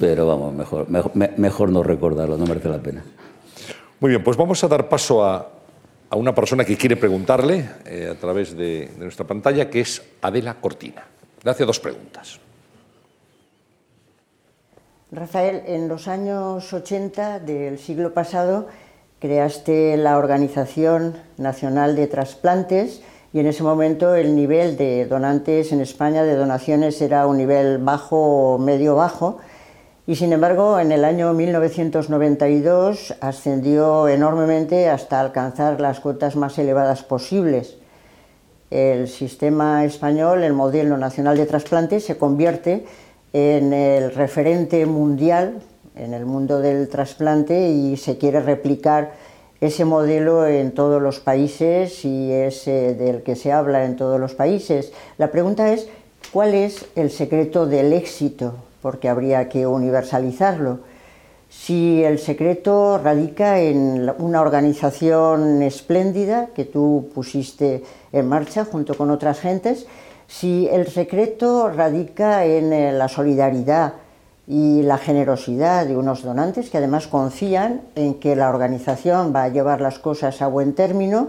[0.00, 3.04] Pero vamos, mejor, mejor, no recordarlo, no merece la pena.
[4.00, 5.46] Muy bien, pues vamos a dar paso a,
[6.08, 10.02] a una persona que quiere preguntarle eh, a través de, de nuestra pantalla, que es
[10.22, 11.04] Adela Cortina.
[11.42, 12.40] Le hace dos preguntas.
[15.14, 18.68] Rafael, en los años 80 del siglo pasado
[19.20, 23.02] creaste la Organización Nacional de Trasplantes
[23.34, 27.76] y en ese momento el nivel de donantes en España de donaciones era un nivel
[27.76, 29.36] bajo o medio bajo
[30.06, 37.02] y sin embargo en el año 1992 ascendió enormemente hasta alcanzar las cuotas más elevadas
[37.02, 37.76] posibles.
[38.70, 42.86] El sistema español, el modelo nacional de trasplantes, se convierte
[43.32, 45.60] en el referente mundial
[45.96, 49.12] en el mundo del trasplante y se quiere replicar
[49.60, 54.34] ese modelo en todos los países y es del que se habla en todos los
[54.34, 54.92] países.
[55.18, 55.88] La pregunta es,
[56.32, 58.54] ¿cuál es el secreto del éxito?
[58.80, 60.80] Porque habría que universalizarlo.
[61.48, 69.10] Si el secreto radica en una organización espléndida que tú pusiste en marcha junto con
[69.10, 69.86] otras gentes,
[70.26, 73.94] si el secreto radica en eh, la solidaridad
[74.46, 79.48] y la generosidad de unos donantes que además confían en que la organización va a
[79.48, 81.28] llevar las cosas a buen término,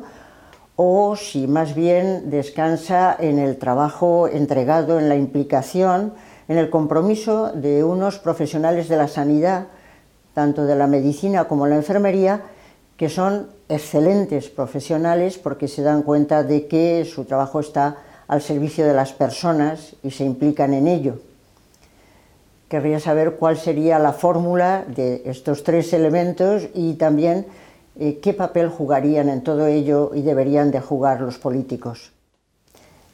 [0.76, 6.14] o si más bien descansa en el trabajo entregado, en la implicación,
[6.48, 9.68] en el compromiso de unos profesionales de la sanidad,
[10.34, 12.42] tanto de la medicina como la enfermería,
[12.98, 17.98] que son excelentes profesionales porque se dan cuenta de que su trabajo está
[18.28, 21.20] al servicio de las personas y se implican en ello.
[22.70, 27.46] Querría saber cuál sería la fórmula de estos tres elementos y también
[28.00, 32.12] eh, qué papel jugarían en todo ello y deberían de jugar los políticos.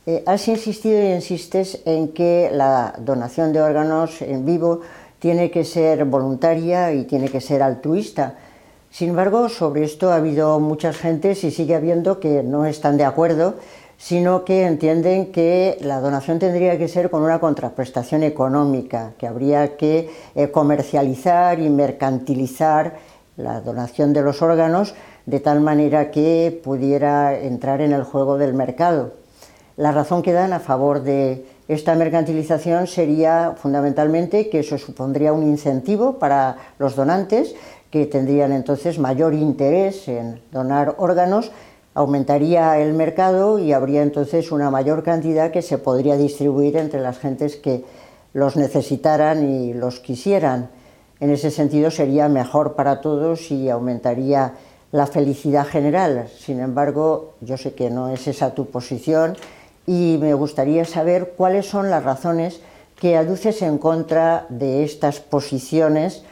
[0.06, 4.82] Eh, has insistido y insistes en que la donación de órganos en vivo
[5.20, 8.36] tiene que ser voluntaria y tiene que ser altruista.
[8.90, 13.04] Sin embargo, sobre esto ha habido muchas gentes y sigue habiendo que no están de
[13.04, 13.56] acuerdo
[14.00, 19.76] sino que entienden que la donación tendría que ser con una contraprestación económica, que habría
[19.76, 22.96] que eh, comercializar y mercantilizar
[23.36, 24.96] la donación de los órganos
[25.26, 29.14] de tal manera que pudiera entrar en el juego del mercado.
[29.76, 35.44] La razón que dan a favor de esta mercantilización sería fundamentalmente que eso supondría un
[35.44, 37.54] incentivo para los donantes
[37.92, 41.52] que tendrían entonces mayor interés en donar órganos
[42.00, 47.20] aumentaría el mercado y habría entonces una mayor cantidad que se podría distribuir entre las
[47.20, 47.84] gentes que
[48.32, 50.70] los necesitaran y los quisieran.
[51.20, 54.54] En ese sentido sería mejor para todos y aumentaría
[54.94, 56.30] la felicidad general.
[56.30, 59.36] Sin embargo, yo sé que no es esa tu posición
[59.86, 62.62] y me gustaría saber cuáles son las razones
[62.96, 66.24] que aduces en contra de estas posiciones,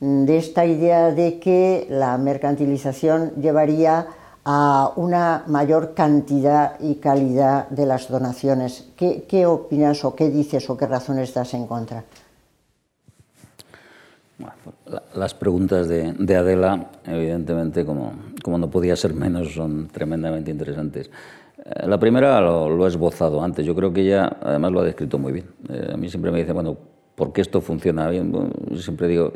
[0.00, 4.06] de esta idea de que la mercantilización llevaría
[4.44, 8.88] a una mayor cantidad y calidad de las donaciones.
[8.96, 12.04] ¿Qué, opinas o qué dices o qué razones das en contra?
[15.14, 21.10] las preguntas de, Adela, evidentemente, como, como, no podía ser menos, son tremendamente interesantes.
[21.62, 24.84] Eh, la primera lo, lo, he esbozado antes, yo creo que ella además lo ha
[24.84, 25.46] descrito muy bien.
[25.68, 26.78] Eh, a mí siempre me dice, bueno,
[27.20, 28.32] porque esto funciona bien.
[28.76, 29.30] siempre digo,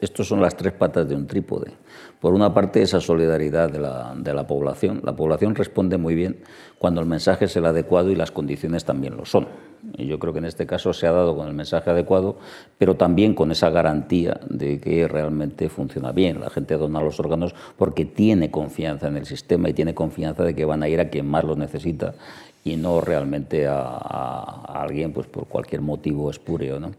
[0.00, 1.72] estos son las tres patas de un trípode.
[2.20, 5.00] Por una parte, esa solidaridad de la, de la población.
[5.02, 6.36] La población responde muy bien
[6.78, 9.48] cuando el mensaje es el adecuado y las condiciones también lo son.
[9.98, 12.36] Y yo creo que en este caso se ha dado con el mensaje adecuado,
[12.78, 16.40] pero también con esa garantía de que realmente funciona bien.
[16.40, 20.54] La gente dona los órganos porque tiene confianza en el sistema y tiene confianza de
[20.54, 22.14] que van a ir a quien más lo necesita
[22.64, 26.80] y no realmente a, alguien pues por cualquier motivo espúreo.
[26.80, 26.92] ¿no?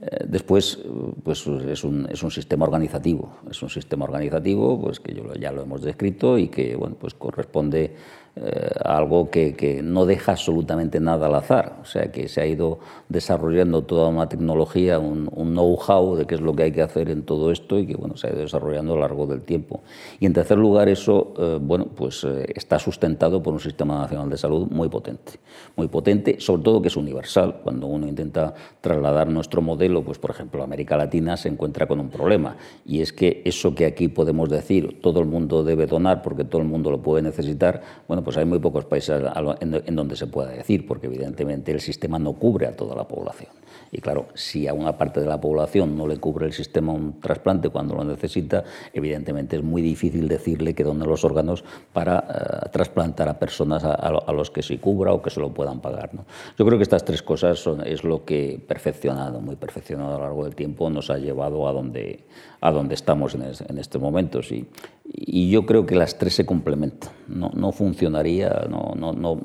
[0.00, 0.78] Eh, después,
[1.22, 5.62] pues es un, es un, sistema organizativo, es un sistema organizativo pues que ya lo
[5.62, 7.94] hemos descrito y que bueno, pues corresponde
[8.42, 12.78] eh, algo que, no deja absolutamente nada al azar, o sea que se ha ido
[13.08, 17.10] desarrollando toda una tecnología, un, un know-how de qué es lo que hay que hacer
[17.10, 19.82] en todo esto y que bueno, se ha ido desarrollando a lo largo del tiempo.
[20.18, 24.30] Y en tercer lugar, eso eh, bueno, pues, eh, está sustentado por un sistema nacional
[24.30, 25.32] de salud muy potente,
[25.76, 27.60] muy potente, sobre todo que es universal.
[27.62, 32.00] Cuando uno intenta trasladar nuestro modelo, pues por ejemplo, a América Latina se encuentra con
[32.00, 36.22] un problema y es que eso que aquí podemos decir, todo el mundo debe donar
[36.22, 39.22] porque todo el mundo lo puede necesitar, bueno, pues hay muy pocos países
[39.60, 43.50] en donde se pueda decir, porque evidentemente el sistema no cubre a toda la población.
[43.92, 47.20] Y claro, si a una parte de la población no le cubre el sistema un
[47.20, 52.68] trasplante cuando lo necesita, evidentemente es muy difícil decirle que donen los órganos para eh,
[52.70, 56.14] trasplantar a personas a, los que se cubra o que se lo puedan pagar.
[56.14, 56.24] ¿no?
[56.56, 60.24] Yo creo que estas tres cosas son, es lo que perfeccionado, muy perfeccionado a lo
[60.24, 62.24] largo del tiempo, nos ha llevado a donde,
[62.60, 64.52] a donde estamos en, en estos momentos.
[64.52, 64.68] Y,
[65.12, 67.10] y yo creo que las tres se complementan.
[67.26, 69.40] No, no funcionaría, no, no, no,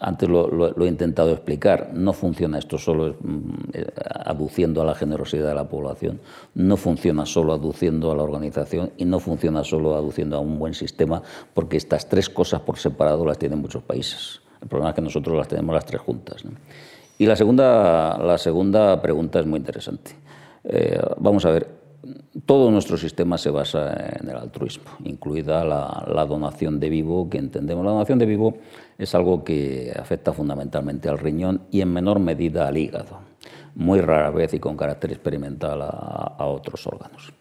[0.00, 3.86] antes lo, he intentado explicar, no funciona esto solo mm, eh,
[4.24, 6.20] aduciendo a la generosidad de la población,
[6.54, 10.74] no funciona solo aduciendo a la organización y no funciona solo aduciendo a un buen
[10.74, 11.22] sistema,
[11.54, 14.40] porque estas tres cosas por separado las tienen muchos países.
[14.60, 16.44] El problema es que nosotros las tenemos las tres juntas.
[17.18, 20.12] Y la segunda, la segunda pregunta es muy interesante.
[20.64, 21.82] Eh, vamos a ver,
[22.46, 27.84] todo nuestro sistema se basa en el altruismo, incluida la, donación de vivo, que entendemos.
[27.84, 28.56] La donación de vivo
[28.98, 33.20] es algo que afecta fundamentalmente al riñón y en menor medida al hígado,
[33.74, 37.32] muy rara vez y con carácter experimental a otros órganos.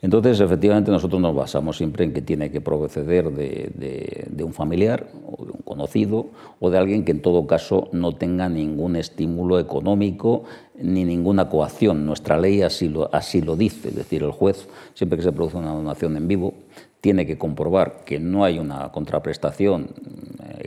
[0.00, 5.44] Entonces, efectivamente, nosotros nos basamos siempre en que tiene que proceder de, un familiar o
[5.44, 6.26] de un conocido
[6.60, 10.44] o de alguien que en todo caso no tenga ningún estímulo económico
[10.80, 12.06] ni ninguna coacción.
[12.06, 15.56] Nuestra ley así lo, así lo dice, es decir, el juez, siempre que se produce
[15.56, 16.54] una donación en vivo,
[17.00, 19.88] tiene que comprobar que no hay una contraprestación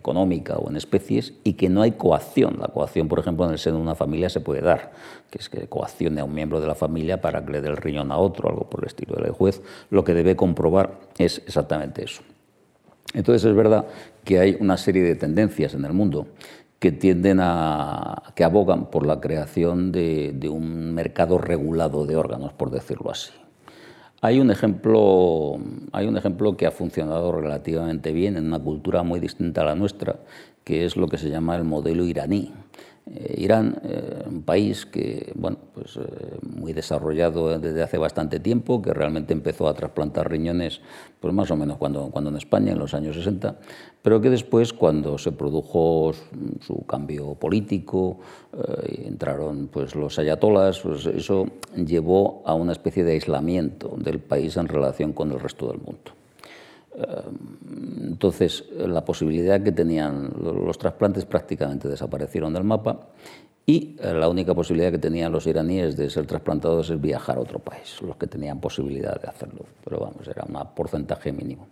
[0.01, 2.57] económica o en especies y que no hay coacción.
[2.59, 4.91] La coacción, por ejemplo, en el seno de una familia se puede dar,
[5.29, 7.77] que es que coaccione a un miembro de la familia para que le dé el
[7.77, 9.15] riñón a otro, algo por el estilo.
[9.23, 12.23] El juez lo que debe comprobar es exactamente eso.
[13.13, 13.85] Entonces es verdad
[14.23, 16.27] que hay una serie de tendencias en el mundo
[16.79, 22.71] que tienden a que abogan por la creación de un mercado regulado de órganos, por
[22.71, 23.31] decirlo así.
[24.23, 25.57] Hay un, ejemplo,
[25.91, 29.75] hay un ejemplo que ha funcionado relativamente bien en una cultura muy distinta a la
[29.75, 30.19] nuestra,
[30.63, 32.53] que es lo que se llama el modelo iraní.
[33.07, 38.79] Eh, Irán, eh, un país que, bueno, pues, eh, muy desarrollado desde hace bastante tiempo,
[38.79, 40.81] que realmente empezó a trasplantar riñones
[41.19, 43.55] pues más o menos cuando, cuando en España, en los años 60,
[44.01, 46.11] pero que después, cuando se produjo
[46.59, 48.17] su cambio político,
[49.05, 54.67] entraron pues, los ayatolas, pues eso llevó a una especie de aislamiento del país en
[54.67, 56.11] relación con el resto del mundo.
[58.01, 63.07] Entonces, la posibilidad que tenían los trasplantes prácticamente desaparecieron del mapa
[63.65, 67.41] y eh, la única posibilidad que tenían los iraníes de ser trasplantados es viajar a
[67.41, 71.67] otro país, los que tenían posibilidad de hacerlo, pero vamos, era un porcentaje mínimo.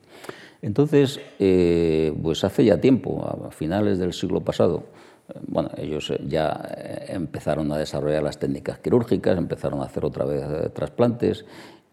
[0.62, 4.84] Entonces, eh, pues hace ya tiempo, a finales del siglo pasado,
[5.30, 6.60] eh, bueno, ellos ya
[7.08, 11.46] empezaron a desarrollar las técnicas quirúrgicas, empezaron a hacer otra vez trasplantes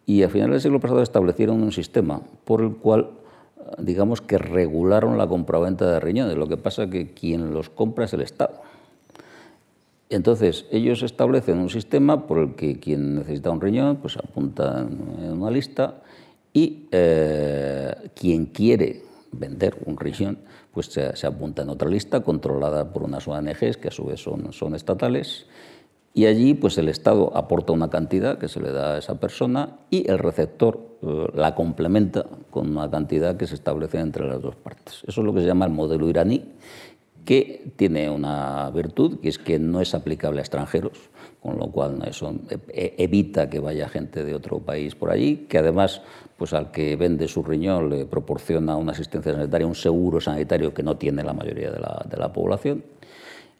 [0.04, 3.10] y a finales del siglo pasado establecieron un sistema por el cual,
[3.78, 6.36] digamos que regularon la compraventa de riñones.
[6.36, 8.62] Lo que pasa es que quien los compra es el Estado.
[10.08, 15.32] Entonces, ellos establecen un sistema por el que quien necesita un riñón, pues apunta en
[15.32, 16.02] una lista
[16.56, 20.38] y eh, quien quiere vender un riñón,
[20.72, 24.54] pues se, apunta en otra lista controlada por unas ONGs que a su vez son,
[24.54, 25.44] son estatales
[26.14, 29.80] y allí pues el Estado aporta una cantidad que se le da a esa persona
[29.90, 34.56] y el receptor eh, la complementa con una cantidad que se establece entre las dos
[34.56, 35.02] partes.
[35.06, 36.42] Eso es lo que se llama el modelo iraní,
[37.26, 41.10] que tiene una virtud, que es que no es aplicable a extranjeros,
[41.42, 42.32] con lo cual eso
[42.68, 46.02] e, evita que vaya gente de otro país por allí, que además
[46.36, 50.82] pues al que vende su riñón le proporciona una asistencia sanitaria, un seguro sanitario que
[50.82, 52.84] no tiene la mayoría de la, de la población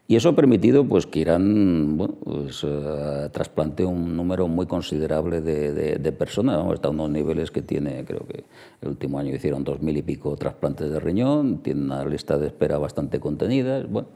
[0.09, 5.41] Y eso ha permitido pues, que Irán bueno, pues, uh, trasplante un número muy considerable
[5.41, 6.55] de, de, de personas.
[6.55, 8.45] Vamos, está a unos niveles que tiene, creo que
[8.81, 12.47] el último año hicieron dos mil y pico trasplantes de riñón, tiene una lista de
[12.47, 13.83] espera bastante contenida.
[13.85, 14.07] Bueno,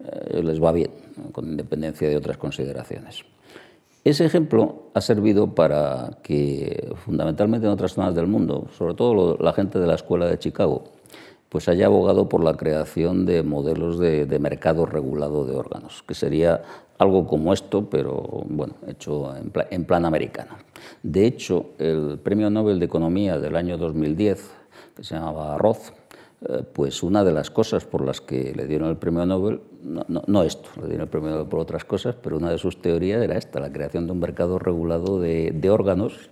[0.00, 0.90] eh, les va bien,
[1.30, 3.24] con independencia de otras consideraciones.
[4.06, 9.52] Ese ejemplo ha servido para que, fundamentalmente en otras zonas del mundo, sobre todo la
[9.52, 10.84] gente de la Escuela de Chicago,
[11.48, 16.62] pues haya abogado por la creación de modelos de, mercado regulado de órganos, que sería
[16.98, 20.52] algo como esto, pero bueno, hecho en, en plan americano.
[21.02, 24.50] De hecho, el Premio Nobel de Economía del año 2010,
[24.94, 25.90] que se llamaba Roth,
[26.72, 30.22] pues una de las cosas por las que le dieron el premio Nobel, no, no,
[30.26, 33.22] no, esto, le dieron el premio Nobel por otras cosas, pero una de sus teorías
[33.22, 36.30] era esta, la creación de un mercado regulado de, órganos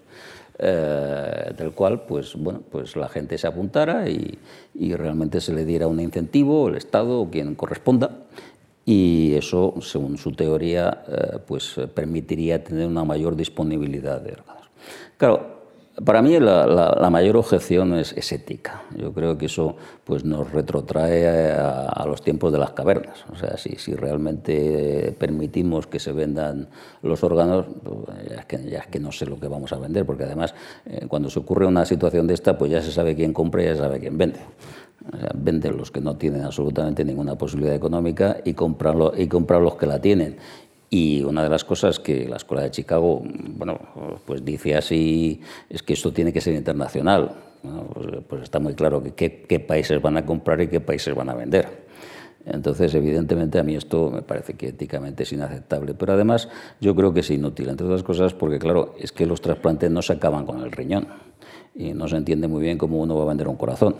[0.58, 4.38] eh, del cual pues, bueno, pues la gente se apuntara y,
[4.74, 8.24] y, realmente se le diera un incentivo, el Estado o quien corresponda,
[8.84, 14.68] y eso, según su teoría, eh, pues permitiría tener una mayor disponibilidad de órganos.
[15.16, 15.63] Claro,
[16.02, 18.82] para mí la, la, la mayor objeción es, es, ética.
[18.96, 23.24] Yo creo que eso pues, nos retrotrae a, los tiempos de las cavernas.
[23.32, 26.68] O sea, si, si realmente permitimos que se vendan
[27.02, 29.78] los órganos, pues, ya, es que, ya, es que, no sé lo que vamos a
[29.78, 30.54] vender, porque además
[30.86, 33.66] eh, cuando se ocurre una situación de esta, pues ya se sabe quién compra y
[33.66, 34.40] ya se sabe quién vende.
[35.12, 39.62] O sea, venden los que no tienen absolutamente ninguna posibilidad económica y compran, y compran
[39.62, 40.38] los que la tienen.
[40.96, 43.80] Y una de las cosas que la Escuela de Chicago, bueno,
[44.24, 47.32] pues dice así, es que esto tiene que ser internacional.
[47.62, 51.30] Pues, pues, está muy claro qué, qué, países van a comprar y qué países van
[51.30, 51.66] a vender.
[52.46, 55.94] Entonces, evidentemente, a mí esto me parece que éticamente es inaceptable.
[55.94, 56.48] Pero además,
[56.80, 60.00] yo creo que es inútil, entre otras cosas, porque, claro, es que los trasplantes no
[60.00, 61.08] se acaban con el riñón.
[61.74, 63.96] Y no se entiende muy bien cómo uno va a vender un corazón.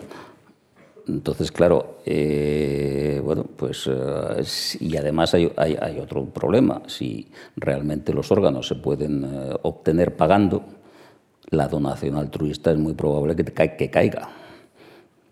[1.06, 4.42] Entonces, claro, eh, bueno, pues, uh,
[4.80, 5.52] y además hay,
[6.00, 6.82] otro problema.
[6.86, 10.64] Si realmente los órganos se pueden uh, obtener pagando,
[11.50, 14.30] la donación altruista es muy probable que, ca que caiga.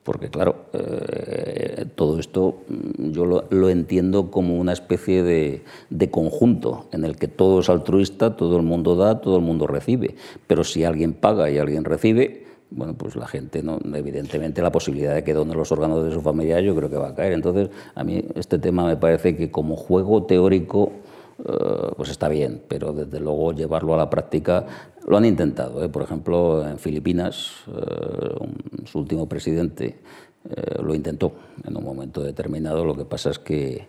[0.02, 6.86] Porque, claro, eh, todo esto mm, yo lo, lo, entiendo como una especie de conjunto
[6.92, 10.16] en el que todo es altruista, todo el mundo da, todo el mundo recibe.
[10.46, 12.41] Pero si alguien paga y alguien recibe,
[12.74, 16.20] bueno, pues la gente, no, evidentemente, la posibilidad de que donen los órganos de su
[16.20, 17.32] familia yo creo que va a caer.
[17.32, 20.92] Entonces, a mí este tema me parece que como juego teórico
[21.38, 24.66] uh, pues está bien, pero desde luego llevarlo a la práctica
[25.06, 25.84] lo han intentado.
[25.84, 25.88] ¿eh?
[25.88, 29.98] Por ejemplo, en Filipinas, un, su último presidente
[30.44, 31.32] uh, lo intentó
[31.64, 32.84] en un momento determinado.
[32.84, 33.88] Lo que pasa es que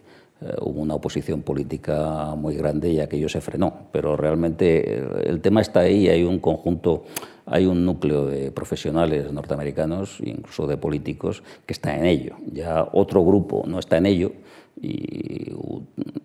[0.61, 3.87] hubo una oposición política muy grande y aquello se frenó.
[3.91, 7.03] Pero realmente el tema está ahí hay un conjunto
[7.45, 12.35] hay un núcleo de profesionales norteamericanos, incluso de políticos, que está en ello.
[12.51, 14.31] Ya otro grupo no está en ello
[14.81, 15.51] y,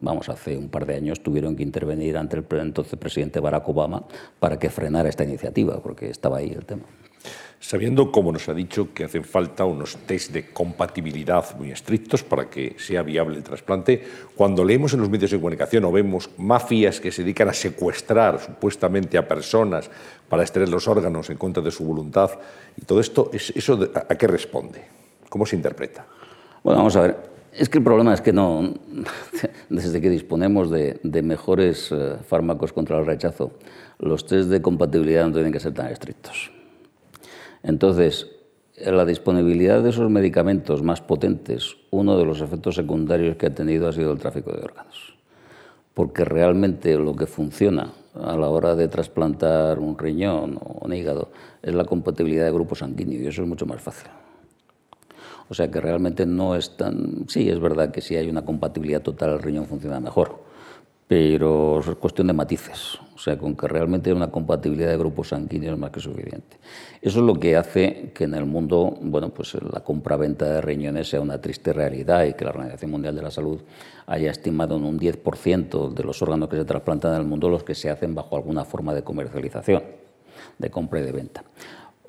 [0.00, 4.04] vamos, hace un par de años tuvieron que intervenir ante el entonces presidente Barack Obama
[4.38, 6.84] para que frenara esta iniciativa, porque estaba ahí el tema
[7.60, 12.48] sabiendo, como nos ha dicho, que hacen falta unos test de compatibilidad muy estrictos para
[12.48, 14.02] que sea viable el trasplante.
[14.36, 18.40] Cuando leemos en los medios de comunicación o vemos mafias que se dedican a secuestrar
[18.40, 19.90] supuestamente a personas
[20.28, 22.30] para extraer los órganos en contra de su voluntad,
[22.76, 24.84] y todo esto, ¿eso a qué responde?
[25.28, 26.06] ¿Cómo se interpreta?
[26.62, 27.38] Bueno, vamos a ver.
[27.52, 28.72] Es que el problema es que no,
[29.68, 33.52] desde que disponemos de, de mejores uh, fármacos contra el rechazo,
[33.98, 36.52] los test de compatibilidad no tienen que ser tan estrictos.
[37.62, 38.28] Entonces,
[38.76, 43.88] la disponibilidad de esos medicamentos más potentes, uno de los efectos secundarios que ha tenido
[43.88, 45.14] ha sido el tráfico de órganos.
[45.94, 51.30] Porque realmente lo que funciona a la hora de trasplantar un riñón o un hígado
[51.62, 54.08] es la compatibilidad de grupos sanguíneos y eso es mucho más fácil.
[55.48, 57.24] O sea que realmente no es tan...
[57.28, 60.47] Sí, es verdad que si hay una compatibilidad total el riñón funciona mejor,
[61.08, 65.28] pero es cuestión de matices, o sea, con que realmente hay una compatibilidad de grupos
[65.28, 66.58] sanguíneos más que suficiente.
[67.00, 71.08] Eso es lo que hace que en el mundo, bueno, pues la compra-venta de riñones
[71.08, 73.58] sea una triste realidad y que la Organización Mundial de la Salud
[74.06, 77.64] haya estimado en un 10% de los órganos que se trasplantan en el mundo los
[77.64, 79.82] que se hacen bajo alguna forma de comercialización,
[80.58, 81.42] de compra y de venta.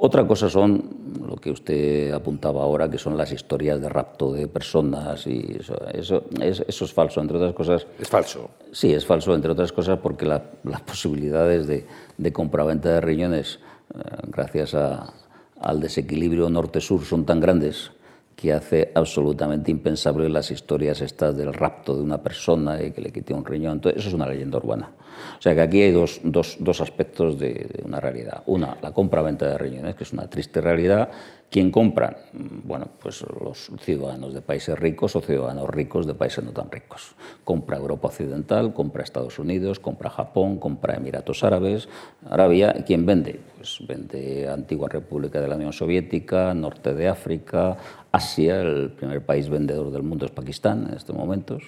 [0.01, 0.81] Otra cosa son
[1.27, 5.75] lo que usted apuntaba ahora, que son las historias de rapto de personas y eso,
[5.91, 7.85] eso, es, eso es falso, entre otras cosas.
[7.99, 8.49] Es falso.
[8.71, 11.85] Sí, es falso, entre otras cosas, porque la, las posibilidades de,
[12.17, 13.59] de compra-venta de riñones,
[13.93, 15.13] eh, gracias a,
[15.59, 17.91] al desequilibrio norte-sur, son tan grandes
[18.37, 23.11] que hace absolutamente impensable las historias estas del rapto de una persona y que le
[23.11, 23.73] quite un riñón.
[23.73, 24.91] Entonces, eso es una leyenda urbana.
[25.37, 28.43] O sea que aquí hay dos, dos, dos aspectos de, de, una realidad.
[28.45, 31.09] Una, la compra-venta de riñones, que es una triste realidad.
[31.49, 32.25] ¿Quién compra?
[32.31, 37.15] Bueno, pues los ciudadanos de países ricos o ciudadanos ricos de países no tan ricos.
[37.43, 41.89] Compra Europa Occidental, compra Estados Unidos, compra Japón, compra Emiratos Árabes,
[42.29, 42.83] Arabia.
[42.85, 43.39] ¿Quién vende?
[43.57, 47.77] Pues vende Antigua República de la Unión Soviética, Norte de África,
[48.11, 51.63] Asia, el primer país vendedor del mundo es Pakistán en estos momentos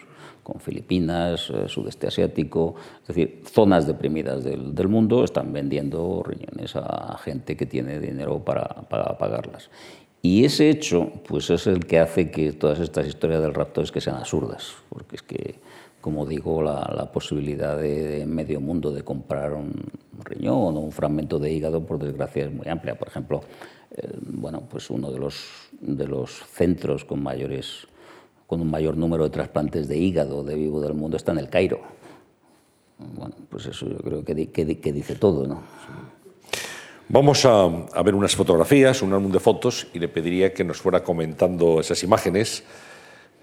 [0.60, 7.18] Filipinas, eh, sudeste asiático, es decir, zonas deprimidas del, del, mundo están vendiendo riñones a
[7.24, 9.70] gente que tiene dinero para, para, pagarlas.
[10.22, 13.92] Y ese hecho, pues es el que hace que todas estas historias del rapto es
[13.92, 15.56] que sean absurdas, porque es que,
[16.00, 19.74] como digo, la, posibilidad de, de, medio mundo de comprar un
[20.24, 22.96] riñón o un fragmento de hígado, por desgracia, es muy amplia.
[22.96, 23.42] Por ejemplo,
[23.92, 27.88] eh, bueno, pues uno de los, de los centros con mayores
[28.52, 31.48] con un mayor número de trasplantes de hígado de vivo del mundo está en el
[31.48, 31.80] Cairo.
[32.98, 35.62] Bueno, pues eso yo creo que, que, que dice todo, ¿no?
[37.08, 40.82] Vamos a, a, ver unas fotografías, un álbum de fotos, y le pediría que nos
[40.82, 42.66] fuera comentando esas imágenes,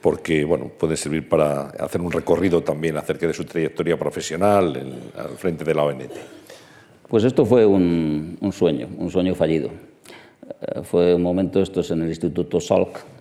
[0.02, 4.92] porque bueno, puede servir para hacer un recorrido también acerca de su trayectoria profesional en,
[5.18, 6.12] al frente de la ONT.
[7.08, 9.70] Pues esto fue un, un sueño, un sueño fallido.
[10.60, 13.17] Eh, fue un momento, esto es en el Instituto Salk,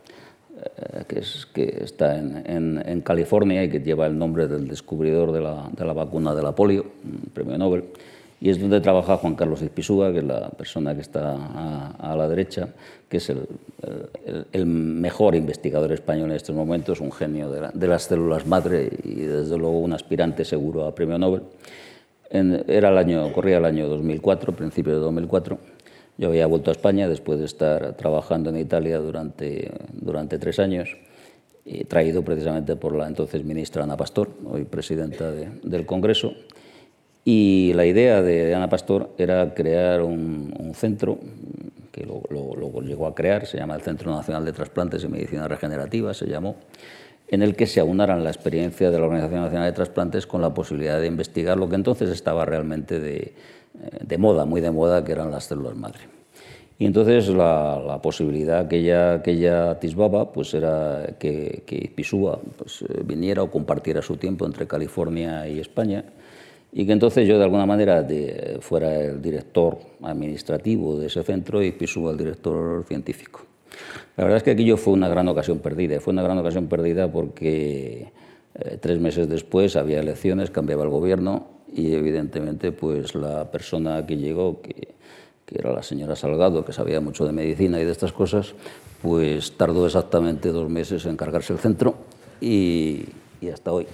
[1.07, 5.41] que, es, que está en, en, California y que lleva el nombre del descubridor de
[5.41, 6.85] la, de la vacuna de la polio,
[7.33, 7.85] premio Nobel,
[8.39, 12.27] y es donde trabaja Juan Carlos Izpisúa, que es la persona que está a, la
[12.27, 12.69] derecha,
[13.09, 13.47] que es el,
[14.25, 18.45] el, el, mejor investigador español en estos momentos, un genio de, la, de, las células
[18.45, 21.41] madre y desde luego un aspirante seguro a premio Nobel.
[22.29, 25.57] Era el año, corría el año 2004, principio de 2004,
[26.17, 30.97] Yo había vuelto a España después de estar trabajando en Italia durante, durante tres años,
[31.63, 36.33] y traído precisamente por la entonces ministra Ana Pastor, hoy presidenta de, del Congreso.
[37.25, 41.19] Y la idea de Ana Pastor era crear un, un centro
[41.91, 45.07] que luego lo, lo, llegó a crear, se llama el Centro Nacional de Trasplantes y
[45.07, 46.55] Medicina Regenerativa, se llamó,
[47.27, 50.53] en el que se aunaran la experiencia de la Organización Nacional de Trasplantes con la
[50.53, 53.33] posibilidad de investigar lo que entonces estaba realmente de,
[54.01, 56.17] de moda, muy de moda, que eran las células madre.
[56.79, 62.83] Y entonces la, posibilidad que ella, que ella atisbaba pues era que, que Pisúa pues,
[62.83, 66.05] eh, viniera o compartiera su tiempo entre California y España
[66.71, 68.05] y que entonces yo de alguna manera
[68.59, 73.41] fuera el director administrativo de ese centro y Pisúa el director científico.
[74.15, 75.99] La verdad es que aquello fue una gran ocasión perdida.
[75.99, 78.11] Fue una gran ocasión perdida porque
[78.53, 84.17] eh, tres meses después había elecciones, cambiaba el gobierno y evidentemente pues la persona que
[84.17, 84.95] llegó, que,
[85.45, 88.53] que era la señora Salgado, que sabía mucho de medicina y de estas cosas,
[89.01, 91.95] pues tardó exactamente dos meses en cargarse el centro
[92.41, 93.05] y,
[93.41, 93.87] y hasta hoy.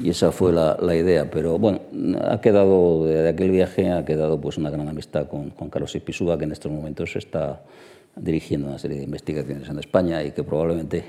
[0.00, 1.80] Y esa fue la, la, idea, pero bueno,
[2.22, 6.38] ha quedado, de aquel viaje ha quedado pues una gran amistad con, con Carlos Ipisúa,
[6.38, 7.62] que en estos momentos está
[8.20, 11.04] dirigiendo una serie de investigaciones en España y que probablemente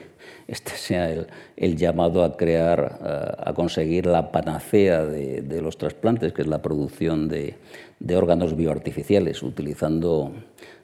[0.47, 1.27] este sea el,
[1.57, 6.47] el llamado a crear, uh, a conseguir la panacea de, de, los trasplantes, que es
[6.47, 7.55] la producción de,
[7.99, 10.33] de órganos bioartificiales, utilizando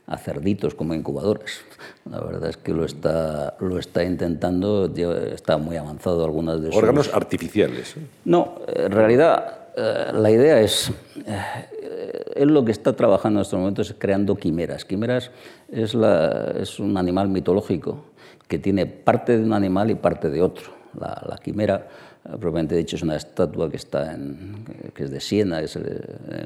[0.07, 1.61] a cerditos como incubadores.
[2.09, 4.91] La verdad es que lo está, lo está intentando,
[5.33, 7.15] está muy avanzado algunas de ¿Órganos sus...
[7.15, 7.95] artificiales?
[8.23, 10.91] No, en realidad eh, la idea es,
[11.25, 14.85] eh, él lo que está trabajando en estos momentos es creando quimeras.
[14.85, 15.31] Quimeras
[15.69, 18.05] es, la, un animal mitológico
[18.47, 20.73] que tiene parte de un animal y parte de otro.
[20.97, 21.89] La, quimera,
[22.23, 26.01] eh, propiamente dicho, es una estatua que, está en, que es de Siena, es el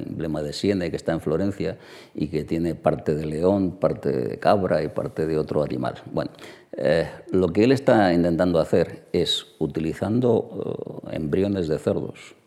[0.07, 1.77] emblema de Siena y que está en Florencia
[2.15, 5.95] y que tiene parte de león, parte de cabra y parte de otro animal.
[6.11, 6.31] Bueno,
[6.72, 12.39] eh, lo que él está intentando hacer es, utilizando embriones de cerdos,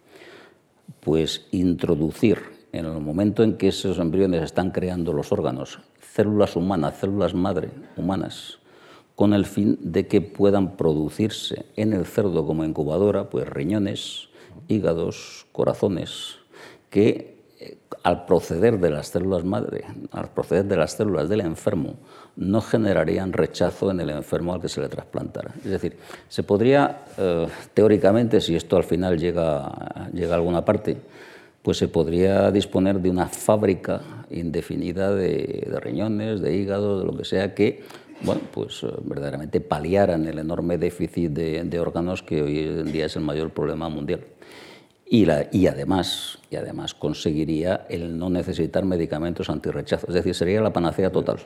[1.02, 2.38] pues introducir
[2.70, 7.70] en el momento en que esos embriones están creando los órganos, células humanas, células madre
[7.96, 8.60] humanas,
[9.16, 14.28] con el fin de que puedan producirse en el cerdo como incubadora, pues riñones,
[14.68, 16.36] hígados, corazones,
[16.88, 21.96] que eh, al proceder de las células madre, al proceder de las células del enfermo,
[22.36, 25.52] no generarían rechazo en el enfermo al que se le trasplantara.
[25.64, 25.96] Es decir,
[26.28, 30.96] se podría, eh, teóricamente, si esto al final llega, llega a alguna parte,
[31.62, 34.00] pues se podría disponer de una fábrica
[34.30, 37.82] indefinida de, riñones, de hígado, de lo que sea, que
[38.22, 43.16] bueno, pues, eh, verdaderamente paliaran el enorme déficit de órganos que hoy en día es
[43.16, 44.20] el mayor problema mundial.
[45.12, 50.06] Y, la, y, además, y además conseguiría el no necesitar medicamentos antirrechazo.
[50.06, 51.36] Es decir, sería la panacea total,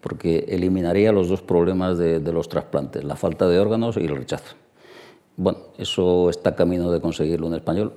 [0.00, 4.16] porque eliminaría los dos problemas de, de los trasplantes, la falta de órganos y el
[4.16, 4.56] rechazo.
[5.36, 7.92] Bueno, eso está camino de conseguirlo un español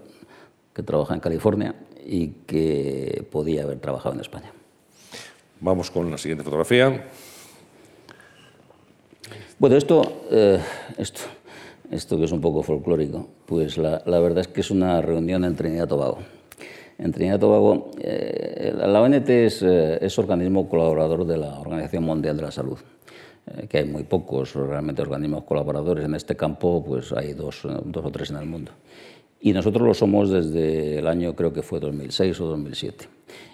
[0.76, 1.74] que trabaja en California
[2.06, 4.54] y que podía haber trabajado en España.
[5.60, 7.04] Vamos con la siguiente fotografía.
[9.58, 10.60] Bueno, esto, eh,
[11.00, 11.22] esto,
[11.92, 15.44] esto que es un poco folclórico, pues la, la, verdad es que es una reunión
[15.46, 16.18] en Trinidad y Tobago.
[16.98, 22.04] En Trinidad y Tobago, eh, la ONT es, eh, es, organismo colaborador de la Organización
[22.04, 22.80] Mundial de la Salud,
[23.48, 26.06] eh, que hay muy pocos realmente organismos colaboradores.
[26.06, 28.72] En este campo pues hay dos, dos o tres en el mundo.
[29.42, 33.08] Y nosotros lo somos desde el año, creo que fue 2006 o 2007.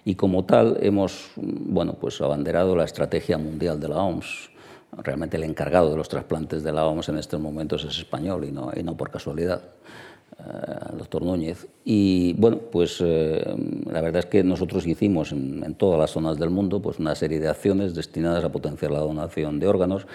[0.06, 4.52] Y como tal hemos bueno, pues abanderado la estrategia mundial de la OMS,
[4.98, 8.52] realmente el encargado de los trasplantes de la OMS en estos momentos es español y
[8.52, 9.62] no, y no por casualidad,
[10.38, 10.44] eh,
[10.92, 11.68] el doctor Núñez.
[11.86, 13.56] Y bueno, pues eh,
[13.92, 17.16] la verdad es que nosotros hicimos en, en, todas las zonas del mundo pues una
[17.16, 20.08] serie de acciones destinadas a potenciar la donación de órganos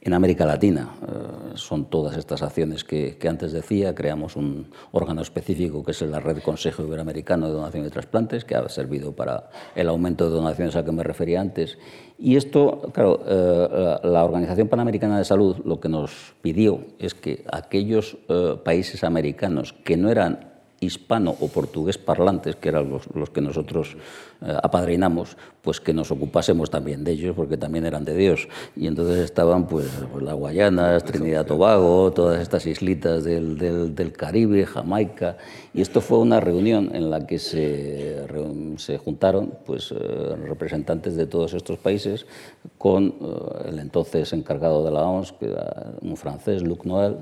[0.00, 0.90] en América Latina.
[1.02, 3.94] Eh, son todas estas acciones que, antes decía.
[3.94, 8.54] Creamos un órgano específico que es la Red Consejo Iberoamericano de Donación y Trasplantes, que
[8.54, 11.78] ha servido para el aumento de donaciones al que me refería antes.
[12.18, 17.44] Y esto, claro, eh, la Organización Panamericana de Salud lo que nos pidió es que
[17.50, 23.30] aquellos eh, países americanos que no eran hispano o portugués parlantes, que eran los, los
[23.30, 23.96] que nosotros
[24.40, 28.48] eh, apadrinamos, pues que nos ocupásemos también de ellos, porque también eran de Dios.
[28.76, 34.12] Y entonces estaban pues, pues las Guayanas, Trinidad Tobago, todas estas islitas del, del, del,
[34.12, 35.36] Caribe, Jamaica.
[35.74, 38.24] Y esto fue una reunión en la que se,
[38.76, 42.26] se juntaron pues, eh, representantes de todos estos países
[42.78, 47.16] con eh, el entonces encargado de la OMS, que era un francés, Luc Noel,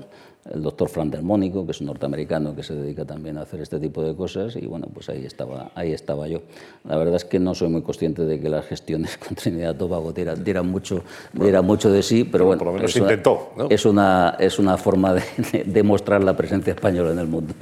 [0.53, 3.61] el doctor Fran del Mónico, que es un norteamericano que se dedica también a hacer
[3.61, 6.41] este tipo de cosas, y bueno, pues ahí estaba, ahí estaba yo.
[6.87, 9.77] La verdad es que no soy muy consciente de que las gestiones con Trinidad y
[9.77, 11.03] Tobago dieran, dieran, mucho,
[11.33, 13.69] dieran mucho de sí, pero bueno, por lo menos es, intentó, una, ¿no?
[13.69, 17.53] es, una, es una forma de, de, de, mostrar la presencia española en el mundo.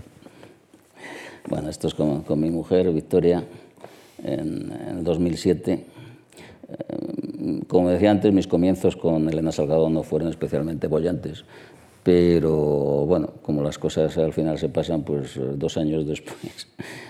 [1.48, 3.44] Bueno, esto es con, con mi mujer, Victoria,
[4.24, 5.96] en, en el 2007
[7.68, 11.46] como decía antes, mis comienzos con Elena Salgado no fueron especialmente bollantes,
[12.06, 12.54] pero
[13.08, 16.68] bueno, como las cosas al final se pasan, pues dos años después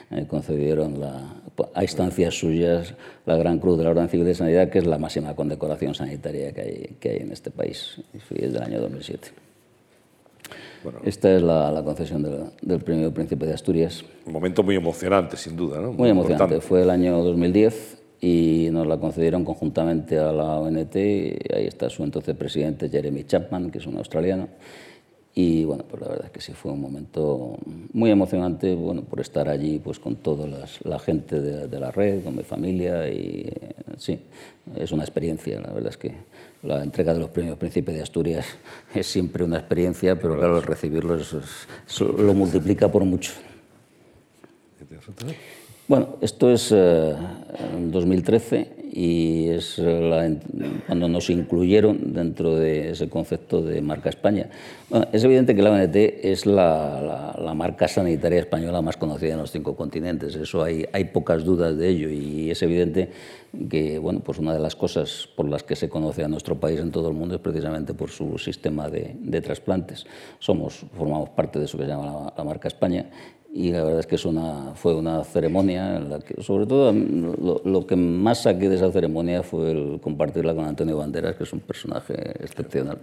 [0.09, 1.35] me concedieron la,
[1.73, 2.93] a instancias suyas
[3.25, 6.53] la Gran Cruz de la Orden Civil de Sanidad, que es la máxima condecoración sanitaria
[6.53, 9.27] que hay, que hay en este país, y fui desde el año 2007.
[10.81, 14.05] Bueno, Esta es la, la concesión del, del, Premio Príncipe de Asturias.
[14.25, 15.81] Un momento muy emocionante, sin duda.
[15.81, 15.87] ¿no?
[15.87, 16.61] Muy, muy emocionante.
[16.61, 20.95] Fue el año 2010 y nos la concedieron conjuntamente a la ONT.
[20.95, 24.47] Y ahí está su entonces presidente, Jeremy Chapman, que es un australiano.
[25.37, 27.57] Y bueno, pues la verdad es que sí fue un momento
[27.91, 30.47] muy emocionante, bueno, por estar allí pues con toda
[30.85, 33.51] la gente de, de, la red, con mi familia y
[33.97, 34.17] sí,
[34.77, 36.13] es una experiencia, la verdad es que
[36.63, 38.45] la entrega de los premios Príncipe de Asturias
[38.95, 43.33] es siempre una experiencia, pero claro, recibirlo es, es, lo multiplica por mucho.
[45.87, 47.15] Bueno, esto es eh,
[47.75, 50.31] en 2013 y es la,
[50.87, 54.49] cuando nos incluyeron dentro de ese concepto de marca España.
[54.89, 59.33] Bueno, es evidente que la ONT es la, la, la, marca sanitaria española más conocida
[59.33, 63.11] en los cinco continentes, eso hay, hay pocas dudas de ello y es evidente
[63.69, 66.79] que bueno, pues una de las cosas por las que se conoce a nuestro país
[66.79, 70.05] en todo el mundo es precisamente por su sistema de, de trasplantes.
[70.39, 73.09] Somos, formamos parte de eso que se llama la, la marca España
[73.55, 76.91] y la verdad es que es una, fue una ceremonia en la que, sobre todo,
[76.91, 81.45] lo, lo, que más saqué de esa ceremonia fue el compartirla con Antonio Banderas, que
[81.45, 82.97] es un personaje excepcional.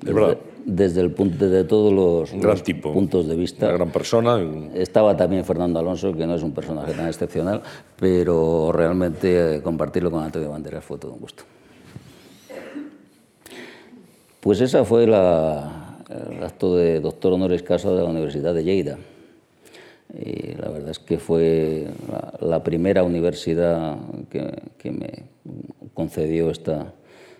[0.00, 3.66] Desde, desde el punto de todos los, un gran los tipo, puntos de vista.
[3.66, 4.38] Una gran persona.
[4.74, 7.60] Estaba también Fernando Alonso, que no es un personaje tan excepcional,
[7.98, 11.42] pero realmente eh, compartirlo con Antonio Banderas fue todo un gusto.
[14.38, 18.96] Pues esa fue la, el acto de doctor honoris causa de la Universidad de Lleida.
[20.18, 21.86] Y la verdad es que fue
[22.40, 23.96] la, primera universidad
[24.28, 25.24] que, me
[25.94, 26.92] concedió esta,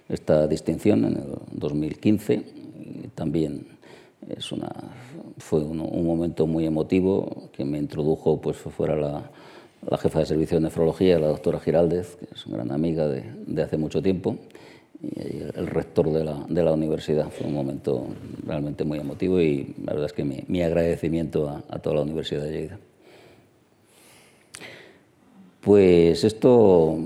[0.09, 2.35] esta distinción en el 2015.
[2.35, 3.67] Y también
[4.29, 4.71] es una,
[5.39, 9.31] fue un, momento muy emotivo que me introdujo, pues fuera la,
[9.89, 13.63] la jefa de servicio de nefrología, la doctora Giraldez, que es una gran amiga de
[13.63, 14.37] hace mucho tiempo
[15.03, 17.31] y el rector de la, de la, universidad.
[17.31, 18.07] Fue un momento
[18.47, 22.03] realmente muy emotivo y la verdad es que mi, mi agradecimiento a, a, toda la
[22.03, 22.79] Universidad de Lleida.
[25.61, 26.99] Pues esto,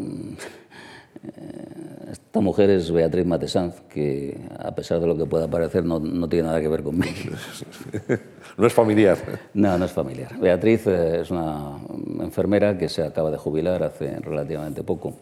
[1.24, 5.98] eh, Esta mujer es Beatriz Matesanz, que a pesar de lo que pueda parecer no,
[5.98, 7.12] no tiene nada que ver conmigo.
[8.56, 9.18] no es familiar.
[9.54, 10.38] No, no es familiar.
[10.38, 11.78] Beatriz eh, es una
[12.20, 15.14] enfermera que se acaba de jubilar hace relativamente poco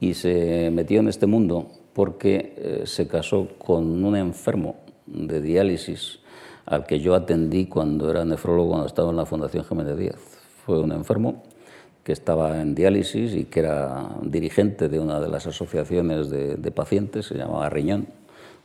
[0.00, 6.18] y se metió en este mundo porque eh, se casó con un enfermo de diálisis
[6.66, 10.20] al que yo atendí cuando era nefrólogo, cuando estaba en la Fundación Jiménez Díaz.
[10.66, 11.42] Fue un enfermo
[12.04, 16.70] que estaba en diálisis y que era dirigente de una de las asociaciones de, de
[16.70, 18.08] pacientes, se llamaba Riñón,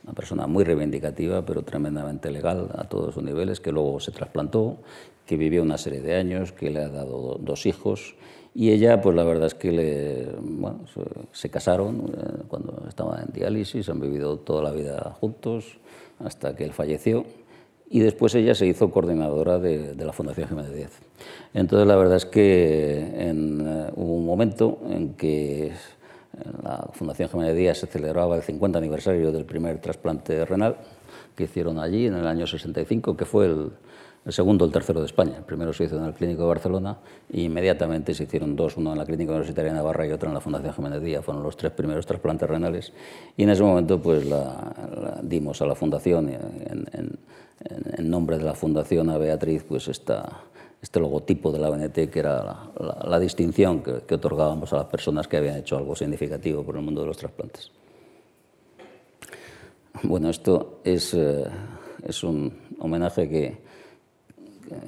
[0.04, 4.76] una persona muy reivindicativa, pero tremendamente legal a todos los niveles, que luego se trasplantó,
[5.24, 8.14] que vivió una serie de años, que le ha dado dos hijos
[8.54, 10.80] y ella, pues la verdad es que le, bueno,
[11.32, 15.78] se, casaron eh, cuando estaban en diálisis, han vivido toda la vida juntos
[16.18, 17.24] hasta que él falleció.
[17.88, 20.92] Y después ella se hizo coordinadora de, la Fundación Jiménez Díaz.
[21.54, 27.30] Entonces la verdad es que en, eh, hubo un momento en que en la Fundación
[27.30, 30.76] Jiménez Díaz se celebraba el 50 aniversario del primer trasplante renal
[31.36, 33.72] que hicieron allí en el año 65, que fue el,
[34.24, 35.36] el segundo, el tercero de España.
[35.38, 36.96] El primero se hizo en el Clínico de Barcelona
[37.32, 40.34] e inmediatamente se hicieron dos, uno en la Clínica Universitaria de Navarra y otro en
[40.34, 41.24] la Fundación Jiménez Díaz.
[41.24, 42.92] Fueron los tres primeros trasplantes renales
[43.36, 48.54] y en ese momento pues la, dimos a la Fundación, en, en, nombre de la
[48.54, 50.42] Fundación a Beatriz, pues esta,
[50.80, 52.70] este logotipo de la BNT que era
[53.04, 56.82] la, distinción que, que, otorgábamos a las personas que habían hecho algo significativo por el
[56.82, 57.70] mundo de los trasplantes.
[60.02, 61.44] Bueno, esto es, eh,
[62.04, 63.71] es un homenaje que,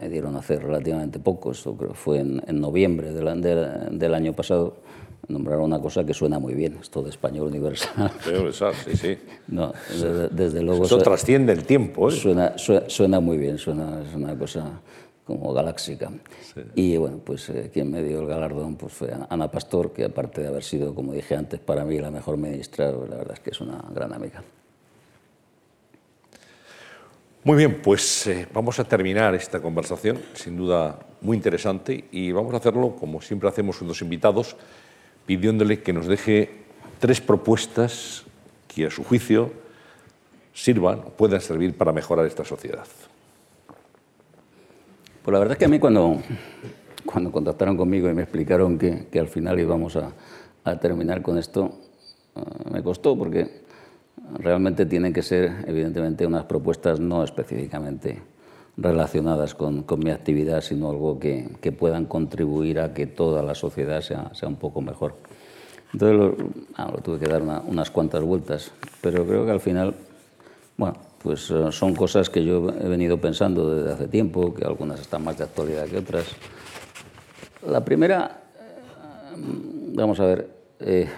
[0.00, 3.40] me dieron hace relativamente poco, esto creo que fue en, noviembre del,
[3.98, 4.76] del, año pasado,
[5.28, 8.10] nombraron una cosa que suena muy bien, esto de español universal.
[8.84, 9.18] sí, sí.
[9.48, 9.72] No,
[10.30, 10.84] desde, luego...
[10.84, 12.08] Eso trasciende el tiempo.
[12.08, 12.12] ¿eh?
[12.12, 14.80] Suena, suena, muy bien, suena, es una cosa
[15.24, 16.10] como galáxica.
[16.74, 20.42] Y bueno, pues eh, quien me dio el galardón pues fue Ana Pastor, que aparte
[20.42, 23.50] de haber sido, como dije antes, para mí la mejor ministra, la verdad es que
[23.50, 24.42] es una gran amiga.
[27.44, 32.54] Muy bien, pues eh, vamos a terminar esta conversación, sin duda muy interesante, y vamos
[32.54, 34.56] a hacerlo como siempre hacemos con los invitados,
[35.26, 36.48] pidiéndole que nos deje
[36.98, 38.24] tres propuestas
[38.66, 39.52] que a su juicio
[40.54, 42.86] sirvan o puedan servir para mejorar esta sociedad.
[45.22, 46.22] Pues la verdad es que a mí cuando,
[47.04, 50.14] cuando contactaron conmigo y me explicaron que, que al final íbamos a,
[50.80, 51.78] terminar con esto,
[52.36, 52.40] eh,
[52.72, 53.63] me costó porque
[54.38, 58.22] realmente tienen que ser, evidentemente, unas propuestas no específicamente
[58.76, 63.54] relacionadas con, con mi actividad, sino algo que, que, puedan contribuir a que toda la
[63.54, 65.14] sociedad sea, sea un poco mejor.
[65.92, 66.36] Entonces, lo,
[66.74, 69.94] ah, lo tuve que dar una, unas cuantas vueltas, pero creo que al final,
[70.76, 75.00] bueno, pues eh, son cosas que yo he venido pensando desde hace tiempo, que algunas
[75.00, 76.26] están más de actualidad que otras.
[77.66, 78.96] La primera, eh,
[79.94, 80.50] vamos a ver,
[80.80, 81.08] eh,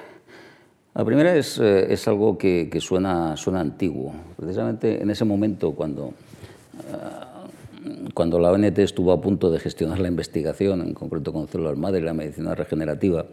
[0.96, 4.14] la primera es, eh, es algo que, que, suena, suena antiguo.
[4.34, 10.08] Precisamente en ese momento, cuando, uh, cuando la ONT estuvo a punto de gestionar la
[10.08, 13.26] investigación, en concreto con células madre y la medicina regenerativa,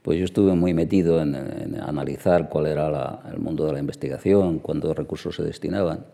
[0.00, 3.80] pues yo estuve muy metido en, en analizar cuál era la, el mundo de la
[3.80, 6.06] investigación, cuántos recursos se destinaban.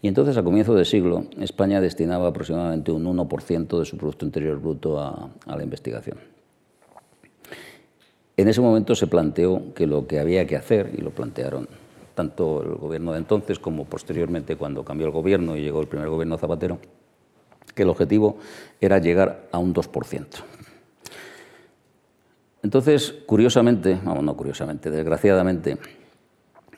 [0.00, 4.58] Y entonces, a comienzo del siglo, España destinaba aproximadamente un 1% de su Producto Interior
[4.58, 6.39] Bruto a, a la investigación.
[8.40, 11.68] En ese momento se planteó que lo que había que hacer, y lo plantearon
[12.14, 16.08] tanto el gobierno de entonces como posteriormente cuando cambió el gobierno y llegó el primer
[16.08, 16.78] gobierno Zapatero,
[17.74, 18.38] que el objetivo
[18.80, 20.26] era llegar a un 2%.
[22.62, 25.76] Entonces, curiosamente, vamos, no curiosamente, desgraciadamente,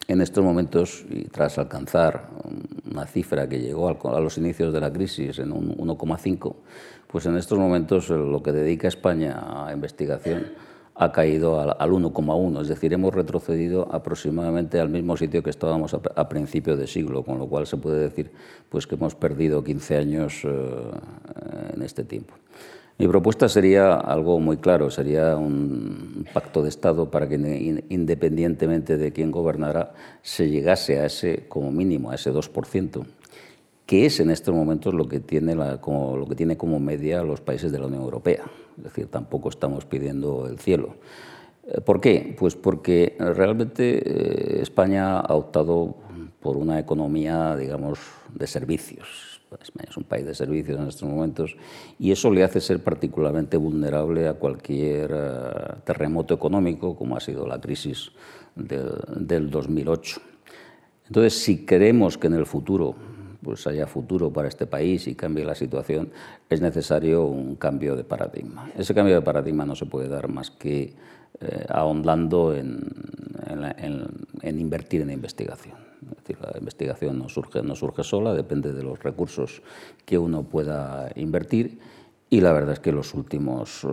[0.09, 2.29] en estos momentos, y tras alcanzar
[2.91, 6.57] una cifra que llegó a los inicios de la crisis en un 1,5,
[7.07, 12.69] pues en estos momentos lo que dedica España a investigación ha caído al, 1,1, es
[12.69, 17.39] decir, hemos retrocedido aproximadamente al mismo sitio que estábamos a, a principio de siglo, con
[17.39, 18.31] lo cual se puede decir
[18.69, 20.51] pues, que hemos perdido 15 años eh,
[21.75, 22.35] en este tiempo.
[22.99, 27.35] Mi propuesta sería algo muy claro, sería un pacto de Estado para que
[27.89, 33.05] independientemente de quién gobernara se llegase a ese, como mínimo, a ese 2%,
[33.87, 37.23] que es en estos momentos lo que tiene, la, como, lo que tiene como media
[37.23, 38.45] los países de la Unión Europea.
[38.79, 40.97] Es decir, tampoco estamos pidiendo el cielo.
[41.67, 42.35] Eh, ¿Por qué?
[42.39, 45.97] Pues porque realmente eh, España ha optado
[46.41, 48.01] por una economía, digamos,
[48.35, 49.41] de servicios.
[49.61, 51.57] España es un país de servicios en estos momentos
[51.99, 57.47] y eso le hace ser particularmente vulnerable a cualquier eh, terremoto económico, como ha sido
[57.47, 58.11] la crisis
[58.55, 60.21] del, del 2008.
[61.07, 62.95] Entonces, si queremos que en el futuro
[63.43, 66.11] pues haya futuro para este país y cambie la situación,
[66.49, 68.71] es necesario un cambio de paradigma.
[68.77, 70.95] Ese cambio de paradigma no se puede dar más que
[71.41, 72.81] eh, ahondando en,
[74.43, 75.77] en, invertir en investigación.
[76.11, 79.63] Es decir, la investigación no surge, no surge sola, depende de los recursos
[80.05, 81.79] que uno pueda invertir
[82.29, 83.89] y la verdad es que los últimos, eh,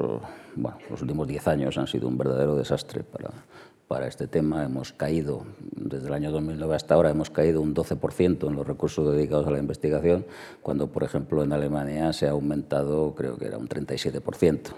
[0.55, 3.31] bueno, los últimos 10 años han sido un verdadero desastre para,
[3.89, 4.63] para este tema.
[4.63, 5.45] Hemos caído,
[5.75, 9.51] desde el año 2009 hasta ahora, hemos caído un 12% en los recursos dedicados a
[9.51, 10.27] la investigación,
[10.61, 14.75] cuando, por ejemplo, en Alemania se ha aumentado, creo que era un 37%.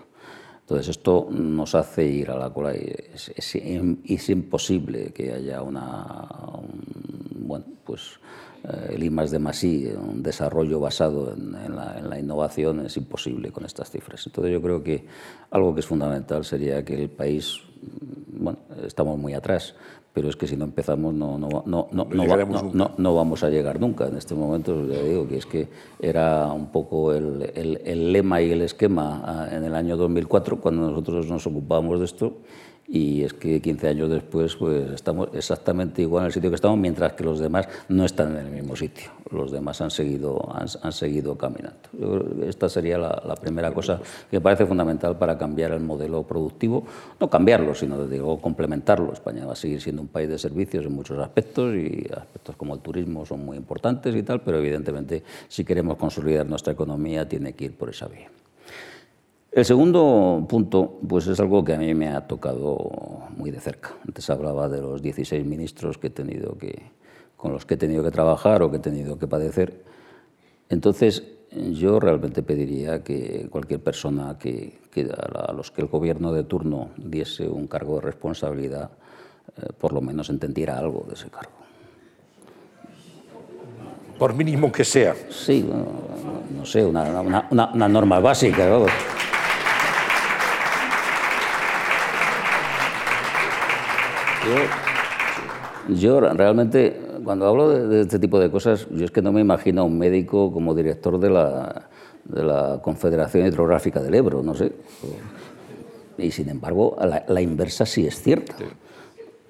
[0.62, 2.96] Entonces, esto nos hace ir a la cola y
[3.36, 6.26] es, imposible que haya una,
[7.36, 8.18] bueno, pues
[8.64, 13.92] eh, el I de Masí, un desarrollo basado en, la, innovación, es imposible con estas
[13.92, 14.26] cifras.
[14.26, 15.06] Entonces yo creo que
[15.50, 17.60] algo que es fundamental sería que el país,
[18.42, 19.76] bueno, estamos muy atrás,
[20.14, 22.08] pero es que si no empezamos no, no, no, no,
[22.98, 24.08] no, vamos a llegar nunca.
[24.08, 25.68] En este momento ya digo que es que
[26.00, 30.60] era un poco el, el, el lema y el esquema ah, en el año 2004
[30.60, 32.38] cuando nosotros nos ocupábamos de esto
[32.94, 36.78] y es que 15 años después pues estamos exactamente igual en el sitio que estamos,
[36.78, 39.12] mientras que los demás no están en el mismo sitio.
[39.32, 41.80] Los demás han seguido, han, seguido caminando.
[42.46, 46.84] esta sería la, primera cosa que me parece fundamental para cambiar el modelo productivo.
[47.18, 49.14] No cambiarlo, sino digo, complementarlo.
[49.14, 52.74] España va a seguir siendo un país de servicios en muchos aspectos y aspectos como
[52.74, 57.54] el turismo son muy importantes y tal, pero evidentemente si queremos consolidar nuestra economía tiene
[57.54, 58.30] que ir por esa vía.
[59.52, 63.92] El segundo punto pues es algo que a mí me ha tocado muy de cerca.
[64.08, 66.84] Antes hablaba de los 16 ministros que he tenido que,
[67.36, 69.84] con los que he tenido que trabajar o que he tenido que padecer.
[70.70, 74.80] Entonces, yo realmente pediría que cualquier persona que,
[75.18, 78.92] a los que el gobierno de turno diese un cargo de responsabilidad,
[79.58, 81.52] eh, por lo menos entendiera algo de ese cargo.
[84.18, 85.14] Por mínimo que sea.
[85.30, 85.68] Sí,
[86.56, 88.66] no, sé, una, una, norma básica.
[95.90, 99.82] Yo, realmente, cuando hablo de, este tipo de cosas, yo es que no me imagino
[99.82, 101.90] a un médico como director de la,
[102.24, 104.72] de la Confederación Hidrográfica del Ebro, no sé.
[106.18, 106.98] Y sin embargo,
[107.28, 108.56] la, inversa sí es cierta.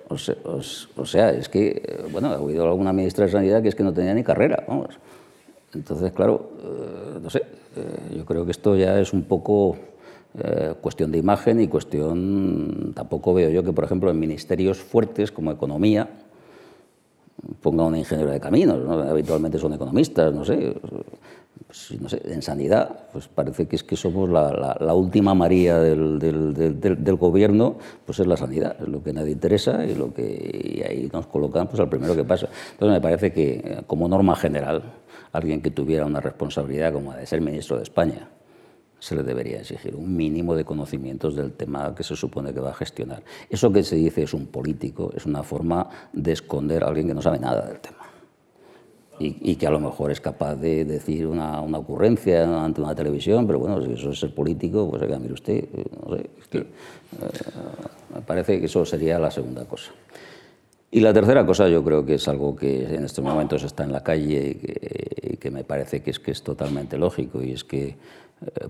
[0.07, 3.75] O sea, o, sea, es que, bueno, he oído alguna ministra de Sanidad que es
[3.75, 4.99] que no tenía ni carrera, vamos.
[5.73, 7.43] Entonces, claro, eh, no sé,
[7.75, 9.77] eh, yo creo que esto ya es un poco
[10.39, 15.31] eh, cuestión de imagen y cuestión, tampoco veo yo que, por ejemplo, en ministerios fuertes
[15.31, 16.07] como economía,
[17.61, 18.79] ponga un ingeniero de caminos,
[19.09, 20.75] habitualmente son economistas, no sé,
[21.67, 21.91] pues,
[22.25, 27.75] en sanidad, pues parece que es que somos la, última María del, del, gobierno,
[28.05, 31.67] pues es la sanidad, es lo que nadie interesa y, lo que, ahí nos colocan
[31.67, 32.47] pues al primero que pasa.
[32.71, 34.83] Entonces me parece que como norma general,
[35.31, 38.27] alguien que tuviera una responsabilidad como la de ser ministro de España,
[39.01, 42.69] se le debería exigir un mínimo de conocimientos del tema que se supone que va
[42.69, 43.23] a gestionar.
[43.49, 47.15] Eso que se dice es un político, es una forma de esconder a alguien que
[47.15, 47.97] no sabe nada del tema.
[49.23, 53.45] Y, que a lo mejor es capaz de decir una, una, ocurrencia ante una televisión,
[53.45, 55.63] pero bueno, si eso es ser político, pues oiga, mire usted,
[56.07, 56.65] no sé, eh,
[58.15, 59.91] me parece que eso sería la segunda cosa.
[60.89, 63.91] Y la tercera cosa yo creo que es algo que en estos momentos está en
[63.91, 67.63] la calle y que, que me parece que es, que es totalmente lógico, y es
[67.63, 67.95] que eh,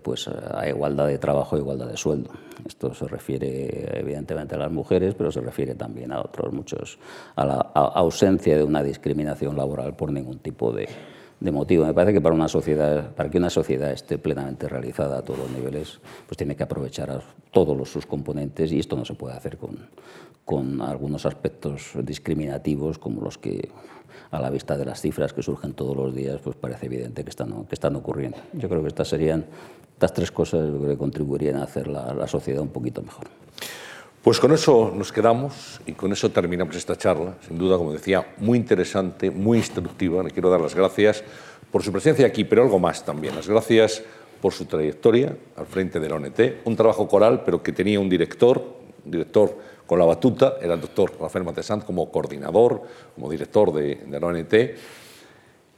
[0.03, 2.31] pues a igualdad de trabajo, igualdad de sueldo.
[2.65, 6.99] Esto se refiere evidentemente a las mujeres, pero se refiere también a otros muchos,
[7.35, 10.89] a la ausencia de una discriminación laboral por ningún tipo de,
[11.51, 11.85] motivo.
[11.85, 15.39] Me parece que para una sociedad, para que una sociedad esté plenamente realizada a todos
[15.39, 17.21] los niveles, pues tiene que aprovechar a
[17.51, 19.89] todos sus componentes y esto no se puede hacer con,
[20.45, 23.69] con algunos aspectos discriminativos como los que
[24.31, 27.29] a la vista de las cifras que surgen todos los días, pues parece evidente que
[27.29, 28.37] están, ocurriendo.
[28.53, 29.45] Yo creo que estas serían,
[29.93, 33.27] estas tres cosas que contribuirían a hacer la, la sociedad un poquito mejor.
[34.23, 37.35] Pues con eso nos quedamos y con eso terminamos esta charla.
[37.45, 40.23] Sin duda, como decía, muy interesante, muy instructiva.
[40.23, 41.23] Le quiero dar las gracias
[41.71, 43.35] por su presencia aquí, pero algo más también.
[43.35, 44.03] Las gracias
[44.39, 46.39] por su trayectoria al frente de la ONT.
[46.65, 48.63] Un trabajo coral, pero que tenía un director,
[49.05, 49.57] un director
[49.91, 52.81] con la batuta, era el doctor Rafael Matesant como coordinador,
[53.13, 54.53] como director de, de la ONT.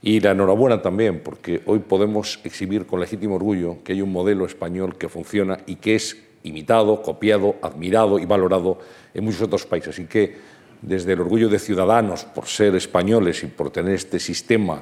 [0.02, 4.46] Y la enhorabuena también, porque hoy podemos exhibir con legítimo orgullo que hay un modelo
[4.46, 8.78] español que funciona y que es imitado, copiado, admirado y valorado
[9.14, 9.88] en muchos otros países.
[9.88, 10.36] Así que
[10.80, 14.80] desde el orgullo de ciudadanos por ser españoles y por tener este sistema,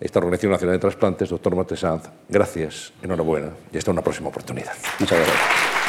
[0.00, 4.72] esta Organización Nacional de Trasplantes, doctor Matesanz, gracias, enhorabuena y hasta una próxima oportunidad.
[4.98, 5.81] Muchas gracias.